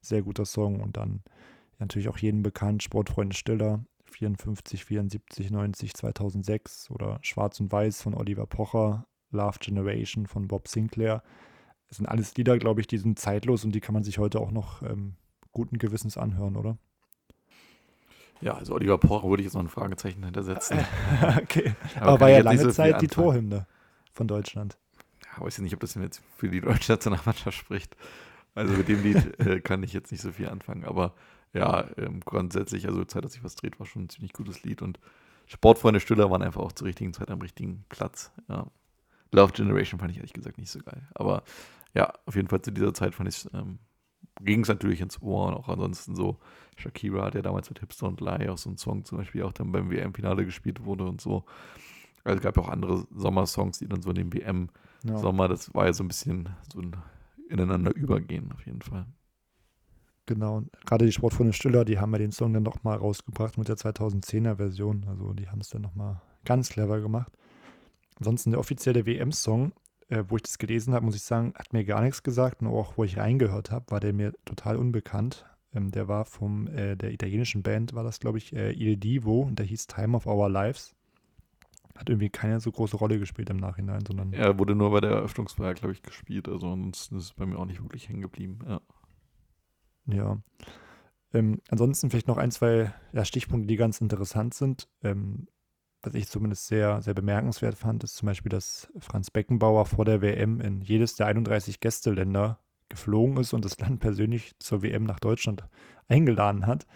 [0.00, 1.22] sehr guter Song und dann
[1.78, 8.14] natürlich auch jedem bekannt, Sportfreunde Stiller, 54, 74, 90, 2006 oder Schwarz und Weiß von
[8.14, 11.22] Oliver Pocher, Love Generation von Bob Sinclair.
[11.88, 14.40] Das sind alles Lieder, glaube ich, die sind zeitlos und die kann man sich heute
[14.40, 15.14] auch noch ähm,
[15.52, 16.78] guten Gewissens anhören, oder?
[18.40, 20.78] ja, also Oliver Pocher würde ich jetzt noch ein Fragezeichen hintersetzen.
[21.38, 21.74] okay.
[21.96, 23.08] Aber Aber war ja lange Zeit die.
[23.08, 23.66] Torhymne
[24.18, 24.76] von Deutschland.
[25.24, 27.96] Ja, weiß ich nicht, ob das jetzt für die deutsche Nationalmannschaft spricht.
[28.54, 30.84] Also mit dem Lied äh, kann ich jetzt nicht so viel anfangen.
[30.84, 31.14] Aber
[31.54, 34.82] ja, ähm, grundsätzlich, also Zeit, dass sich was dreht, war schon ein ziemlich gutes Lied.
[34.82, 34.98] Und
[35.46, 38.32] Sportfreunde Stiller waren einfach auch zur richtigen Zeit am richtigen Platz.
[38.48, 38.66] Ja.
[39.32, 41.08] Love Generation fand ich ehrlich gesagt nicht so geil.
[41.14, 41.42] Aber
[41.94, 43.78] ja, auf jeden Fall zu dieser Zeit fand ich ähm,
[44.40, 46.38] ging es natürlich ins Ohr und auch ansonsten so.
[46.76, 49.52] Shakira hat ja damals mit Hipster und Lie auch so einen Song zum Beispiel auch
[49.52, 51.44] dann beim WM-Finale gespielt wurde und so.
[52.28, 54.68] Also es gab ja auch andere Sommersongs, die dann so in dem WM
[55.04, 55.48] Ja.
[55.48, 56.96] Das war ja so ein bisschen so ein
[57.48, 59.06] ineinander übergehen auf jeden Fall.
[60.26, 63.68] Genau, und gerade die Sportfreunde Stiller, die haben ja den Song dann nochmal rausgebracht mit
[63.68, 65.06] der 2010er Version.
[65.08, 67.32] Also die haben es dann nochmal ganz clever gemacht.
[68.16, 69.72] Ansonsten der offizielle WM-Song,
[70.08, 72.60] äh, wo ich das gelesen habe, muss ich sagen, hat mir gar nichts gesagt.
[72.60, 75.46] Nur auch, wo ich reingehört habe, war der mir total unbekannt.
[75.72, 79.40] Ähm, der war vom äh, der italienischen Band, war das glaube ich, äh, Il Divo
[79.40, 80.94] und der hieß Time of Our Lives.
[81.98, 84.32] Hat irgendwie keine so große Rolle gespielt im Nachhinein, sondern.
[84.32, 86.48] Er wurde nur bei der Eröffnungsfeier, glaube ich, gespielt.
[86.48, 88.60] Also ansonsten ist es bei mir auch nicht wirklich hängen geblieben.
[88.66, 88.80] Ja.
[90.06, 90.38] Ja.
[91.34, 94.88] Ähm, ansonsten vielleicht noch ein, zwei ja, Stichpunkte, die ganz interessant sind.
[95.02, 95.48] Ähm,
[96.02, 100.22] was ich zumindest sehr, sehr bemerkenswert fand, ist zum Beispiel, dass Franz Beckenbauer vor der
[100.22, 105.18] WM in jedes der 31 Gästeländer geflogen ist und das Land persönlich zur WM nach
[105.18, 105.64] Deutschland
[106.06, 106.86] eingeladen hat.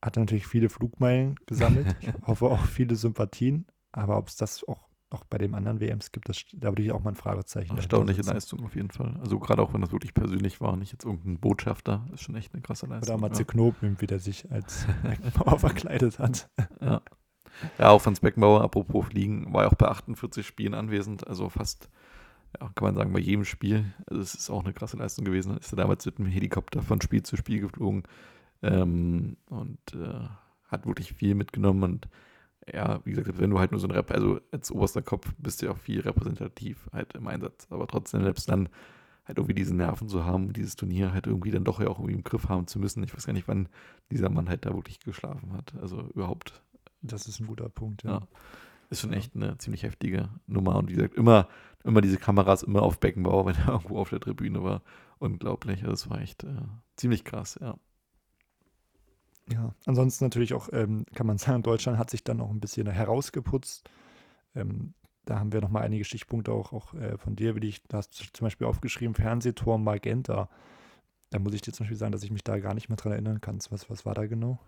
[0.00, 1.96] Hat natürlich viele Flugmeilen gesammelt.
[2.00, 3.66] Ich hoffe auch viele Sympathien.
[3.92, 6.92] Aber ob es das auch, auch bei den anderen WMs gibt, das, da würde ich
[6.92, 9.16] auch mal ein Fragezeichen Erstaunliche Leistung auf jeden Fall.
[9.20, 12.52] Also gerade auch wenn das wirklich persönlich war, nicht jetzt irgendein Botschafter, ist schon echt
[12.54, 13.16] eine krasse Leistung.
[13.16, 13.46] Oder Matze ja.
[13.46, 16.48] Knob, wie der sich als Beckenbauer verkleidet hat.
[16.80, 17.02] Ja.
[17.78, 21.90] Ja, auch Franz Beckenbauer, apropos Fliegen, war ja auch bei 48 Spielen anwesend, also fast,
[22.58, 23.92] ja, kann man sagen, bei jedem Spiel.
[24.06, 25.56] Also es ist auch eine krasse Leistung gewesen.
[25.58, 28.04] Ist er damals mit dem Helikopter von Spiel zu Spiel geflogen
[28.62, 30.28] ähm, und äh,
[30.68, 32.08] hat wirklich viel mitgenommen und
[32.72, 35.60] ja, wie gesagt, wenn du halt nur so ein Rap, also als oberster Kopf bist
[35.62, 38.68] du ja auch viel repräsentativ halt im Einsatz, aber trotzdem selbst dann
[39.24, 42.14] halt irgendwie diese Nerven zu haben, dieses Turnier halt irgendwie dann doch ja auch irgendwie
[42.14, 43.02] im Griff haben zu müssen.
[43.02, 43.68] Ich weiß gar nicht, wann
[44.10, 45.74] dieser Mann halt da wirklich geschlafen hat.
[45.80, 46.62] Also überhaupt.
[47.02, 48.10] Das ist ein guter Punkt, ja.
[48.10, 48.28] ja.
[48.90, 50.76] Ist schon echt eine ziemlich heftige Nummer.
[50.76, 51.48] Und wie gesagt, immer,
[51.84, 54.82] immer diese Kameras immer auf Beckenbauer, wenn er irgendwo auf der Tribüne war.
[55.18, 55.82] Unglaublich.
[55.82, 56.56] Also es war echt äh,
[56.96, 57.76] ziemlich krass, ja.
[59.52, 62.86] Ja, ansonsten natürlich auch, ähm, kann man sagen, Deutschland hat sich dann noch ein bisschen
[62.86, 63.88] herausgeputzt.
[64.54, 64.94] Ähm,
[65.24, 68.20] da haben wir nochmal einige Stichpunkte auch, auch äh, von dir, wie ich, da hast
[68.20, 70.48] du zum Beispiel aufgeschrieben, Fernsehturm Magenta.
[71.30, 73.12] Da muss ich dir zum Beispiel sagen, dass ich mich da gar nicht mehr dran
[73.12, 73.58] erinnern kann.
[73.70, 74.58] Was, was war da genau?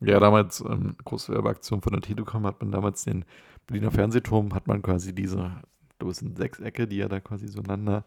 [0.00, 3.24] Ja, damals, ähm, große Werbeaktion von der Telekom, hat man damals den
[3.66, 5.52] Berliner Fernsehturm, hat man quasi diese,
[5.98, 8.04] das sind Sechsecke, die ja da quasi so einander,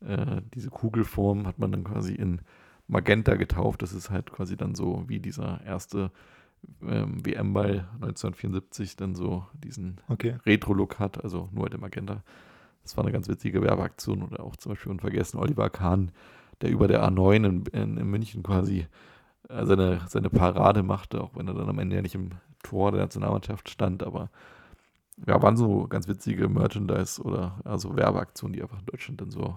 [0.00, 2.40] äh, diese Kugelform hat man dann quasi in
[2.86, 3.82] Magenta getauft.
[3.82, 6.10] Das ist halt quasi dann so wie dieser erste
[6.82, 10.38] ähm, WM-Ball 1974 dann so diesen okay.
[10.46, 12.22] Retro-Look hat, also nur halt im Magenta.
[12.82, 16.10] Das war eine ganz witzige Werbeaktion oder auch zum Beispiel unvergessen Oliver Kahn,
[16.60, 18.86] der über der A9 in, in, in München quasi
[19.48, 22.30] äh, seine, seine Parade machte, auch wenn er dann am Ende ja nicht im
[22.62, 24.30] Tor der Nationalmannschaft stand, aber
[25.26, 29.54] ja, waren so ganz witzige Merchandise oder also Werbeaktionen, die einfach in Deutschland dann so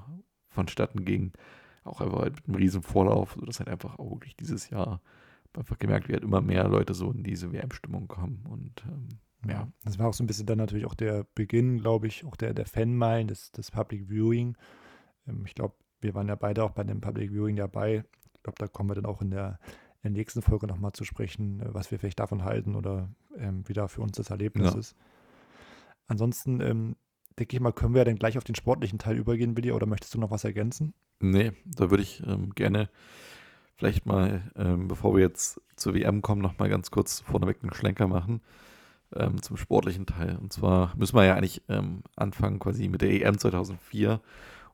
[0.50, 1.34] vonstatten gingen
[1.88, 5.02] auch einfach halt mit einem riesen Vorlauf, sodass halt einfach auch wirklich dieses Jahr
[5.58, 9.08] einfach gemerkt wird, immer mehr Leute so in diese WM-Stimmung kommen und ähm,
[9.48, 9.68] ja.
[9.84, 12.54] Das war auch so ein bisschen dann natürlich auch der Beginn, glaube ich, auch der,
[12.54, 14.58] der Fanmeilen, des, des Public Viewing.
[15.28, 18.04] Ähm, ich glaube, wir waren ja beide auch bei dem Public Viewing dabei.
[18.34, 19.60] Ich glaube, da kommen wir dann auch in der,
[20.02, 23.64] in der nächsten Folge nochmal zu sprechen, äh, was wir vielleicht davon halten oder ähm,
[23.68, 24.80] wie da für uns das Erlebnis ja.
[24.80, 24.96] ist.
[26.08, 26.96] Ansonsten ähm,
[27.38, 30.14] denke ich mal, können wir dann gleich auf den sportlichen Teil übergehen, Willi, oder möchtest
[30.14, 30.94] du noch was ergänzen?
[31.20, 32.90] Nee, da würde ich ähm, gerne
[33.76, 37.74] vielleicht mal, ähm, bevor wir jetzt zur WM kommen, noch mal ganz kurz vorneweg einen
[37.74, 38.42] Schlenker machen
[39.16, 40.38] ähm, zum sportlichen Teil.
[40.38, 44.20] Und zwar müssen wir ja eigentlich ähm, anfangen quasi mit der EM 2004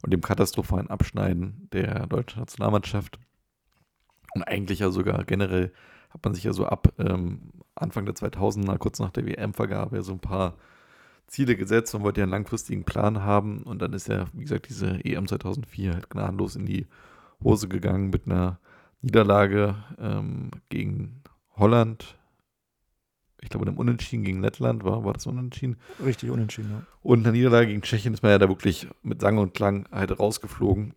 [0.01, 3.19] und dem katastrophalen Abschneiden der deutschen Nationalmannschaft.
[4.33, 5.71] Und eigentlich ja sogar generell
[6.09, 10.01] hat man sich ja so ab ähm, Anfang der 2000er, kurz nach der WM-Vergabe, ja
[10.01, 10.55] so ein paar
[11.27, 13.63] Ziele gesetzt und wollte ja einen langfristigen Plan haben.
[13.63, 16.87] Und dann ist ja, wie gesagt, diese EM 2004 halt gnadenlos in die
[17.43, 18.59] Hose gegangen mit einer
[19.01, 21.23] Niederlage ähm, gegen
[21.55, 22.17] Holland.
[23.41, 25.75] Ich glaube, einem Unentschieden gegen Lettland war, war das Unentschieden?
[26.03, 26.81] Richtig, Unentschieden, ja.
[27.01, 30.17] Und eine Niederlage gegen Tschechien ist man ja da wirklich mit Sang und Klang halt
[30.17, 30.93] rausgeflogen.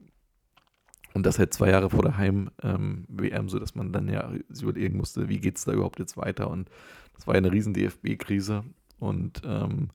[1.13, 4.99] Und das halt zwei Jahre vor der Heim-WM, ähm, sodass man dann ja sich überlegen
[4.99, 6.49] musste, wie geht es da überhaupt jetzt weiter.
[6.51, 6.69] Und
[7.15, 8.65] das war ja eine riesen DFB-Krise.
[8.99, 9.89] Und ähm,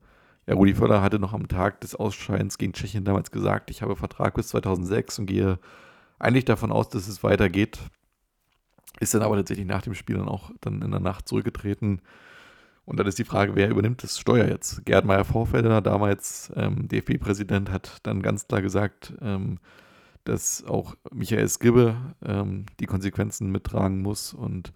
[0.52, 3.96] ja, Rudi Völler hatte noch am Tag des Ausscheidens gegen Tschechien damals gesagt, ich habe
[3.96, 5.60] Vertrag bis 2006 und gehe
[6.20, 7.80] eigentlich davon aus, dass es weitergeht.
[9.00, 12.02] Ist dann aber tatsächlich nach dem Spiel dann auch dann in der Nacht zurückgetreten.
[12.84, 14.86] Und dann ist die Frage, wer übernimmt das Steuer jetzt?
[14.86, 19.58] Gerd Meyer-Vorfelder, damals ähm, DFB-Präsident, hat dann ganz klar gesagt, ähm,
[20.26, 21.96] dass auch Michael Skibbe
[22.26, 24.74] ähm, die Konsequenzen mittragen muss und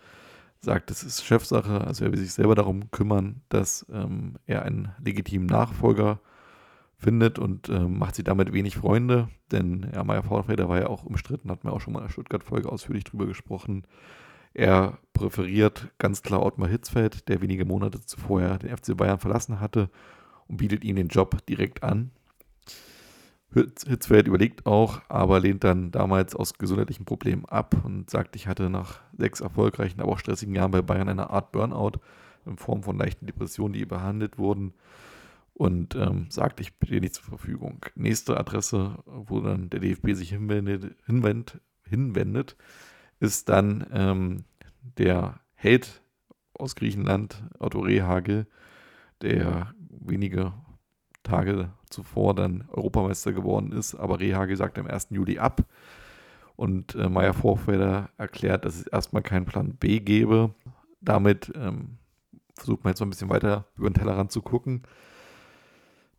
[0.66, 4.89] sagt, es ist Chefsache, also er will sich selber darum kümmern, dass ähm, er einen
[5.03, 6.20] legitimen Nachfolger
[6.97, 11.03] findet und ähm, macht sich damit wenig Freunde, denn ja, Meier Vorfelder war ja auch
[11.03, 13.86] umstritten, hatten wir auch schon mal in der Stuttgart-Folge ausführlich drüber gesprochen.
[14.53, 19.89] Er präferiert ganz klar Ottmar Hitzfeld, der wenige Monate zuvor den FC Bayern verlassen hatte
[20.47, 22.11] und bietet ihm den Job direkt an.
[23.56, 28.70] Hitzfeld überlegt auch, aber lehnt dann damals aus gesundheitlichen Problemen ab und sagt, ich hatte
[28.70, 31.99] nach sechs erfolgreichen, aber auch stressigen Jahren bei Bayern eine Art Burnout
[32.45, 34.74] in Form von leichten Depressionen, die behandelt wurden
[35.53, 37.86] und ähm, sagt, ich bin dir nicht zur Verfügung.
[37.95, 42.58] Nächste Adresse, wo dann der DFB sich hinwendet, hinwendet, hinwendet
[43.20, 44.43] ist dann ähm,
[44.97, 46.01] der Held
[46.53, 48.47] aus Griechenland, Otto Rehagel,
[49.22, 50.53] der wenige
[51.26, 55.07] Tage zuvor dann Europameister geworden ist, aber Rehage sagt am 1.
[55.11, 55.65] Juli ab.
[56.55, 60.55] Und äh, Meier Vorfelder erklärt, dass es erstmal keinen Plan B gebe.
[61.01, 61.97] Damit ähm,
[62.55, 64.84] versucht man jetzt noch ein bisschen weiter über den Tellerrand zu gucken.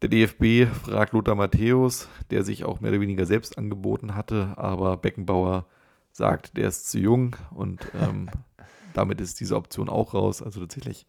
[0.02, 4.98] Der DFB fragt Lothar Matthäus, der sich auch mehr oder weniger selbst angeboten hatte, aber
[4.98, 5.64] Beckenbauer
[6.12, 8.28] sagt, der ist zu jung und ähm,
[8.94, 10.42] damit ist diese Option auch raus.
[10.42, 11.06] Also tatsächlich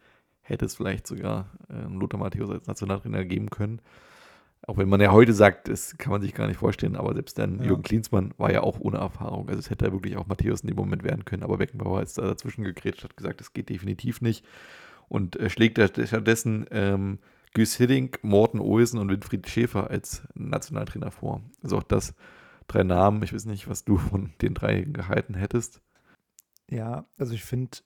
[0.47, 3.81] hätte es vielleicht sogar äh, Lothar Matthäus als Nationaltrainer geben können.
[4.65, 7.37] Auch wenn man ja heute sagt, das kann man sich gar nicht vorstellen, aber selbst
[7.37, 7.65] dann ja.
[7.65, 9.47] Jürgen Klinsmann war ja auch ohne Erfahrung.
[9.47, 12.17] Also es hätte ja wirklich auch Matthäus in dem Moment werden können, aber Beckenbauer ist
[12.17, 14.45] da dazwischen gegrätscht, hat gesagt, das geht definitiv nicht
[15.07, 17.19] und äh, schlägt stattdessen ähm,
[17.53, 21.41] Güs Hiddink, Morten Olsen und Winfried Schäfer als Nationaltrainer vor.
[21.63, 22.13] Also auch das
[22.67, 23.23] drei Namen.
[23.23, 25.81] Ich weiß nicht, was du von den drei gehalten hättest.
[26.69, 27.77] Ja, also ich finde,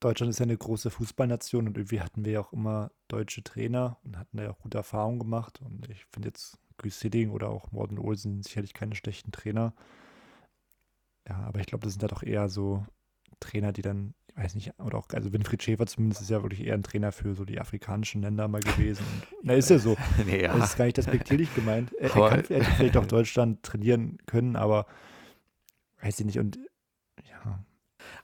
[0.00, 3.98] Deutschland ist ja eine große Fußballnation und irgendwie hatten wir ja auch immer deutsche Trainer
[4.04, 5.60] und hatten da ja auch gute Erfahrungen gemacht.
[5.60, 9.74] Und ich finde jetzt Güs Hiddink oder auch Morten Olsen sicherlich keine schlechten Trainer.
[11.28, 12.86] Ja, aber ich glaube, das sind da doch eher so
[13.40, 16.74] Trainer, die dann weiß nicht, oder auch, also Winfried Schäfer zumindest ist ja wirklich eher
[16.74, 19.04] ein Trainer für so die afrikanischen Länder mal gewesen.
[19.04, 19.96] Und, na, ist ja so.
[20.24, 20.56] nee, ja.
[20.56, 21.92] Das ist gar nicht despektierlich gemeint.
[21.94, 24.86] Er, er, kann, hätte vielleicht auch Deutschland trainieren können, aber
[26.02, 26.38] weiß ich nicht.
[26.38, 26.58] Und.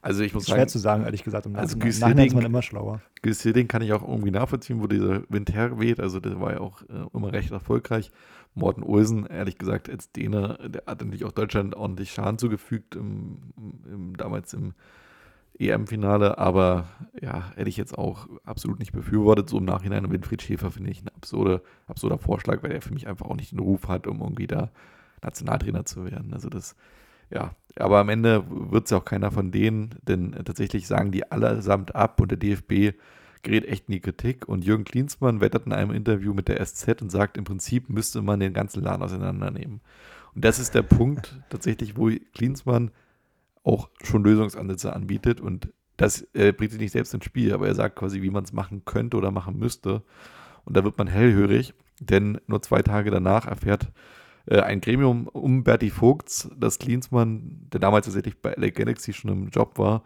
[0.03, 1.47] Also ich muss schwer sagen, zu sagen, ehrlich gesagt.
[1.47, 3.01] Im also Nachhinein ist man immer schlauer.
[3.22, 6.01] Güsseding kann ich auch irgendwie nachvollziehen, wo dieser Wind herweht.
[6.01, 8.11] Also der war ja auch äh, immer recht erfolgreich.
[8.55, 13.39] Morten Olsen, ehrlich gesagt, als Däne, der hat natürlich auch Deutschland ordentlich Schaden zugefügt, im,
[13.87, 14.74] im, damals im
[15.59, 16.89] EM-Finale, aber
[17.20, 19.49] ja, hätte ich jetzt auch absolut nicht befürwortet.
[19.49, 23.07] So im Nachhinein Winfried Schäfer finde ich ein absurde, absurder Vorschlag, weil er für mich
[23.07, 24.70] einfach auch nicht den Ruf hat, um irgendwie da
[25.22, 26.32] Nationaltrainer zu werden.
[26.32, 26.76] Also das,
[27.30, 31.30] ja, aber am Ende wird es ja auch keiner von denen, denn tatsächlich sagen die
[31.30, 32.96] allesamt ab und der DFB
[33.42, 34.48] gerät echt in die Kritik.
[34.48, 38.22] Und Jürgen Klinsmann wettert in einem Interview mit der SZ und sagt, im Prinzip müsste
[38.22, 39.80] man den ganzen Laden auseinandernehmen.
[40.34, 42.90] Und das ist der Punkt tatsächlich, wo Klinsmann
[43.62, 47.74] auch schon Lösungsansätze anbietet und das äh, bringt sich nicht selbst ins Spiel, aber er
[47.74, 50.02] sagt quasi, wie man es machen könnte oder machen müsste.
[50.64, 53.92] Und da wird man hellhörig, denn nur zwei Tage danach erfährt
[54.47, 59.30] äh, ein Gremium um Berti Vogts, dass Klinsmann, der damals tatsächlich bei LA Galaxy schon
[59.30, 60.03] im Job war,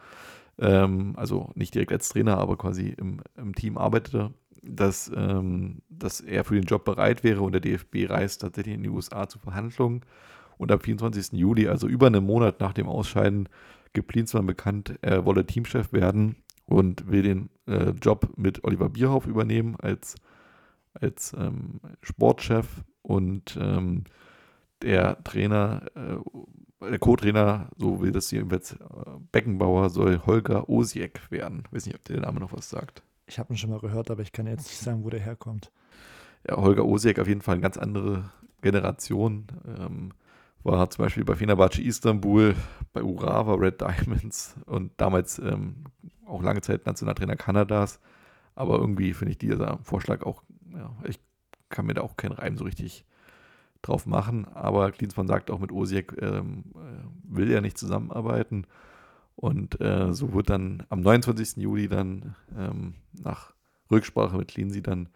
[0.58, 4.32] ähm, also nicht direkt als Trainer, aber quasi im, im Team arbeitete,
[4.62, 8.82] dass, ähm, dass er für den Job bereit wäre und der DFB reist tatsächlich in
[8.82, 10.02] die USA zu Verhandlungen
[10.56, 11.32] und am 24.
[11.32, 13.48] Juli, also über einen Monat nach dem Ausscheiden,
[13.92, 16.36] gibt Klinsmann bekannt, er wolle Teamchef werden
[16.66, 20.16] und will den äh, Job mit Oliver Bierhoff übernehmen als,
[20.92, 24.04] als ähm, Sportchef und ähm,
[24.82, 28.76] der Trainer, äh, der Co-Trainer, so will das hier jetzt äh,
[29.32, 31.64] Beckenbauer, soll Holger Osiek werden.
[31.66, 33.02] Ich weiß nicht, ob der Name noch was sagt.
[33.26, 35.70] Ich habe ihn schon mal gehört, aber ich kann jetzt nicht sagen, wo der herkommt.
[36.48, 38.30] Ja, Holger Osiek auf jeden Fall eine ganz andere
[38.62, 39.46] Generation.
[39.66, 40.12] Ähm,
[40.62, 42.54] war zum Beispiel bei Fenerbahce Istanbul,
[42.92, 45.84] bei Urawa Red Diamonds und damals ähm,
[46.26, 48.00] auch lange Zeit Nationaltrainer Kanadas.
[48.54, 51.20] Aber irgendwie finde ich dieser Vorschlag auch, ja, ich
[51.68, 53.04] kann mir da auch keinen Reim so richtig
[53.82, 54.46] drauf machen.
[54.46, 58.66] Aber Klinsmann sagt auch mit Osiek ähm, äh, will er nicht zusammenarbeiten.
[59.36, 61.58] Und äh, so wird dann am 29.
[61.58, 63.52] Juli dann ähm, nach
[63.90, 65.08] Rücksprache mit Lindsay dann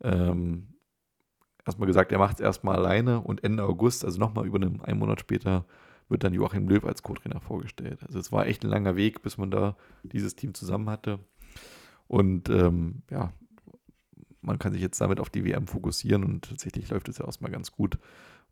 [0.00, 0.68] ähm,
[1.64, 4.98] erstmal gesagt, er macht es erstmal alleine und Ende August, also nochmal über einen, einen
[4.98, 5.64] Monat später,
[6.08, 8.00] wird dann Joachim Löw als Co-Trainer vorgestellt.
[8.06, 11.18] Also es war echt ein langer Weg, bis man da dieses Team zusammen hatte.
[12.08, 13.32] Und ähm, ja,
[14.42, 17.50] man kann sich jetzt damit auf die WM fokussieren und tatsächlich läuft es ja erstmal
[17.50, 17.98] ganz gut.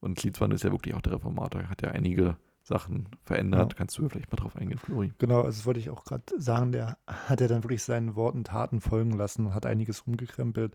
[0.01, 3.72] Und Klinsmann ist ja wirklich auch der Reformator, hat ja einige Sachen verändert.
[3.72, 3.78] Ja.
[3.78, 5.12] Kannst du vielleicht mal drauf eingehen, Flori?
[5.18, 8.45] Genau, also das wollte ich auch gerade sagen, der hat ja dann wirklich seinen Worten
[8.45, 10.74] Taten folgen lassen und hat einiges umgekrempelt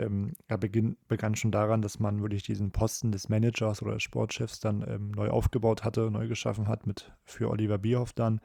[0.00, 4.02] ähm, er beginn, begann schon daran, dass man wirklich diesen Posten des Managers oder des
[4.02, 8.40] Sportchefs dann ähm, neu aufgebaut hatte, neu geschaffen hat mit für Oliver Bierhoff dann.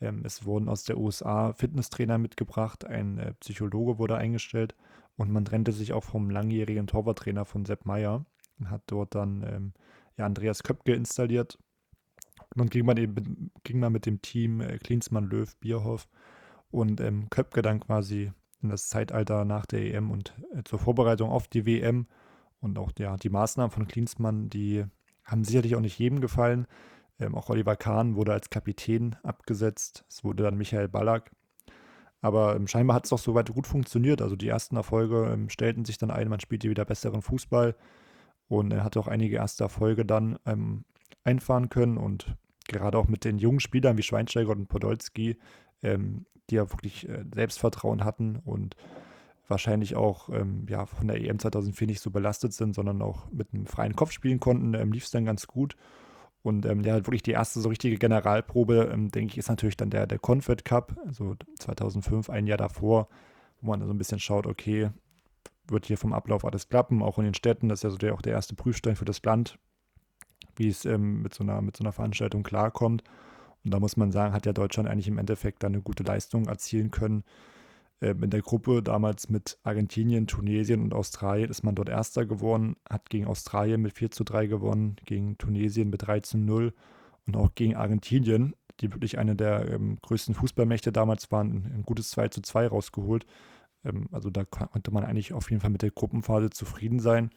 [0.00, 4.74] Ähm, es wurden aus der USA Fitnesstrainer mitgebracht, ein äh, Psychologe wurde eingestellt
[5.16, 8.24] und man trennte sich auch vom langjährigen Torwarttrainer von Sepp Meyer
[8.58, 9.72] und hat dort dann ähm,
[10.16, 11.58] ja, Andreas Köpke installiert.
[12.54, 16.08] Und dann ging man eben ging man mit dem Team äh, Klinsmann, Löw, Bierhoff
[16.70, 21.30] und ähm, Köpke dann quasi in das Zeitalter nach der EM und äh, zur Vorbereitung
[21.30, 22.06] auf die WM.
[22.60, 24.84] Und auch ja, die Maßnahmen von Klinsmann, die
[25.24, 26.66] haben sicherlich auch nicht jedem gefallen.
[27.18, 30.04] Ähm, auch Oliver Kahn wurde als Kapitän abgesetzt.
[30.08, 31.32] Es wurde dann Michael Ballack.
[32.20, 34.22] Aber ähm, scheinbar hat es doch soweit gut funktioniert.
[34.22, 37.76] Also die ersten Erfolge ähm, stellten sich dann ein, man spielte wieder besseren Fußball
[38.48, 40.84] und er hatte auch einige erste Erfolge dann ähm,
[41.24, 41.98] einfahren können.
[41.98, 42.34] Und
[42.68, 45.38] gerade auch mit den jungen Spielern wie Schweinsteiger und Podolski
[45.82, 48.76] ähm, die ja wirklich äh, Selbstvertrauen hatten und
[49.48, 53.52] wahrscheinlich auch ähm, ja, von der EM 2004 nicht so belastet sind, sondern auch mit
[53.52, 55.76] einem freien Kopf spielen konnten, ähm, lief es dann ganz gut.
[56.46, 59.90] Und ähm, ja, wirklich die erste so richtige Generalprobe, ähm, denke ich, ist natürlich dann
[59.90, 63.08] der, der Confed Cup, also 2005, ein Jahr davor,
[63.60, 64.90] wo man so ein bisschen schaut, okay,
[65.66, 68.14] wird hier vom Ablauf alles klappen, auch in den Städten, das ist ja so der,
[68.14, 69.58] auch der erste Prüfstein für das Land,
[70.54, 73.02] wie es ähm, mit, so einer, mit so einer Veranstaltung klarkommt.
[73.64, 76.46] Und da muss man sagen, hat ja Deutschland eigentlich im Endeffekt da eine gute Leistung
[76.46, 77.24] erzielen können.
[78.00, 82.76] Ähm, in der Gruppe damals mit Argentinien, Tunesien und Australien ist man dort Erster geworden,
[82.88, 86.74] hat gegen Australien mit 4 zu 3 gewonnen, gegen Tunesien mit 3 zu 0
[87.26, 92.10] und auch gegen Argentinien, die wirklich eine der ähm, größten Fußballmächte damals waren, ein, gutes
[92.10, 93.26] 2 zu 2 rausgeholt.
[93.84, 97.30] Ähm, also da konnte man eigentlich auf jeden Fall mit der Gruppenphase zufrieden sein.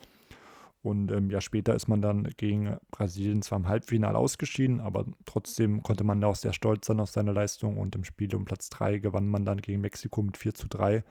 [0.82, 5.84] Und ähm, ja, später ist man dann gegen Brasilien zwar im Halbfinale ausgeschieden, aber trotzdem
[5.84, 7.78] konnte man da auch sehr stolz sein auf seine Leistung.
[7.78, 10.98] Und im Spiel um Platz 3 gewann man dann gegen Mexiko mit 4 zu 3.
[10.98, 11.04] Und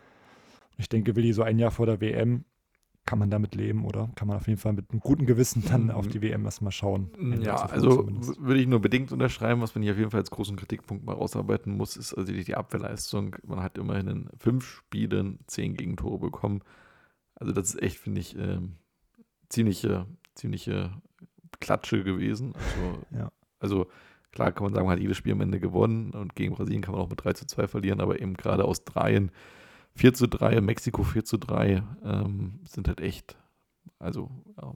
[0.79, 2.45] ich denke, Willi, so ein Jahr vor der WM
[3.05, 4.11] kann man damit leben, oder?
[4.16, 7.11] Kann man auf jeden Fall mit einem guten Gewissen dann auf die WM erstmal schauen.
[7.41, 8.07] Ja, also
[8.39, 11.14] würde ich nur bedingt unterschreiben, was man hier auf jeden Fall als großen Kritikpunkt mal
[11.14, 13.37] rausarbeiten muss, ist also die, die Abwehrleistung.
[13.47, 16.61] Man hat immerhin in fünf Spielen zehn Gegentore bekommen.
[17.35, 18.77] Also das ist echt, finde ich, ähm,
[19.49, 20.91] ziemliche, ziemliche
[21.61, 22.55] Klatsche gewesen.
[22.55, 23.33] Also, ja.
[23.59, 23.87] also
[24.33, 26.93] klar kann man sagen, man hat jedes Spiel am Ende gewonnen und gegen Brasilien kann
[26.93, 29.31] man auch mit 3 zu 2 verlieren, aber eben gerade Australien
[29.95, 33.37] 4 zu 3, Mexiko 4 zu 3 ähm, sind halt echt,
[33.99, 34.31] also
[34.61, 34.75] ja,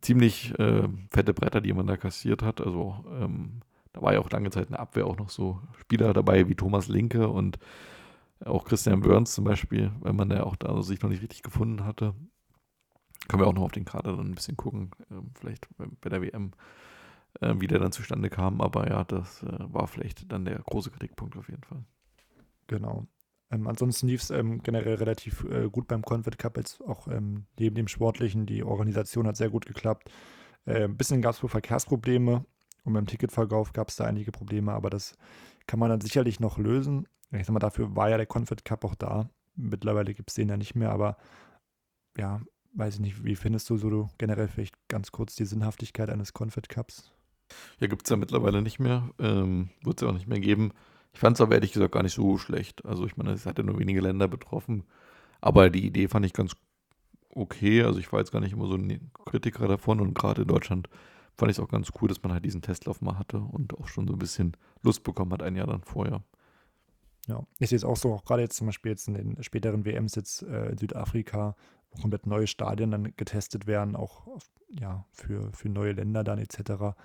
[0.00, 2.60] ziemlich äh, fette Bretter, die man da kassiert hat.
[2.60, 3.60] Also ähm,
[3.92, 6.88] da war ja auch lange Zeit eine Abwehr auch noch so Spieler dabei wie Thomas
[6.88, 7.58] Linke und
[8.44, 11.84] auch Christian Burns zum Beispiel, weil man da auch da sich noch nicht richtig gefunden
[11.84, 12.14] hatte.
[13.28, 16.22] Können wir auch noch auf den Kader dann ein bisschen gucken, ähm, vielleicht bei der
[16.22, 16.52] WM,
[17.40, 18.60] äh, wie der dann zustande kam.
[18.60, 21.84] Aber ja, das äh, war vielleicht dann der große Kritikpunkt auf jeden Fall.
[22.66, 23.06] Genau.
[23.50, 27.46] Ähm, ansonsten lief es ähm, generell relativ äh, gut beim Confed Cup, jetzt auch ähm,
[27.58, 28.46] neben dem Sportlichen.
[28.46, 30.10] Die Organisation hat sehr gut geklappt.
[30.64, 32.44] Äh, ein bisschen gab es wohl Verkehrsprobleme
[32.84, 35.16] und beim Ticketverkauf gab es da einige Probleme, aber das
[35.66, 37.06] kann man dann sicherlich noch lösen.
[37.32, 39.28] Ich sag mal, dafür war ja der Confed Cup auch da.
[39.54, 41.16] Mittlerweile gibt es den ja nicht mehr, aber
[42.16, 42.40] ja,
[42.76, 46.68] weiß ich nicht, wie findest du so generell vielleicht ganz kurz die Sinnhaftigkeit eines Confed
[46.68, 47.12] Cups?
[47.78, 49.08] Ja, gibt es ja mittlerweile nicht mehr.
[49.18, 50.72] Ähm, Wird es ja auch nicht mehr geben.
[51.12, 52.84] Ich fand es aber ehrlich gesagt gar nicht so schlecht.
[52.84, 54.84] Also ich meine, es hat ja nur wenige Länder betroffen.
[55.40, 56.54] Aber die Idee fand ich ganz
[57.34, 57.82] okay.
[57.82, 60.88] Also ich war jetzt gar nicht immer so ein Kritiker davon und gerade in Deutschland
[61.36, 63.88] fand ich es auch ganz cool, dass man halt diesen Testlauf mal hatte und auch
[63.88, 66.22] schon so ein bisschen Lust bekommen hat, ein Jahr dann vorher.
[67.28, 69.84] Ja, ich sehe es auch so, auch gerade jetzt zum Beispiel jetzt in den späteren
[69.84, 71.56] WMs jetzt äh, in Südafrika
[72.00, 74.26] komplett neue Stadien dann getestet werden, auch
[74.68, 76.96] ja, für, für neue Länder dann etc.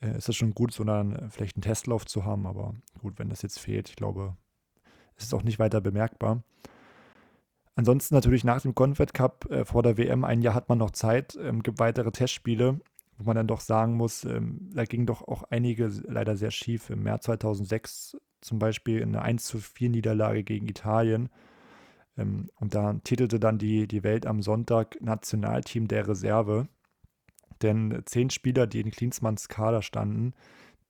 [0.00, 3.18] Äh, ist das schon gut, so dann äh, vielleicht einen Testlauf zu haben, aber gut,
[3.18, 4.36] wenn das jetzt fehlt, ich glaube,
[5.16, 6.42] ist es auch nicht weiter bemerkbar.
[7.74, 10.90] Ansonsten natürlich nach dem Confed Cup äh, vor der WM, ein Jahr hat man noch
[10.90, 12.80] Zeit, ähm, gibt weitere Testspiele,
[13.18, 16.90] wo man dann doch sagen muss, ähm, da ging doch auch einige leider sehr schief.
[16.90, 21.28] Im März 2006 zum Beispiel eine 1 zu 4 Niederlage gegen Italien
[22.18, 26.68] ähm, und da titelte dann die, die Welt am Sonntag Nationalteam der Reserve.
[27.62, 30.34] Denn zehn Spieler, die in Klinsmanns Kader standen,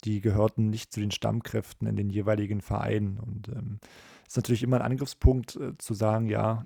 [0.04, 3.18] die gehörten nicht zu den Stammkräften in den jeweiligen Vereinen.
[3.18, 3.80] Und ähm,
[4.26, 6.64] ist natürlich immer ein Angriffspunkt äh, zu sagen, ja,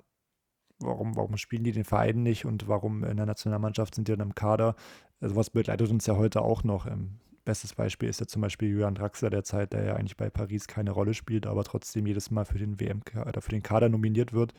[0.79, 4.27] warum, warum spielen die den Vereinen nicht und warum in der Nationalmannschaft sind die dann
[4.27, 4.75] im Kader?
[5.19, 6.85] Sowas also begleitet uns ja heute auch noch.
[6.85, 10.67] Ähm, Bestes Beispiel ist ja zum Beispiel Julian Draxler derzeit, der ja eigentlich bei Paris
[10.67, 14.31] keine Rolle spielt, aber trotzdem jedes Mal für den WM oder für den Kader nominiert
[14.31, 14.53] wird.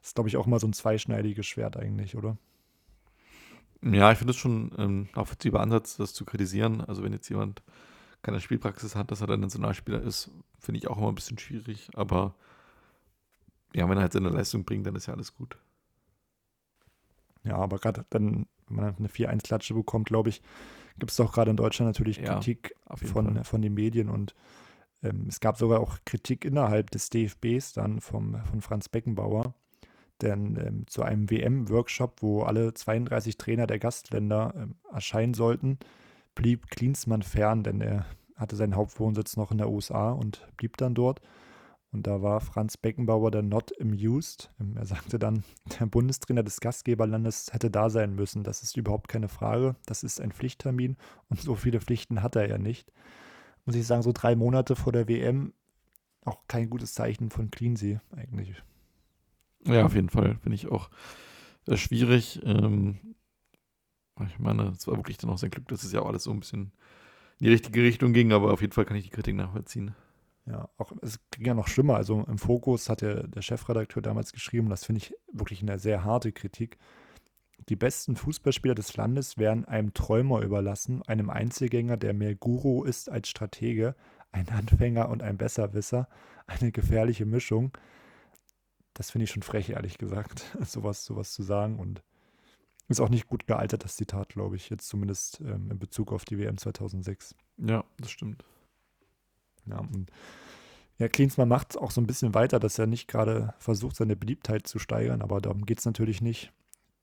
[0.00, 2.36] Das ist, glaube ich, auch mal so ein zweischneidiges Schwert eigentlich, oder?
[3.82, 6.80] Ja, ich finde es schon ein ähm, nachvollziehbarer Ansatz, das zu kritisieren.
[6.80, 7.62] Also wenn jetzt jemand
[8.22, 11.88] keine Spielpraxis hat, dass er dann Nationalspieler ist, finde ich auch immer ein bisschen schwierig.
[11.94, 12.34] Aber
[13.72, 15.56] ja, wenn er halt seine Leistung bringt, dann ist ja alles gut.
[17.44, 20.42] Ja, aber gerade dann, wenn man eine 4-1-Klatsche bekommt, glaube ich,
[20.98, 24.34] gibt es doch gerade in Deutschland natürlich ja, Kritik von, von den Medien und
[25.02, 29.54] ähm, es gab sogar auch Kritik innerhalb des DFBs dann vom, von Franz Beckenbauer.
[30.22, 35.78] Denn ähm, zu einem WM-Workshop, wo alle 32 Trainer der Gastländer ähm, erscheinen sollten,
[36.34, 40.94] blieb Klinsmann fern, denn er hatte seinen Hauptwohnsitz noch in der USA und blieb dann
[40.94, 41.20] dort.
[41.96, 44.50] Und da war Franz Beckenbauer dann not amused.
[44.60, 45.44] Ähm, er sagte dann,
[45.80, 48.44] der Bundestrainer des Gastgeberlandes hätte da sein müssen.
[48.44, 49.76] Das ist überhaupt keine Frage.
[49.86, 50.98] Das ist ein Pflichttermin
[51.30, 52.92] und so viele Pflichten hat er ja nicht.
[53.64, 55.54] Muss ich sagen, so drei Monate vor der WM
[56.26, 58.62] auch kein gutes Zeichen von Cleansea eigentlich.
[59.64, 60.36] Ja, auf jeden Fall.
[60.42, 60.90] Finde ich auch
[61.66, 62.42] äh, schwierig.
[62.44, 62.98] Ähm,
[64.26, 66.30] ich meine, es war wirklich dann auch sein Glück, dass es ja auch alles so
[66.30, 66.72] ein bisschen
[67.38, 69.94] in die richtige Richtung ging, aber auf jeden Fall kann ich die Kritik nachvollziehen.
[70.46, 71.96] Ja, auch es ging ja noch schlimmer.
[71.96, 76.04] Also im Fokus hat der, der Chefredakteur damals geschrieben, das finde ich wirklich eine sehr
[76.04, 76.78] harte Kritik.
[77.68, 83.10] Die besten Fußballspieler des Landes werden einem Träumer überlassen, einem Einzelgänger, der mehr Guru ist
[83.10, 83.96] als Stratege,
[84.30, 86.08] ein Anfänger und ein Besserwisser,
[86.46, 87.76] eine gefährliche Mischung.
[88.94, 91.80] Das finde ich schon frech, ehrlich gesagt, sowas, sowas zu sagen.
[91.80, 92.04] Und
[92.88, 96.24] ist auch nicht gut gealtert, das Zitat, glaube ich, jetzt zumindest ähm, in Bezug auf
[96.24, 97.34] die WM 2006.
[97.56, 98.44] Ja, das stimmt.
[99.68, 100.10] Ja, und
[100.98, 104.16] ja, Klinsmann macht es auch so ein bisschen weiter, dass er nicht gerade versucht, seine
[104.16, 106.52] Beliebtheit zu steigern, aber darum geht es natürlich nicht.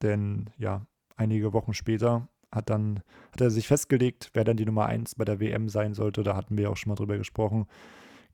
[0.01, 0.85] Denn ja,
[1.15, 3.01] einige Wochen später hat dann,
[3.31, 6.23] hat er sich festgelegt, wer dann die Nummer 1 bei der WM sein sollte.
[6.23, 7.67] Da hatten wir auch schon mal drüber gesprochen.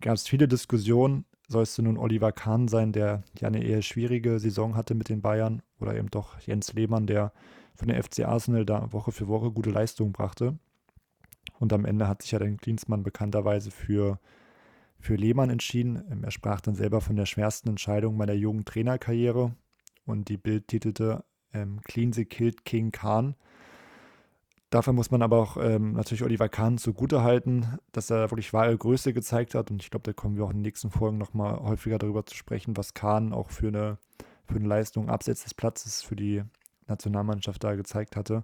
[0.01, 1.25] Gab es viele Diskussionen.
[1.47, 5.21] Soll es nun Oliver Kahn sein, der ja eine eher schwierige Saison hatte mit den
[5.21, 7.34] Bayern, oder eben doch Jens Lehmann, der
[7.75, 10.59] von der FC Arsenal da Woche für Woche gute Leistungen brachte.
[11.60, 14.20] Und am Ende hat sich ja dann Klinsmann bekannterweise für,
[15.00, 16.04] für Lehmann entschieden.
[16.12, 19.56] Ähm, er sprach dann selber von der schwersten Entscheidung meiner jungen Trainerkarriere.
[20.06, 21.24] Und die Bild titelte
[21.54, 23.36] ähm, Cleansey killed King Khan.
[24.70, 29.14] Dafür muss man aber auch ähm, natürlich Oliver Kahn zugutehalten, dass er wirklich wahre Größe
[29.14, 29.72] gezeigt hat.
[29.72, 32.36] Und ich glaube, da kommen wir auch in den nächsten Folgen nochmal häufiger darüber zu
[32.36, 33.97] sprechen, was Kahn auch für eine,
[34.45, 36.43] für eine Leistung abseits des Platzes für die
[36.88, 38.43] Nationalmannschaft da gezeigt hatte.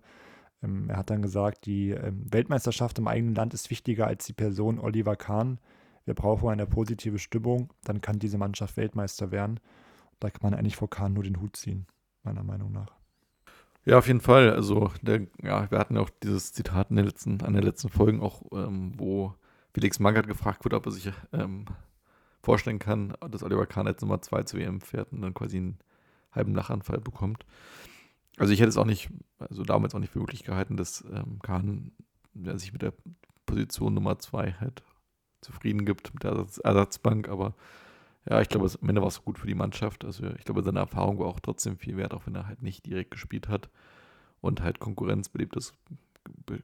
[0.66, 4.34] Ähm, er hat dann gesagt, die ähm, Weltmeisterschaft im eigenen Land ist wichtiger als die
[4.34, 5.59] Person Oliver Kahn.
[6.05, 9.59] Wir brauchen eine positive Stimmung, dann kann diese Mannschaft Weltmeister werden.
[10.20, 11.88] Da kann man eigentlich vor Kahn nur den Hut ziehen,
[12.24, 12.91] meiner Meinung nach.
[13.86, 14.51] Ja, auf jeden Fall.
[14.51, 17.89] Also, der, ja, wir hatten ja auch dieses Zitat in den letzten, an den letzten
[17.89, 19.34] Folgen auch, ähm, wo
[19.74, 21.66] Felix Magath gefragt wurde, ob er sich ähm,
[22.41, 25.80] vorstellen kann, dass Oliver Kahn jetzt Nummer 2 zu WM fährt und dann quasi einen
[26.32, 27.45] halben Lachanfall bekommt.
[28.38, 29.09] Also ich hätte es auch nicht,
[29.39, 31.91] also damals auch nicht für möglich gehalten, dass ähm, Kahn
[32.33, 32.93] ja, sich mit der
[33.45, 34.83] Position Nummer 2 halt
[35.41, 37.53] zufrieden gibt mit der Ersatz Ersatzbank, aber
[38.27, 40.03] ja, ich glaube, am Ende war es gut für die Mannschaft.
[40.03, 42.86] Also ich glaube, seine Erfahrung war auch trotzdem viel wert, auch wenn er halt nicht
[42.86, 43.69] direkt gespielt hat
[44.41, 45.73] und halt konkurrenzbelebtes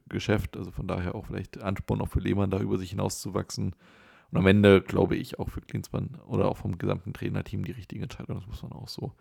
[0.08, 0.56] Geschäft.
[0.56, 3.76] Also von daher auch vielleicht Ansporn auch für Lehmann, da über sich hinauszuwachsen.
[4.32, 8.02] Und am Ende glaube ich auch für Klinsmann oder auch vom gesamten Trainerteam die richtige
[8.02, 8.38] Entscheidung.
[8.38, 9.12] Das muss man auch so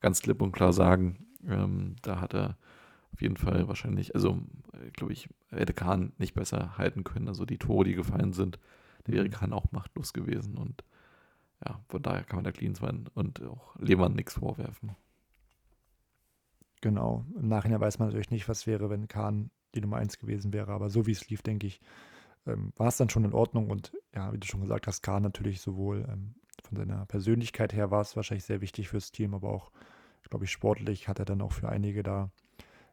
[0.00, 1.24] ganz klipp und klar sagen.
[1.46, 2.56] Ähm, da hat er
[3.12, 4.42] auf jeden Fall wahrscheinlich, also
[4.92, 7.28] glaube ich, hätte Kahn nicht besser halten können.
[7.28, 8.58] Also die Tore, die gefallen sind,
[9.06, 9.30] der wäre mhm.
[9.30, 10.56] Kahn auch machtlos gewesen.
[10.56, 10.84] Und
[11.64, 14.96] ja, von daher kann man der Klinsmann und auch Lehmann nichts vorwerfen.
[16.82, 17.24] Genau.
[17.36, 20.72] Im Nachhinein weiß man natürlich nicht, was wäre, wenn Kahn die Nummer 1 gewesen wäre.
[20.72, 21.80] Aber so wie es lief, denke ich,
[22.46, 23.70] ähm, war es dann schon in Ordnung.
[23.70, 27.90] Und ja, wie du schon gesagt hast, Kahn natürlich sowohl ähm, von seiner Persönlichkeit her
[27.90, 29.70] war es wahrscheinlich sehr wichtig fürs Team, aber auch,
[30.30, 32.30] glaube ich, sportlich hat er dann auch für einige da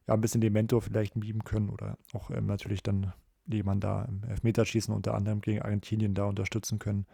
[0.07, 3.13] ja ein bisschen den Mentor vielleicht bieben können oder auch ähm, natürlich dann
[3.45, 7.05] jemand da im Elfmeterschießen unter anderem gegen Argentinien da unterstützen können.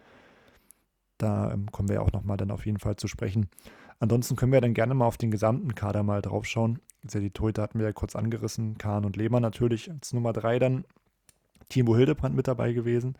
[1.18, 3.48] Da ähm, kommen wir ja auch nochmal dann auf jeden Fall zu sprechen.
[3.98, 6.80] Ansonsten können wir dann gerne mal auf den gesamten Kader mal drauf schauen.
[7.04, 8.78] Also die Torhüter hatten wir ja kurz angerissen.
[8.78, 10.84] Kahn und Lehmann natürlich als Nummer drei dann.
[11.68, 13.16] Timo Hildebrand mit dabei gewesen.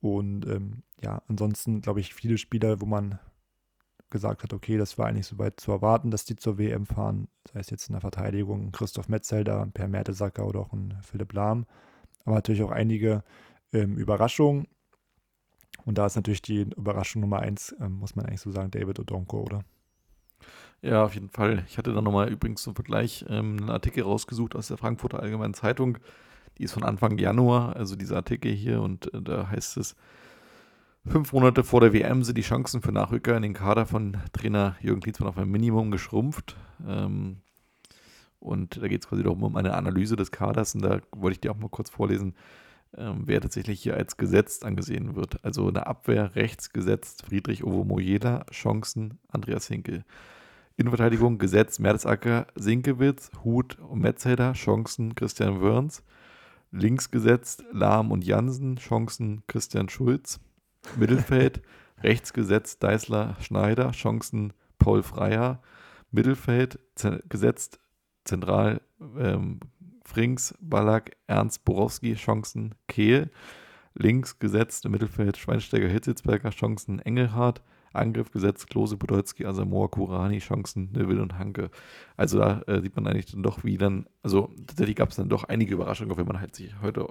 [0.00, 3.18] Und ähm, ja, ansonsten glaube ich viele Spieler, wo man
[4.10, 7.28] gesagt hat, okay, das war eigentlich soweit zu erwarten, dass die zur WM fahren.
[7.52, 11.66] Sei es jetzt in der Verteidigung Christoph Metzelder, Per Mertesacker oder auch ein Philipp Lahm.
[12.24, 13.22] Aber natürlich auch einige
[13.72, 14.66] ähm, Überraschungen.
[15.84, 18.98] Und da ist natürlich die Überraschung Nummer eins, ähm, muss man eigentlich so sagen, David
[18.98, 19.64] Odonko, oder?
[20.82, 21.64] Ja, auf jeden Fall.
[21.68, 25.54] Ich hatte da nochmal übrigens zum Vergleich ähm, einen Artikel rausgesucht aus der Frankfurter Allgemeinen
[25.54, 25.98] Zeitung.
[26.58, 29.94] Die ist von Anfang Januar, also dieser Artikel hier, und äh, da heißt es,
[31.06, 34.76] fünf Monate vor der WM sind die Chancen für Nachrücker in den Kader von Trainer
[34.80, 36.56] Jürgen Klinsmann auf ein Minimum geschrumpft.
[36.86, 37.38] Ähm,
[38.38, 41.40] und da geht es quasi darum, um eine Analyse des Kaders, und da wollte ich
[41.40, 42.34] dir auch mal kurz vorlesen,
[42.96, 45.44] ähm, wer tatsächlich hier als gesetzt angesehen wird.
[45.44, 50.04] Also in der Abwehr rechts gesetzt Friedrich Ovo Mojeda, Chancen Andreas Hinkel.
[50.76, 56.02] Innenverteidigung Gesetz Mertesacker, Sinkewitz, Hut und Metzelder, Chancen Christian Wörns.
[56.72, 60.40] Links gesetzt Lahm und Jansen, Chancen Christian Schulz.
[60.96, 61.62] Mittelfeld
[62.02, 65.62] rechts gesetzt Deißler Schneider, Chancen Paul Freier.
[66.10, 66.78] Mittelfeld
[67.28, 67.78] gesetzt
[68.24, 68.80] zentral
[69.18, 69.60] ähm,
[70.04, 73.30] Frings, Ballack, Ernst, Borowski, Chancen, Kehl.
[73.94, 77.62] Links gesetzt im Mittelfeld Schweinsteiger, Hitzitzberger, Chancen, Engelhardt.
[77.92, 81.70] Angriff gesetzt, Klose, Podolski, Asamoah, Kurani, Chancen, Neville und Hanke.
[82.16, 85.28] Also da äh, sieht man eigentlich dann doch, wie dann, also tatsächlich gab es dann
[85.28, 87.06] doch einige Überraschungen, auch wenn man halt sich heute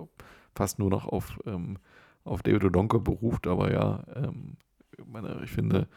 [0.55, 1.77] fast nur noch auf, ähm,
[2.23, 4.57] auf David Odonko beruft, aber ja, ähm,
[5.05, 5.87] meine, ich finde,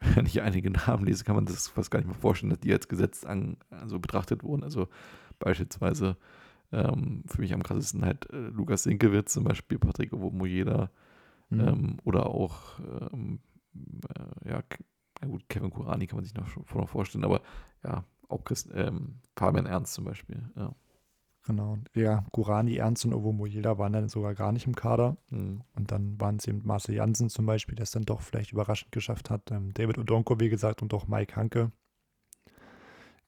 [0.14, 2.72] wenn ich einige Namen lese, kann man das fast gar nicht mehr vorstellen, dass die
[2.72, 4.64] als Gesetz an, also betrachtet wurden.
[4.64, 4.88] Also
[5.38, 6.16] beispielsweise
[6.72, 10.90] ähm, für mich am krassesten halt äh, Lukas Sinkewitz zum Beispiel, Patrick Mojeda,
[11.52, 11.60] Mhm.
[11.60, 12.80] Ähm, oder auch,
[13.12, 13.40] ähm,
[13.74, 14.62] äh, ja,
[15.26, 17.42] gut, Kevin Kurani kann man sich noch, noch vorstellen, aber
[17.84, 20.74] ja, auch Chris, ähm, Fabian Ernst zum Beispiel, ja.
[21.44, 21.78] Genau.
[21.94, 25.16] Ja, Gurani, Ernst und Ovo Mojela waren dann sogar gar nicht im Kader.
[25.30, 25.62] Mhm.
[25.74, 28.92] Und dann waren es eben Marcel Janssen zum Beispiel, der es dann doch vielleicht überraschend
[28.92, 29.50] geschafft hat.
[29.50, 31.72] Ähm, David Odonko, wie gesagt, und auch Mike Hanke.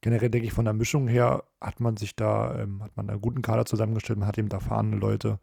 [0.01, 3.21] Generell denke ich, von der Mischung her hat man sich da, ähm, hat man einen
[3.21, 4.19] guten Kader zusammengestellt.
[4.19, 5.41] Man hat eben da erfahrene Leute,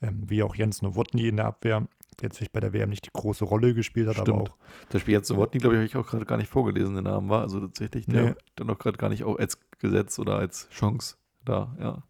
[0.00, 1.88] ähm, wie auch Jens Nowotny in der Abwehr,
[2.20, 4.28] der jetzt vielleicht bei der WM nicht die große Rolle gespielt hat, Stimmt.
[4.28, 4.56] aber auch.
[4.90, 7.28] Das Spiel Jens Nowotny, glaube ich, habe ich auch gerade gar nicht vorgelesen, der Name
[7.28, 7.40] war.
[7.40, 8.34] Also tatsächlich, der nee.
[8.54, 12.02] dann auch gerade gar nicht auch als Gesetz oder als Chance da, ja.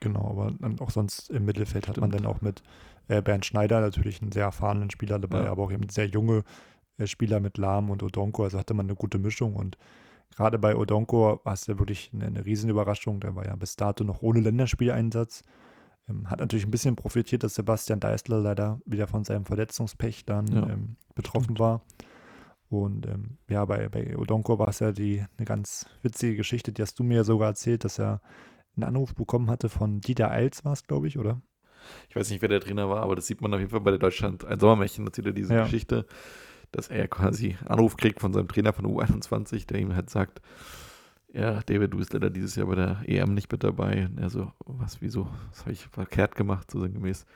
[0.00, 1.96] Genau, aber dann auch sonst im Mittelfeld Stimmt.
[1.96, 2.62] hat man dann auch mit
[3.08, 5.50] äh, Bernd Schneider natürlich einen sehr erfahrenen Spieler dabei, ja.
[5.50, 6.44] aber auch eben sehr junge
[6.98, 9.78] äh, Spieler mit Lahm und Odonko, also hatte man eine gute Mischung und
[10.36, 14.04] gerade bei Odonko war es ja wirklich eine, eine Riesenüberraschung, der war ja bis dato
[14.04, 15.42] noch ohne Länderspieleinsatz,
[16.08, 20.46] ähm, hat natürlich ein bisschen profitiert, dass Sebastian Deißler leider wieder von seinem Verletzungspech dann
[20.48, 20.68] ja.
[20.68, 21.82] ähm, betroffen war.
[22.68, 26.82] Und ähm, ja, bei, bei Odonko war es ja die, eine ganz witzige Geschichte, die
[26.82, 28.20] hast du mir sogar erzählt, dass er
[28.76, 31.40] einen Anruf bekommen hatte von Dieter Eils, war es, glaube ich, oder?
[32.08, 33.90] Ich weiß nicht, wer der Trainer war, aber das sieht man auf jeden Fall bei
[33.90, 35.64] der Deutschland ein Sommermärchen, erzählt er diese ja.
[35.64, 36.06] Geschichte,
[36.72, 40.40] dass er quasi Anruf kriegt von seinem Trainer von U21, der ihm halt sagt,
[41.34, 44.06] ja, David, du bist leider dieses Jahr bei der EM nicht mit dabei.
[44.06, 45.28] Und er so, was, wieso?
[45.50, 47.26] Was habe ich verkehrt gemacht, so sinngemäß.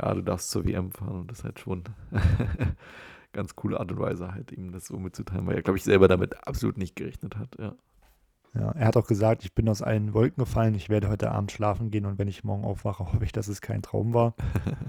[0.00, 1.84] Ja, du darfst zur WM fahren und das ist halt schon
[3.32, 6.08] ganz coole Art und Weise, halt ihm das so mitzuteilen, weil er, glaube ich, selber
[6.08, 7.74] damit absolut nicht gerechnet hat, ja.
[8.54, 11.52] Ja, er hat auch gesagt, ich bin aus allen Wolken gefallen, ich werde heute Abend
[11.52, 14.34] schlafen gehen und wenn ich morgen aufwache, hoffe ich, dass es kein Traum war.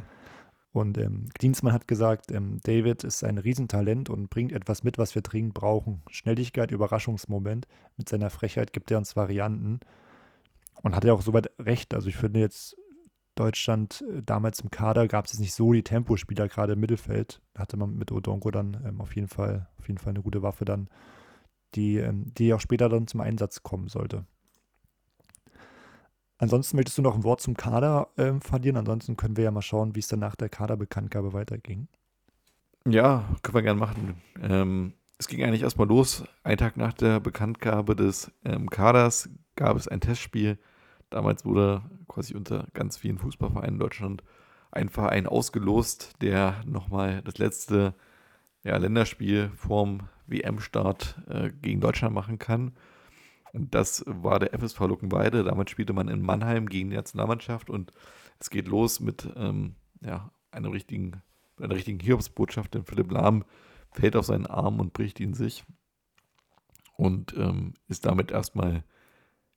[0.73, 5.13] und ähm, Dienstmann hat gesagt, ähm, David ist ein Riesentalent und bringt etwas mit, was
[5.13, 6.01] wir dringend brauchen.
[6.09, 7.67] Schnelligkeit, Überraschungsmoment.
[7.97, 9.79] Mit seiner Frechheit gibt er uns Varianten.
[10.81, 11.93] Und hat er auch soweit recht.
[11.93, 12.75] Also ich finde jetzt,
[13.35, 17.41] Deutschland äh, damals im Kader gab es nicht so die Tempospieler, gerade im Mittelfeld.
[17.53, 20.41] Da hatte man mit Odonko dann ähm, auf jeden Fall, auf jeden Fall eine gute
[20.41, 20.89] Waffe dann
[21.75, 24.25] die, ähm, die auch später dann zum Einsatz kommen sollte.
[26.37, 28.77] Ansonsten möchtest du noch ein Wort zum Kader äh, verlieren?
[28.77, 31.87] Ansonsten können wir ja mal schauen, wie es dann nach der Kaderbekanntgabe weiterging.
[32.87, 34.15] Ja, können wir gerne machen.
[34.41, 36.23] Ähm, es ging eigentlich erstmal los.
[36.43, 40.57] Ein Tag nach der Bekanntgabe des ähm, Kaders gab es ein Testspiel.
[41.11, 44.23] Damals wurde quasi unter ganz vielen Fußballvereinen in Deutschland
[44.71, 47.93] ein Verein ausgelost, der nochmal das letzte
[48.63, 52.71] ja, Länderspiel vorm WM-Start äh, gegen Deutschland machen kann.
[53.53, 55.43] Und das war der FSV Luckenweide.
[55.43, 57.91] Damit spielte man in Mannheim gegen die Nationalmannschaft und
[58.39, 61.21] es geht los mit ähm, ja, einer richtigen,
[61.59, 63.43] einer richtigen Hiobsbotschaft, denn Philipp Lahm
[63.91, 65.65] fällt auf seinen Arm und bricht ihn sich
[66.95, 68.85] und ähm, ist damit erstmal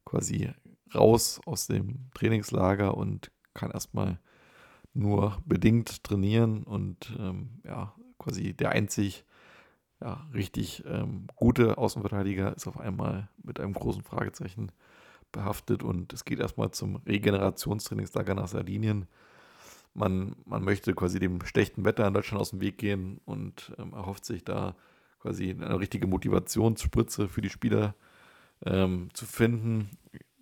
[0.05, 0.51] quasi
[0.94, 4.19] raus aus dem Trainingslager und kann erstmal
[4.93, 9.24] nur bedingt trainieren und ähm, ja, quasi der einzig
[10.01, 14.70] ja, richtig ähm, gute Außenverteidiger ist auf einmal mit einem großen Fragezeichen
[15.32, 19.06] behaftet und es geht erstmal zum Regenerationstrainingslager nach Sardinien.
[19.94, 23.93] Man, man möchte quasi dem schlechten Wetter in Deutschland aus dem Weg gehen und ähm,
[23.93, 24.77] erhofft sich da
[25.20, 27.94] quasi eine richtige Motivationsspritze für die Spieler
[28.66, 29.90] ähm, zu finden.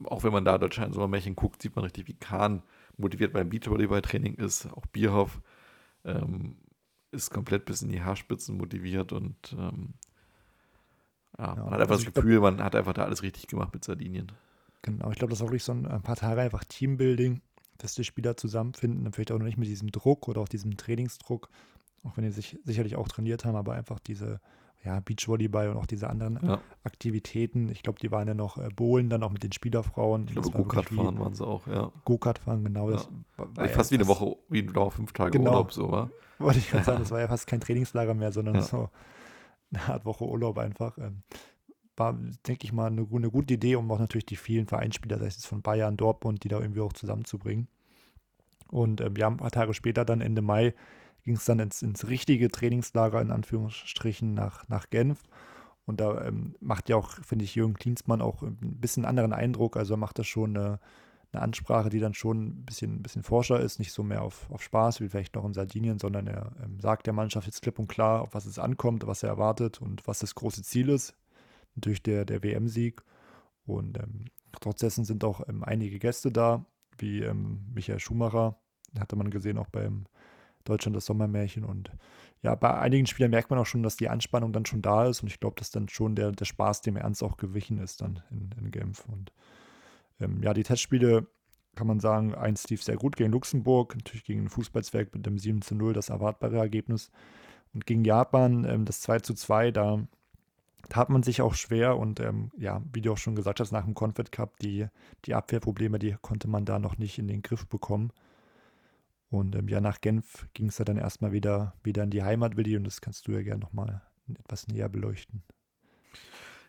[0.06, 2.62] Auch wenn man da Deutschland Sommermärchen guckt, sieht man richtig, wie Kahn
[2.96, 4.66] motiviert beim Beachvolleyball-Training ist.
[4.72, 5.40] Auch Bierhoff
[6.04, 6.56] ähm,
[7.10, 9.94] ist komplett bis in die Haarspitzen motiviert und ähm,
[11.38, 13.46] ja, ja, man hat einfach also das Gefühl, glaub, man hat einfach da alles richtig
[13.46, 14.32] gemacht mit Sardinien.
[14.82, 17.40] Genau, ich glaube, das ist auch wirklich so ein, ein, paar Tage einfach Teambuilding,
[17.78, 20.76] dass die Spieler zusammenfinden, dann vielleicht auch noch nicht mit diesem Druck oder auch diesem
[20.76, 21.48] Trainingsdruck,
[22.04, 24.40] auch wenn die sich sicherlich auch trainiert haben, aber einfach diese
[24.84, 26.60] ja, Beachvolleyball und auch diese anderen ja.
[26.82, 27.68] Aktivitäten.
[27.68, 30.26] Ich glaube, die waren ja noch äh, Bowlen, dann auch mit den Spielerfrauen.
[30.26, 31.92] Ich glaube, Go-Kart fahren waren sie auch, ja.
[32.04, 32.90] Go-Kart fahren, genau.
[32.90, 32.96] Ja.
[32.96, 35.50] Das war, war fast wie eine Woche, wie genau fünf Tage genau.
[35.50, 36.10] Urlaub, so war.
[36.38, 38.90] Wollte ich gerade sagen, das war ja fast kein Trainingslager mehr, sondern so
[39.72, 40.98] eine Art Woche Urlaub einfach.
[40.98, 41.22] Ähm,
[41.96, 42.14] war,
[42.46, 45.46] denke ich mal, eine, eine, gute Idee, um auch natürlich die vielen Vereinsspieler, sei es
[45.46, 47.68] von Bayern, Dortmund, die da irgendwie auch zusammenzubringen.
[48.68, 50.74] Und ähm, ja, ein paar Tage später, dann Ende Mai,
[51.24, 55.22] ging es dann ins, ins richtige Trainingslager, in Anführungsstrichen, nach, nach Genf.
[55.84, 59.76] Und da ähm, macht ja auch, finde ich, Jürgen Klinsmann auch ein bisschen anderen Eindruck.
[59.76, 60.78] Also er macht das schon eine,
[61.32, 64.50] eine Ansprache, die dann schon ein bisschen, ein bisschen forscher ist, nicht so mehr auf,
[64.50, 67.78] auf Spaß wie vielleicht noch in Sardinien, sondern er ähm, sagt der Mannschaft jetzt klipp
[67.78, 71.14] und klar, auf was es ankommt, was er erwartet und was das große Ziel ist.
[71.74, 73.02] Natürlich der, der WM-Sieg.
[73.64, 74.26] Und ähm,
[74.60, 76.64] trotz dessen sind auch ähm, einige Gäste da,
[76.98, 78.56] wie ähm, Michael Schumacher,
[78.98, 80.04] hatte man gesehen auch beim
[80.64, 81.64] Deutschland das Sommermärchen.
[81.64, 81.90] Und
[82.42, 85.22] ja, bei einigen Spielern merkt man auch schon, dass die Anspannung dann schon da ist.
[85.22, 88.22] Und ich glaube, dass dann schon der, der Spaß dem Ernst auch gewichen ist dann
[88.30, 89.04] in, in Genf.
[89.06, 89.32] Und
[90.20, 91.26] ähm, ja, die Testspiele
[91.74, 95.38] kann man sagen, eins lief sehr gut gegen Luxemburg, natürlich gegen ein Fußballzwerg mit dem
[95.38, 97.10] 7 zu 0, das erwartbare Ergebnis.
[97.72, 100.06] Und gegen Japan ähm, das 2 zu 2, da
[100.88, 103.84] tat man sich auch schwer und ähm, ja, wie du auch schon gesagt hast, nach
[103.84, 104.86] dem Confed Cup, die,
[105.24, 108.12] die Abwehrprobleme, die konnte man da noch nicht in den Griff bekommen.
[109.32, 112.58] Und ähm, ja, nach Genf ging es ja dann erstmal wieder, wieder in die Heimat,
[112.58, 114.02] Willi, und das kannst du ja gerne nochmal
[114.38, 115.42] etwas näher beleuchten.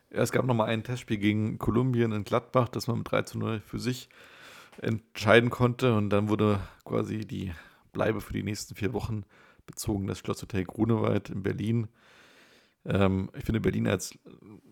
[0.10, 3.38] Ja, es gab nochmal ein Testspiel gegen Kolumbien in Gladbach, das man mit 3 zu
[3.38, 4.08] 0 für sich
[4.82, 5.94] entscheiden konnte.
[5.94, 7.52] Und dann wurde quasi die
[7.92, 9.26] Bleibe für die nächsten vier Wochen
[9.66, 11.90] bezogen, das Schlosshotel Grunewald in Berlin.
[12.86, 14.18] Ähm, ich finde Berlin als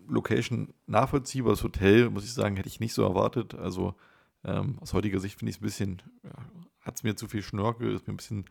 [0.08, 1.52] Location nachvollziehbar.
[1.52, 3.54] Das Hotel, muss ich sagen, hätte ich nicht so erwartet.
[3.54, 3.96] Also
[4.44, 6.30] ähm, aus heutiger Sicht finde ich es ein bisschen, ja,
[6.82, 8.44] hat es mir zu viel Schnörkel, ist mir ein bisschen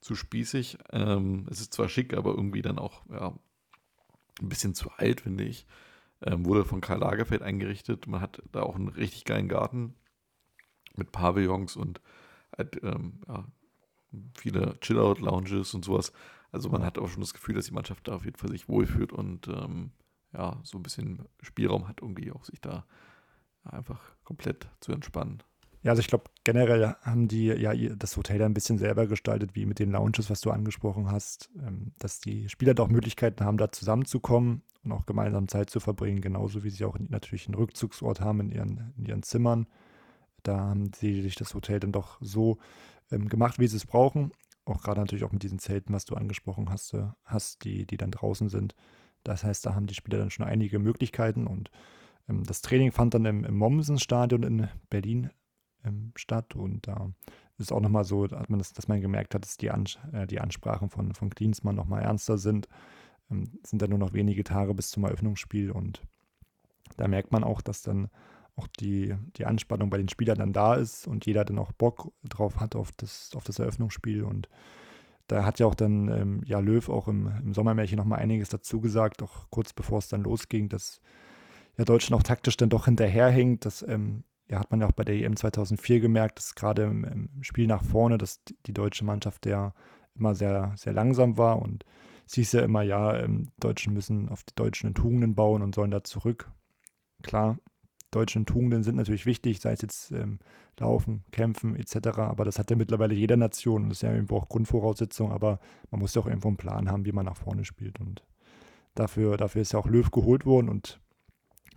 [0.00, 0.78] zu spießig.
[0.92, 3.34] Ähm, es ist zwar schick, aber irgendwie dann auch ja,
[4.40, 5.66] ein bisschen zu alt, finde ich.
[6.22, 8.06] Ähm, wurde von Karl Lagerfeld eingerichtet.
[8.06, 9.94] Man hat da auch einen richtig geilen Garten
[10.96, 12.00] mit Pavillons und
[12.56, 13.44] halt, ähm, ja,
[14.34, 16.12] viele Chill-Out-Lounges und sowas.
[16.52, 18.68] Also man hat auch schon das Gefühl, dass die Mannschaft da auf jeden Fall sich
[18.68, 19.90] wohlfühlt und ähm,
[20.32, 22.86] ja, so ein bisschen Spielraum hat, irgendwie auch sich da
[23.64, 25.42] einfach komplett zu entspannen.
[25.84, 29.66] Ja, also ich glaube, generell haben die ja das Hotel ein bisschen selber gestaltet, wie
[29.66, 33.58] mit den Lounges, was du angesprochen hast, ähm, dass die Spieler da auch Möglichkeiten haben,
[33.58, 38.22] da zusammenzukommen und auch gemeinsam Zeit zu verbringen, genauso wie sie auch natürlich einen Rückzugsort
[38.22, 39.66] haben in ihren, in ihren Zimmern.
[40.42, 42.56] Da haben sie sich das Hotel dann doch so
[43.12, 44.32] ähm, gemacht, wie sie es brauchen.
[44.64, 47.98] Auch gerade natürlich auch mit diesen Zelten, was du angesprochen hast, äh, hast die, die
[47.98, 48.74] dann draußen sind.
[49.22, 51.70] Das heißt, da haben die Spieler dann schon einige Möglichkeiten und
[52.26, 55.28] ähm, das Training fand dann im, im Mommsen-Stadion in Berlin
[55.84, 56.54] ähm, statt.
[56.54, 57.10] Und da
[57.58, 60.26] ist auch nochmal so, dass man, das, dass man gemerkt hat, dass die, Ans äh,
[60.26, 62.68] die Ansprachen von, von Klinsmann nochmal ernster sind.
[63.30, 66.02] Ähm, sind dann nur noch wenige Tage bis zum Eröffnungsspiel und
[66.96, 68.08] da merkt man auch, dass dann
[68.56, 72.12] auch die, die Anspannung bei den Spielern dann da ist und jeder dann auch Bock
[72.28, 74.22] drauf hat auf das, auf das Eröffnungsspiel.
[74.22, 74.48] Und
[75.26, 78.80] da hat ja auch dann ähm, ja, Löw auch im, im Sommermärchen nochmal einiges dazu
[78.80, 81.00] gesagt, auch kurz bevor es dann losging, dass
[81.76, 85.04] ja Deutschland auch taktisch dann doch hinterherhinkt, dass ähm, ja, hat man ja auch bei
[85.04, 89.72] der EM 2004 gemerkt, dass gerade im, Spiel nach vorne, dass die deutsche Mannschaft ja
[90.14, 91.84] immer sehr, sehr langsam war und
[92.26, 95.90] es hieß ja immer, ja, ähm, Deutschen müssen auf die deutschen Tugenden bauen und sollen
[95.90, 96.50] da zurück.
[97.22, 97.58] Klar,
[98.10, 100.38] deutsche Tugenden sind natürlich wichtig, sei es jetzt ähm,
[100.78, 104.36] Laufen, Kämpfen etc., aber das hat ja mittlerweile jede Nation und das ist ja irgendwo
[104.36, 105.58] auch Grundvoraussetzung, aber
[105.90, 108.24] man muss ja auch irgendwo einen Plan haben, wie man nach vorne spielt und
[108.94, 111.00] dafür, dafür ist ja auch Löw geholt worden und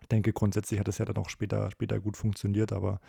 [0.07, 3.01] ich denke, grundsätzlich hat das ja dann auch später, später gut funktioniert, aber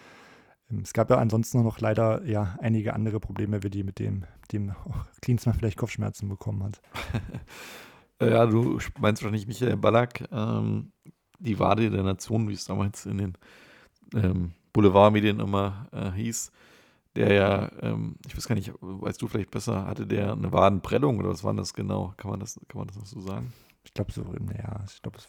[0.69, 4.25] ähm, es gab ja ansonsten noch leider ja einige andere Probleme, wie die mit dem,
[4.51, 4.75] dem
[5.23, 6.83] Klinsmann vielleicht Kopfschmerzen bekommen hat.
[8.21, 10.91] ja, du meinst wahrscheinlich Michael Ballack, ähm,
[11.39, 13.33] die Wade der Nation, wie es damals in den
[14.17, 16.51] ähm, Boulevardmedien immer äh, hieß,
[17.15, 21.21] der ja, ähm, ich weiß gar nicht, weißt du vielleicht besser, hatte der eine Wadenprellung
[21.21, 22.13] oder was war das genau?
[22.17, 23.53] Kann man das, kann man das noch so sagen?
[23.85, 25.29] Ich glaube so, naja, ich glaube, das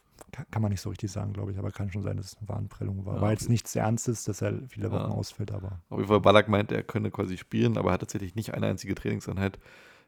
[0.52, 2.50] kann man nicht so richtig sagen, glaube ich, aber kann schon sein, dass es eine
[2.50, 3.16] Warnprellung war.
[3.16, 5.16] Ja, war jetzt nichts Ernstes, dass er viele Wochen ja.
[5.16, 5.80] ausfällt, aber.
[5.90, 8.68] Auf jeden Fall, Ballack meint, er könne quasi spielen, aber er hat tatsächlich nicht eine
[8.68, 9.60] einzige Trainingseinheit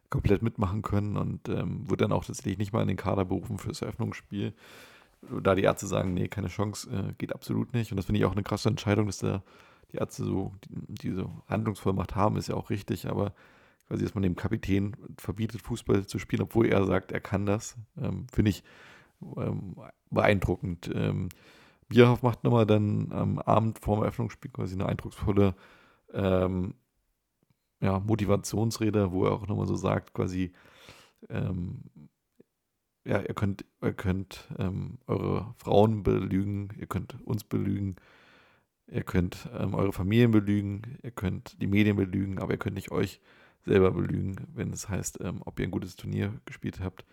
[0.10, 3.58] komplett mitmachen können und ähm, wurde dann auch tatsächlich nicht mal in den Kader berufen
[3.58, 4.54] für das Eröffnungsspiel.
[5.42, 7.92] Da die Ärzte sagen, nee, keine Chance, äh, geht absolut nicht.
[7.92, 9.42] Und das finde ich auch eine krasse Entscheidung, dass der,
[9.92, 13.34] die Ärzte so die, diese Handlungsvollmacht haben, ist ja auch richtig, aber
[13.92, 17.76] quasi, dass man dem Kapitän verbietet, Fußball zu spielen, obwohl er sagt, er kann das,
[18.02, 18.64] ähm, finde ich
[19.36, 19.76] ähm,
[20.10, 20.90] beeindruckend.
[20.94, 21.28] Ähm,
[21.90, 25.56] Bierhoff macht nochmal dann am Abend vor dem Eröffnungsspiel quasi eine eindrucksvolle
[26.14, 26.76] ähm,
[27.82, 30.54] ja, Motivationsrede, wo er auch nochmal so sagt, quasi,
[31.28, 31.82] ähm,
[33.04, 37.98] ja, ihr könnt, ihr könnt ähm, eure Frauen belügen, ihr könnt uns belügen,
[38.88, 43.20] ihr könnt eure Familien belügen, ihr könnt die Medien belügen, aber ihr könnt nicht euch
[43.66, 47.06] selber belügen, wenn es heißt, ähm, ob ihr ein gutes Turnier gespielt habt.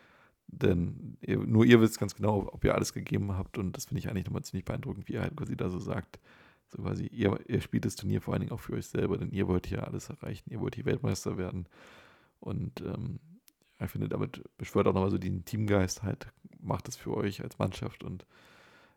[0.47, 3.59] Denn ihr, nur ihr wisst ganz genau, ob ihr alles gegeben habt.
[3.59, 6.19] Und das finde ich eigentlich nochmal ziemlich beeindruckend, wie er halt quasi da so sagt.
[6.69, 9.31] So quasi, ihr, ihr spielt das Turnier vor allen Dingen auch für euch selber, denn
[9.31, 10.51] ihr wollt hier alles erreichen.
[10.51, 11.67] Ihr wollt hier Weltmeister werden.
[12.41, 13.21] Und ähm,
[13.81, 16.29] ich finde, damit beschwört auch nochmal so den Teamgeist halt,
[16.61, 18.03] macht das für euch als Mannschaft.
[18.03, 18.27] Und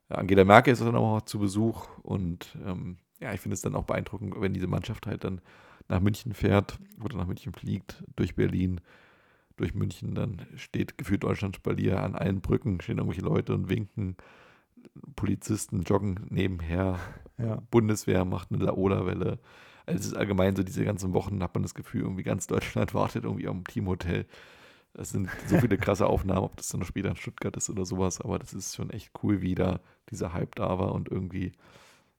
[0.09, 1.87] Angela Merkel ist dann auch zu Besuch.
[2.01, 5.41] Und ähm, ja, ich finde es dann auch beeindruckend, wenn diese Mannschaft halt dann
[5.91, 8.81] nach München fährt oder nach München fliegt, durch Berlin
[9.57, 14.17] durch München, dann steht gefühlt Deutschland Spalier an allen Brücken, stehen irgendwelche Leute und winken.
[15.15, 16.99] Polizisten joggen nebenher.
[17.37, 17.61] Ja.
[17.69, 19.39] Bundeswehr macht eine Laola-Welle.
[19.85, 22.93] Also es ist allgemein so, diese ganzen Wochen hat man das Gefühl, irgendwie ganz Deutschland
[22.95, 24.25] wartet irgendwie am Teamhotel.
[24.93, 27.85] Es sind so viele krasse Aufnahmen, ob das dann noch später in Stuttgart ist oder
[27.85, 31.53] sowas, aber das ist schon echt cool, wie da dieser Hype da war und irgendwie,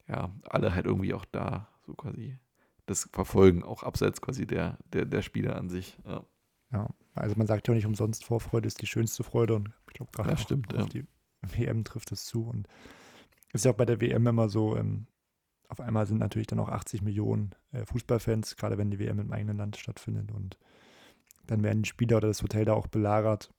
[0.09, 2.39] ja, alle halt irgendwie auch da so quasi
[2.93, 5.99] das verfolgen, auch abseits quasi der, der, der Spieler an sich.
[6.07, 6.25] Ja.
[6.73, 6.89] ja.
[7.15, 10.31] also man sagt ja nicht umsonst, Vorfreude ist die schönste Freude und ich glaube gerade
[10.31, 11.07] ja, auf die
[11.43, 12.69] WM trifft es zu und
[13.53, 15.07] ist ja auch bei der WM immer so, ähm,
[15.69, 19.33] auf einmal sind natürlich dann auch 80 Millionen äh, Fußballfans, gerade wenn die WM im
[19.33, 20.59] eigenen Land stattfindet und
[21.47, 23.53] dann werden die Spieler oder das Hotel da auch belagert.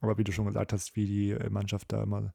[0.00, 2.32] Aber wie du schon gesagt hast, wie die äh, Mannschaft da immer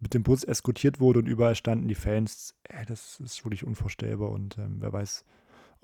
[0.00, 4.30] mit dem Bus eskortiert wurde und überall standen die Fans, ey, das ist wirklich unvorstellbar
[4.30, 5.24] und ähm, wer weiß,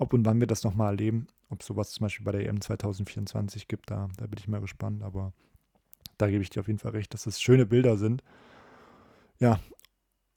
[0.01, 1.27] ob und wann wir das nochmal erleben.
[1.49, 5.03] Ob sowas zum Beispiel bei der EM 2024 gibt, da, da bin ich mal gespannt.
[5.03, 5.31] Aber
[6.17, 8.23] da gebe ich dir auf jeden Fall recht, dass es schöne Bilder sind.
[9.39, 9.59] Ja,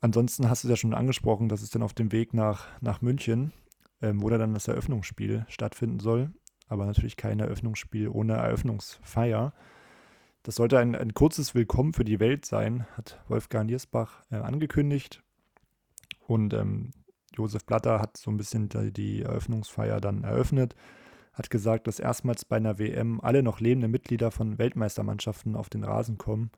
[0.00, 3.00] ansonsten hast du es ja schon angesprochen, dass es dann auf dem Weg nach, nach
[3.00, 3.52] München,
[4.02, 6.30] ähm, wo da dann das Eröffnungsspiel stattfinden soll.
[6.68, 9.54] Aber natürlich kein Eröffnungsspiel ohne Eröffnungsfeier.
[10.42, 15.22] Das sollte ein, ein kurzes Willkommen für die Welt sein, hat Wolfgang Niersbach äh, angekündigt.
[16.26, 16.90] Und ähm,
[17.36, 20.74] Josef Blatter hat so ein bisschen die, Eröffnungsfeier dann eröffnet,
[21.32, 25.84] hat gesagt, dass erstmals bei einer WM alle noch lebenden Mitglieder von Weltmeistermannschaften auf den
[25.84, 26.50] Rasen kommen.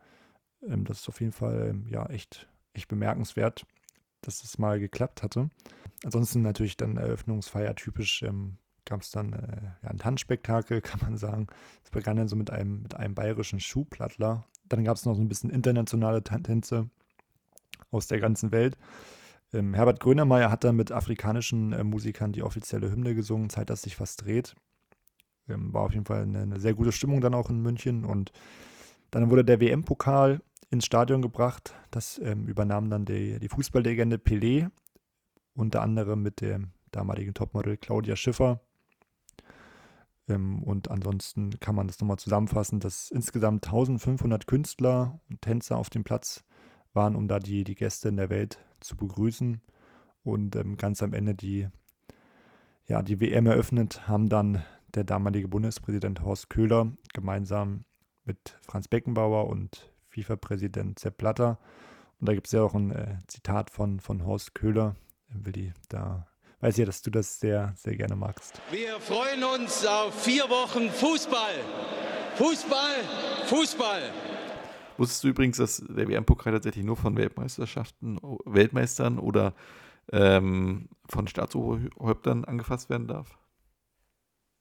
[0.62, 3.66] Ähm, das ist auf jeden Fall ähm, ja echt, echt bemerkenswert,
[4.20, 5.50] dass das mal geklappt hatte.
[6.04, 11.16] Ansonsten natürlich dann Eröffnungsfeier typisch ähm, gab es dann äh, ja, ein Tanzspektakel, kann man
[11.18, 11.48] sagen.
[11.84, 14.46] Es begann dann so mit einem, mit einem bayerischen Schuhplattler.
[14.68, 16.88] Dann gab es noch so ein bisschen internationale Tänze
[17.90, 18.76] aus der ganzen Welt.
[19.52, 23.82] Ähm, Herbert Grönemeyer hat dann mit afrikanischen äh, Musikern die offizielle Hymne gesungen, Zeit, dass
[23.82, 24.54] sich was dreht.
[25.48, 28.04] Ähm, war auf jeden Fall eine, eine, sehr gute Stimmung dann auch in München.
[28.04, 28.32] Und
[29.10, 30.40] dann wurde der WM-Pokal
[30.70, 31.74] ins Stadion gebracht.
[31.90, 34.70] Das ähm, übernahm dann die, die Fußballlegende Pelé,
[35.54, 38.60] unter anderem mit dem damaligen Topmodel Claudia Schiffer.
[40.28, 45.90] Ähm, und ansonsten kann man das nochmal zusammenfassen, dass insgesamt 1500 Künstler und Tänzer auf
[45.90, 46.44] dem Platz
[46.96, 49.60] waren, um da die, die Gäste in der Welt zu begrüßen.
[50.24, 51.68] Und ähm, ganz am Ende die,
[52.86, 54.64] ja, die WM eröffnet haben dann
[54.94, 57.84] der damalige Bundespräsident Horst Köhler gemeinsam
[58.24, 61.58] mit Franz Beckenbauer und FIFA-Präsident Sepp Blatter.
[62.18, 64.96] Und da gibt es ja auch ein äh, Zitat von, von Horst Köhler.
[65.28, 66.26] Willi, da
[66.60, 68.60] weiß ja, dass du das sehr, sehr gerne magst.
[68.70, 71.54] Wir freuen uns auf vier Wochen Fußball.
[72.36, 72.96] Fußball,
[73.46, 74.35] Fußball.
[74.98, 79.54] Wusstest du übrigens, dass der WM-Pokal tatsächlich nur von Weltmeisterschaften, Weltmeistern oder
[80.12, 83.38] ähm, von Staatsoberhäuptern angefasst werden darf?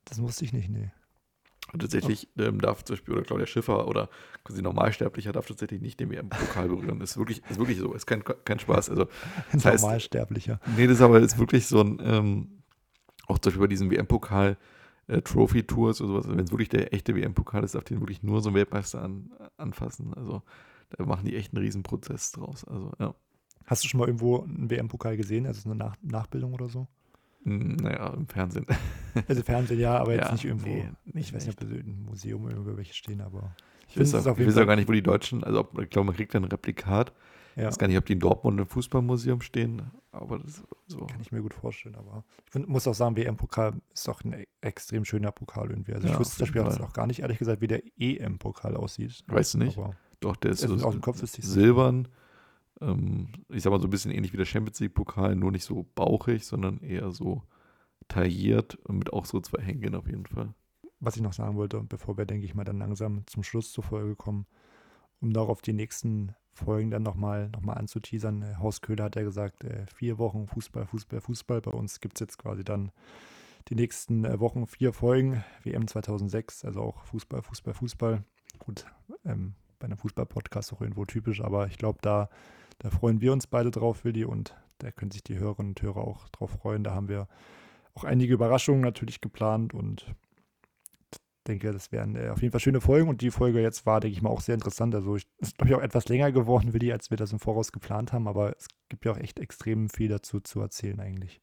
[0.06, 0.92] Das wusste ich nicht, nee.
[1.74, 4.10] Und tatsächlich ähm, darf zum Beispiel, oder Claudia Schiffer oder
[4.44, 7.00] quasi Normalsterblicher darf tatsächlich nicht den WM-Pokal berühren.
[7.00, 8.92] Das ist wirklich, ist wirklich so, ist kein, kein Spaß.
[8.92, 9.08] Also,
[9.52, 10.60] das Normalsterblicher.
[10.64, 12.64] Heißt, nee, das ist aber ist wirklich so ein, ähm,
[13.28, 14.58] auch zum Beispiel bei diesem WM-Pokal,
[15.08, 18.42] äh, Trophy-Tours oder sowas, wenn es wirklich der echte WM-Pokal ist, darf den wirklich nur
[18.42, 20.14] so ein Weltmeister an, anfassen.
[20.14, 20.42] Also
[20.90, 22.66] da machen die echt einen Riesenprozess draus.
[22.66, 23.16] Also, ja.
[23.66, 25.46] Hast du schon mal irgendwo einen WM-Pokal gesehen?
[25.46, 26.88] Also eine Nach Nachbildung oder so?
[27.44, 28.66] Hm, naja, im Fernsehen.
[29.30, 30.68] Also Fernsehen ja, aber jetzt ja, nicht irgendwo.
[30.68, 33.56] Nee, nicht ich weiß nicht, ob im Museum irgendwo welche stehen, aber.
[33.88, 36.08] Ich weiß, auch, ich weiß auch gar nicht, wo die Deutschen, also ob, ich glaube,
[36.08, 37.14] man kriegt ein Replikat.
[37.56, 37.64] Ja.
[37.64, 41.06] Ich weiß gar nicht, ob die in Dortmund im Fußballmuseum stehen, aber das so.
[41.06, 44.34] Kann ich mir gut vorstellen, aber ich find, muss auch sagen, WM-Pokal ist doch ein
[44.34, 45.94] e-, extrem schöner Pokal irgendwie.
[45.94, 49.24] Also ja, ich wusste zum Beispiel auch gar nicht, ehrlich gesagt, wie der EM-Pokal aussieht.
[49.28, 49.78] Weißt du nicht?
[49.78, 52.10] Aber doch, der ist so aus dem Kopf ist silbern.
[52.82, 55.86] Ähm, ich sag mal so ein bisschen ähnlich wie der Champions League-Pokal, nur nicht so
[55.96, 57.44] bauchig, sondern eher so
[58.10, 60.54] tailliert und mit auch so zwei Hängen auf jeden Fall.
[61.00, 63.84] Was ich noch sagen wollte, bevor wir, denke ich mal, dann langsam zum Schluss zur
[63.84, 64.46] Folge kommen,
[65.22, 68.42] um darauf die nächsten Folgen dann nochmal noch mal anzuteasern.
[68.42, 71.62] Äh, Horst Köhler hat ja gesagt, äh, vier Wochen Fußball, Fußball, Fußball.
[71.62, 72.92] Bei uns gibt es jetzt quasi dann
[73.68, 78.24] die nächsten äh, Wochen vier Folgen, WM 2006, also auch Fußball, Fußball, Fußball.
[78.60, 78.86] Gut,
[79.26, 82.30] ähm, bei einem Fußball-Podcast auch irgendwo typisch, aber ich glaube, da,
[82.80, 86.02] da freuen wir uns beide drauf, Willi, und da können sich die Hörerinnen und Hörer
[86.02, 86.84] auch drauf freuen.
[86.84, 87.28] Da haben wir
[87.96, 90.06] auch einige Überraschungen natürlich geplant und
[91.46, 94.16] denke, das wären äh, auf jeden Fall schöne Folgen und die Folge jetzt war, denke
[94.16, 94.94] ich mal, auch sehr interessant.
[94.96, 97.72] Also ich, ist, glaube ich, auch etwas länger geworden, Willi, als wir das im Voraus
[97.72, 101.42] geplant haben, aber es gibt ja auch echt extrem viel dazu zu erzählen eigentlich.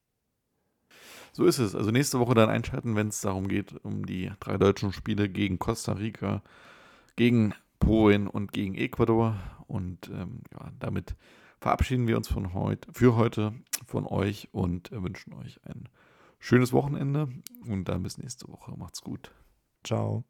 [1.33, 1.75] So ist es.
[1.75, 5.59] Also nächste Woche dann einschalten, wenn es darum geht, um die drei deutschen Spiele gegen
[5.59, 6.43] Costa Rica,
[7.17, 9.37] gegen Polen und gegen Ecuador.
[9.67, 11.17] Und ähm, ja, damit
[11.61, 13.55] verabschieden wir uns von heute, für heute
[13.87, 15.89] von euch und äh, wünschen euch ein
[16.39, 17.29] schönes Wochenende
[17.67, 18.77] und dann bis nächste Woche.
[18.77, 19.33] Macht's gut.
[19.85, 20.25] Ciao.